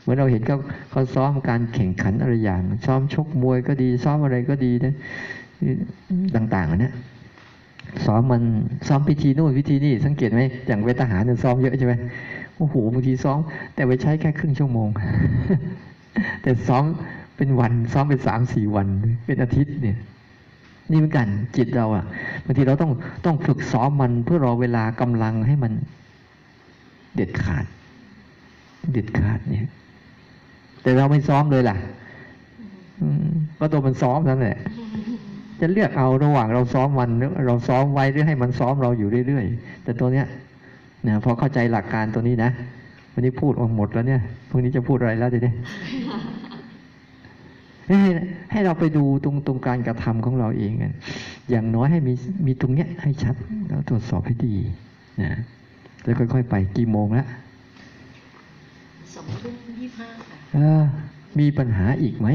[0.00, 0.58] เหมือนเราเห็นเขา
[0.90, 4.94] เขาซ้อมการแข่งขันอะไรอย่าง ซ้อมชกมวยก็ดี ซ้อมอะไรก็ดีนะ
[6.36, 6.92] ต่างๆนะ
[8.06, 8.42] ซ้อมมัน
[8.88, 11.94] ซ้อมพิธีนู่นพิธีนี่สังเกตไหมอย่างเวทหารเนี่ยซ้อมเยอะใช่ไหม
[12.56, 13.38] โอ้โหบางทีซ้อม
[13.74, 14.88] แต่ไปใช้แค่ครึ่งชั่วโมง
[16.42, 16.84] แต่ซ้อม
[17.36, 18.88] เป็นวันซ้อมเป็นสามสี่วัน
[19.26, 19.96] เป็นอาทิตย์เนี่ย
[20.90, 22.04] นี่เหมือนกันจิตเราอะ
[22.44, 22.90] บางทีเราต้อง
[23.24, 25.72] ต้องฝึกซ้อมมันเพื่อรอเวลากำลังให้มัน
[27.14, 27.64] เด็ดขาด
[28.92, 29.68] เด็ดขาดเนี่ย
[30.82, 31.76] แต่เราไม่ซ้อมเลยล่ะ
[33.58, 34.56] ก็ตัวมันซ้อมนั่นแหละ
[35.60, 37.10] จะเลือกเอาระหว่างเราซ้อมมัน
[37.46, 40.26] เราซ้อมไว้หรือให้มันซ้อมเราอยู่เรื่อยๆแต่ตัวเนี้ย
[41.06, 42.50] นะพอเข้าใจหลักการตัวนี้นะ
[43.12, 45.52] วันนี้พูดออกหมดแล้วเนี่ยพรุ่งนี้จะพูดอะไรแล้วทีนี้
[46.42, 46.43] ให้
[48.52, 50.92] ให้เราไปดูตรงตรงการกระทำของเราเองกัน
[51.50, 52.14] อย่างน้อยให้มี
[52.46, 53.34] มีตรงเนี้ยให้ชัด
[53.68, 54.54] แล้วตรวจสอบให้ดี
[55.22, 55.32] นะ
[56.02, 57.26] แล้วค่อยๆไปกี่โมงแล้ว
[59.14, 60.82] สองทุ่มยี่ห้าค่ะเออ
[61.38, 62.28] มีปัญหาอีกไหม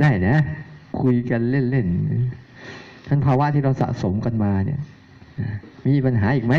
[0.00, 0.36] ได้นะ
[1.00, 4.80] คุยกันเล่นๆท่านภาวะที่เราสะสมกันมาเนี่ย
[5.40, 5.48] นะ
[5.86, 6.54] มีปัญหาอีกไหม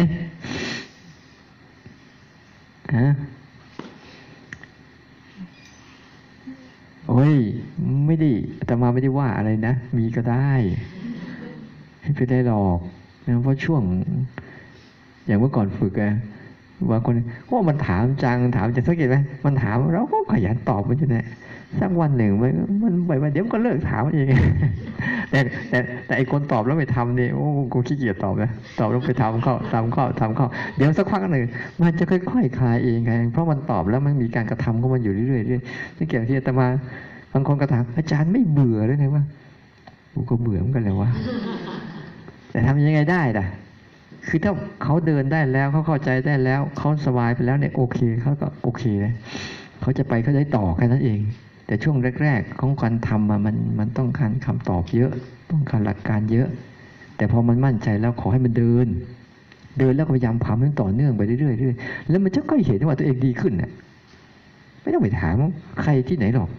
[2.97, 3.07] ฮะ
[7.09, 7.33] โอ้ย
[8.05, 8.29] ไม่ได้
[8.65, 10.51] แต่มา ไม่ได้ว่าอะไรนะ มีก็ได้
[12.15, 12.79] ไม่ได้หรอก
[13.25, 13.81] นะเพราะช่วง
[15.25, 16.13] อย่างเมื่อก่อนฝึกอะ
[16.91, 17.13] บางคน
[17.47, 21.25] โอ้มันถามจังถามจะสังเกตไหมมันถามเราก็ขยันตอบมันอยู่นี่ย
[21.79, 22.51] สักวันหนึ่งมัน
[22.83, 24.27] มันบ่อยๆเดี๋ยวก็เลิกถามเอง
[25.31, 31.43] แต่แต่แต่ไอคนตอบแล้วไม่ทำเนี่ยโอ้กูขี้เกียจตอบนะตอบแล้วไปทำเข้าทำเข้าทำเข้า เดี๋ยวสักพักหนึ่ง
[31.81, 36.67] มันจะค่อยๆคลายเองไงเพราะมันตอบแล้วมันมีการกระทำของมันอยู่เรื่อยๆเรื่อยๆสังเกตที่อาตมา
[37.33, 39.23] บางคนก็ถามอาจารย์ไม่เบื่อเลยไงวะ
[40.13, 41.09] กูก็เบื่อเหมือนกันเลยวะ
[42.51, 43.45] แต่ทำยังไงได้ล่ะ
[44.27, 49.13] คือถ้าเขาเดินได้แล้วเขาเข้าใจได้แล้วเขาสบายไปแล้วเนี่ยโอเคเขาก็โอเคเลย
[49.81, 51.19] เขาจะไปเขาจะได้ต่อแค่นั้นเอง
[51.67, 55.11] แต่ช่วงแรก ๆ ของการทำมามันมันต้องการคำตอบเยอะ
[55.51, 56.47] ต้องการหลักการเยอะ
[57.17, 58.87] แต่พอมันมั่นใจแล้วขอให้มันเดิน
[59.79, 63.71] เดินแล้วก็พยายามทำให้มันต่อเนื่องไปเรื่อยๆเรื่อยๆแล้วมันจะก็เห็นว่าตัวเองดีขึ้นน่ะ
[64.81, 65.35] ไม่ต้องไปถาม
[65.81, 66.49] ใครที่ไหนหรอก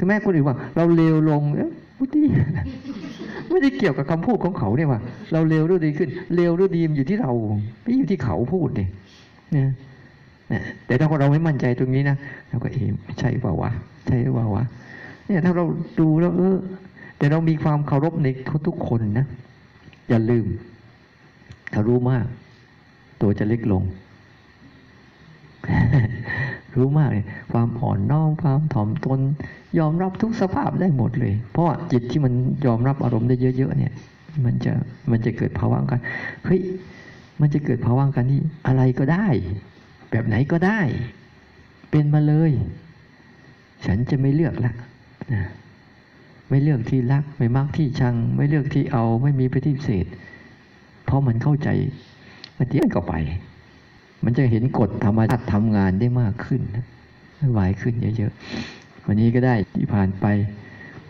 [0.00, 2.22] ถึงแม้คนอื่นว่า เราเลวลง เอ๊ะพุทธิ
[3.50, 5.00] ไม่ได้เกี่ยวกับคำพูดของเขาเนี่ยว่า
[5.32, 7.32] เราเร็วหรือดีขึ้นเร็วหรือดีมอยู่ที่เรา
[7.82, 8.88] ไม่อยู่ที่เขาพูดเนี่ย
[9.54, 9.68] นี่ย
[10.48, 12.16] เนี่ยแต่ถ้าเราไม่มั่นใจตรงนี้นะ
[12.48, 13.70] เราก็เอ๊ะใช่เปล่าวะ
[14.06, 14.64] ใช่หรือเปล่าวะ
[15.26, 15.64] เนี่ยถ้าเรา
[16.00, 16.56] ดูแล้วเออ
[17.18, 18.26] แต่เรามีความเคารพใน
[18.66, 19.26] ทุกๆคนนะ
[20.08, 20.46] อย่าลืม
[21.72, 22.26] ถ้ารู้มาก
[23.20, 23.82] ตัวจะเล็กลง
[26.76, 29.20] รู้มากเลย ความอ่อนน้อมความถ่อมตน
[29.78, 32.32] ยอมรับทุกสภาพได้หมดเลย เพราะจิตที่มัน
[32.66, 33.92] ยอมรับอารมณ์ได้เยอะๆเนี่ย
[34.44, 34.72] มันจะ
[35.10, 36.00] มันจะเกิดภาวะกัน
[36.44, 36.60] เฮ้ย
[37.40, 39.26] มันจะเกิดภาวะกันที่อะไรก็ได้
[40.10, 40.80] แบบไหนก็ได้
[41.90, 42.52] เป็นมาเลย
[43.86, 44.72] ฉันจะไม่เลือกละ
[45.32, 45.42] นะ
[46.48, 50.06] ไม่เลือกที่รัก ไม่มักที่ชัง ไม่เลือกที่เอา ไม่มีปฏิเสธ
[51.04, 51.68] เพราะมันเข้าใจ
[52.56, 53.14] มันเดี๋ยวก็ไป
[54.24, 56.60] มันจะเห็นกฎธรรมชาติทำงานได้มากขึ้น
[57.52, 60.26] ไหวขึ้นเยอะๆ วันนี้ก็ได้ที่ผ่านไป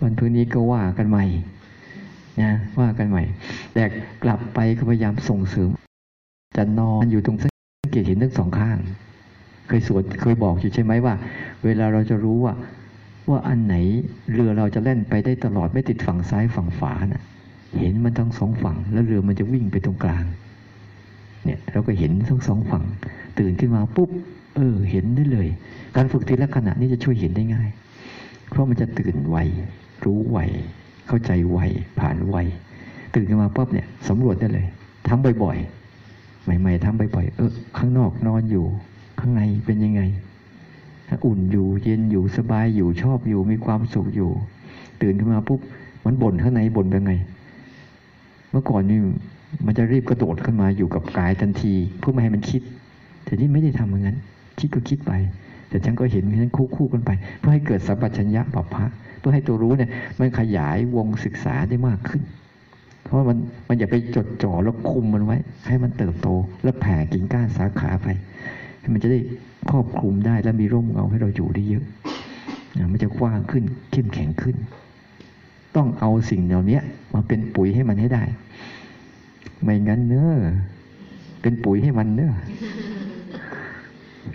[0.03, 1.25] วันพรุ่งนี้ก็ว่ากันใหม่
[2.43, 3.23] นะว่ากันใหม่
[3.75, 3.85] แต่
[4.25, 5.71] กลับไปก็พยายามส่งเสริม
[6.57, 8.79] จะนอนอยู่ตรงสังเกตเห็นทั้งสองข้าง
[9.69, 11.15] เคยสวดเคยบอกอยู่ใช่ไหมว่า
[11.65, 12.55] เวลาเราจะรู้ว่า
[13.29, 13.75] ว่าอันไหน
[14.33, 17.23] เรือเราจะเล่นไปได้ตลอดไม่ติดฝั่งซ้ายฝั่งขวาน่ะ
[17.79, 20.25] เห็นมันทั้งสองฝั่ง แล้วเรือมันจะวิ่งไปตรงกลาง
[21.45, 22.85] เนี่ยเราก็เห็นทั้งสองฝั่ง
[23.39, 24.11] ตื่นขึ้นมาปุ๊บ
[24.57, 25.49] เออเห็นได้เลย
[25.97, 27.69] การฝึกทีละขณะนี่จะช่วยเห็นได้ง่าย
[28.51, 29.37] เพราะมันจะตื่นไว
[30.05, 30.39] รู้ไว
[31.07, 31.59] เข้าใจไว
[32.01, 32.37] ผ่านไว
[33.15, 34.67] ตื่นขึ้นมาปุ๊บเนี่ยสำรวจได้เลย
[35.09, 38.65] ทำบ่อยๆ ใหม่ๆทำบ่อยๆเออข้างนอกนอนอยู่
[39.21, 40.03] ข้างในเป็นยังไง
[41.27, 44.31] อุ่นอยู่เย็นอยู่สบายอยู่ชอบอยู่มีความสุขอยู่
[45.03, 45.61] ตื่นขึ้นมาปุ๊บ
[46.05, 47.15] มันบ่นข้างในบ่นเป็นไง
[48.51, 48.99] เมื่อก่อนนี่
[49.67, 52.63] มันจะรีบกระโดดขึ้นมาอยู่กับกายทันที เพื่อไม่ให้มันคิด
[53.25, 54.19] แต่นี่ไม่ได้ทำอย่างนั้น
[54.59, 55.13] คิดก็คิดไป
[55.69, 58.85] แต่ฉันก็เห็นฉันคู่คู่กันไป เพื่อให้เกิดสัมปชัญญะปัปพะ
[59.19, 62.23] เพื่อให้ตัวรู้เนี่ยมันขยายวงศึกษาได้มากขึ้น
[63.05, 63.37] เพราะมัน
[63.69, 65.37] มันอย่าไปจดจ่อแล้วคุมมันไว้
[65.69, 66.29] ให้มันเติบโต
[66.63, 68.09] แล้วแผ่กิ่งก้านสาขาไป
[68.81, 69.21] ให้มันจะได้
[69.71, 71.85] ครอบคลุมได้และมีร่มเงาให้เราอยู่ได้เยอะ
[72.79, 74.57] นะมันจะกว้างขึ้นเข้มแข็งขึ้น
[75.77, 76.81] ต้องเอาสิ่งเหล่านี้
[77.15, 78.25] มาเป็นปุ๋ยให้มันให้ได้
[79.63, 80.31] ไม่งั้นเน้อ
[81.43, 82.37] เป็นปุ๋ยให้มันเน้อะ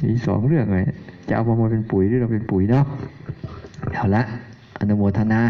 [0.04, 0.86] มีสองเรื่องเลย
[1.28, 2.86] จะเอามาเป็นปุ๋ยหรือเราเป็นปุ๋ยเนาะ
[3.96, 4.24] เอาละ
[4.80, 5.42] อนุโมทนา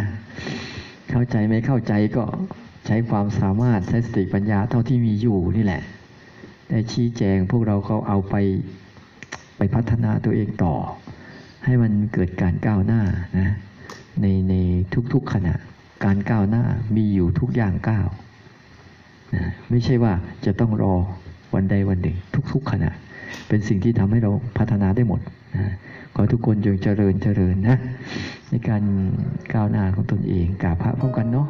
[1.09, 2.23] เข้าใจไม่เข้าใจก็
[2.85, 5.81] ใช้ความสามารถใช้สติปัญญาเท่าที่มีอยู่นี่แหละ
[6.69, 8.35] ได้ชี้แจงพวกเราเขาเอาไป
[9.57, 10.75] ไปพัฒนาตัวเองต่อ
[11.65, 13.01] ให้มันเกิดการก้าวหน้า
[13.37, 13.47] นะ
[14.21, 14.53] ในใน
[15.13, 15.55] ทุกๆขณะ
[16.05, 16.63] การก้าวหน้า
[16.95, 18.07] มีอยู่ทุกอย่างก้าว
[19.69, 20.13] ไม่ใช่ว่า
[20.45, 20.93] จะต้องรอ
[21.53, 22.17] วันใดวันหนึ่ง
[22.51, 22.91] ทุกๆขณะ
[23.47, 25.21] เป็นสิ่งที่ทำให้เราพัฒนาได้หมด
[25.55, 25.73] นะ
[26.15, 27.77] ขอทุกคนจงเจริญเจริญนะ
[28.49, 28.83] ในการ
[29.53, 31.47] ก้าวหน้าของตนเองกราบพระพร้อมกันเนาะ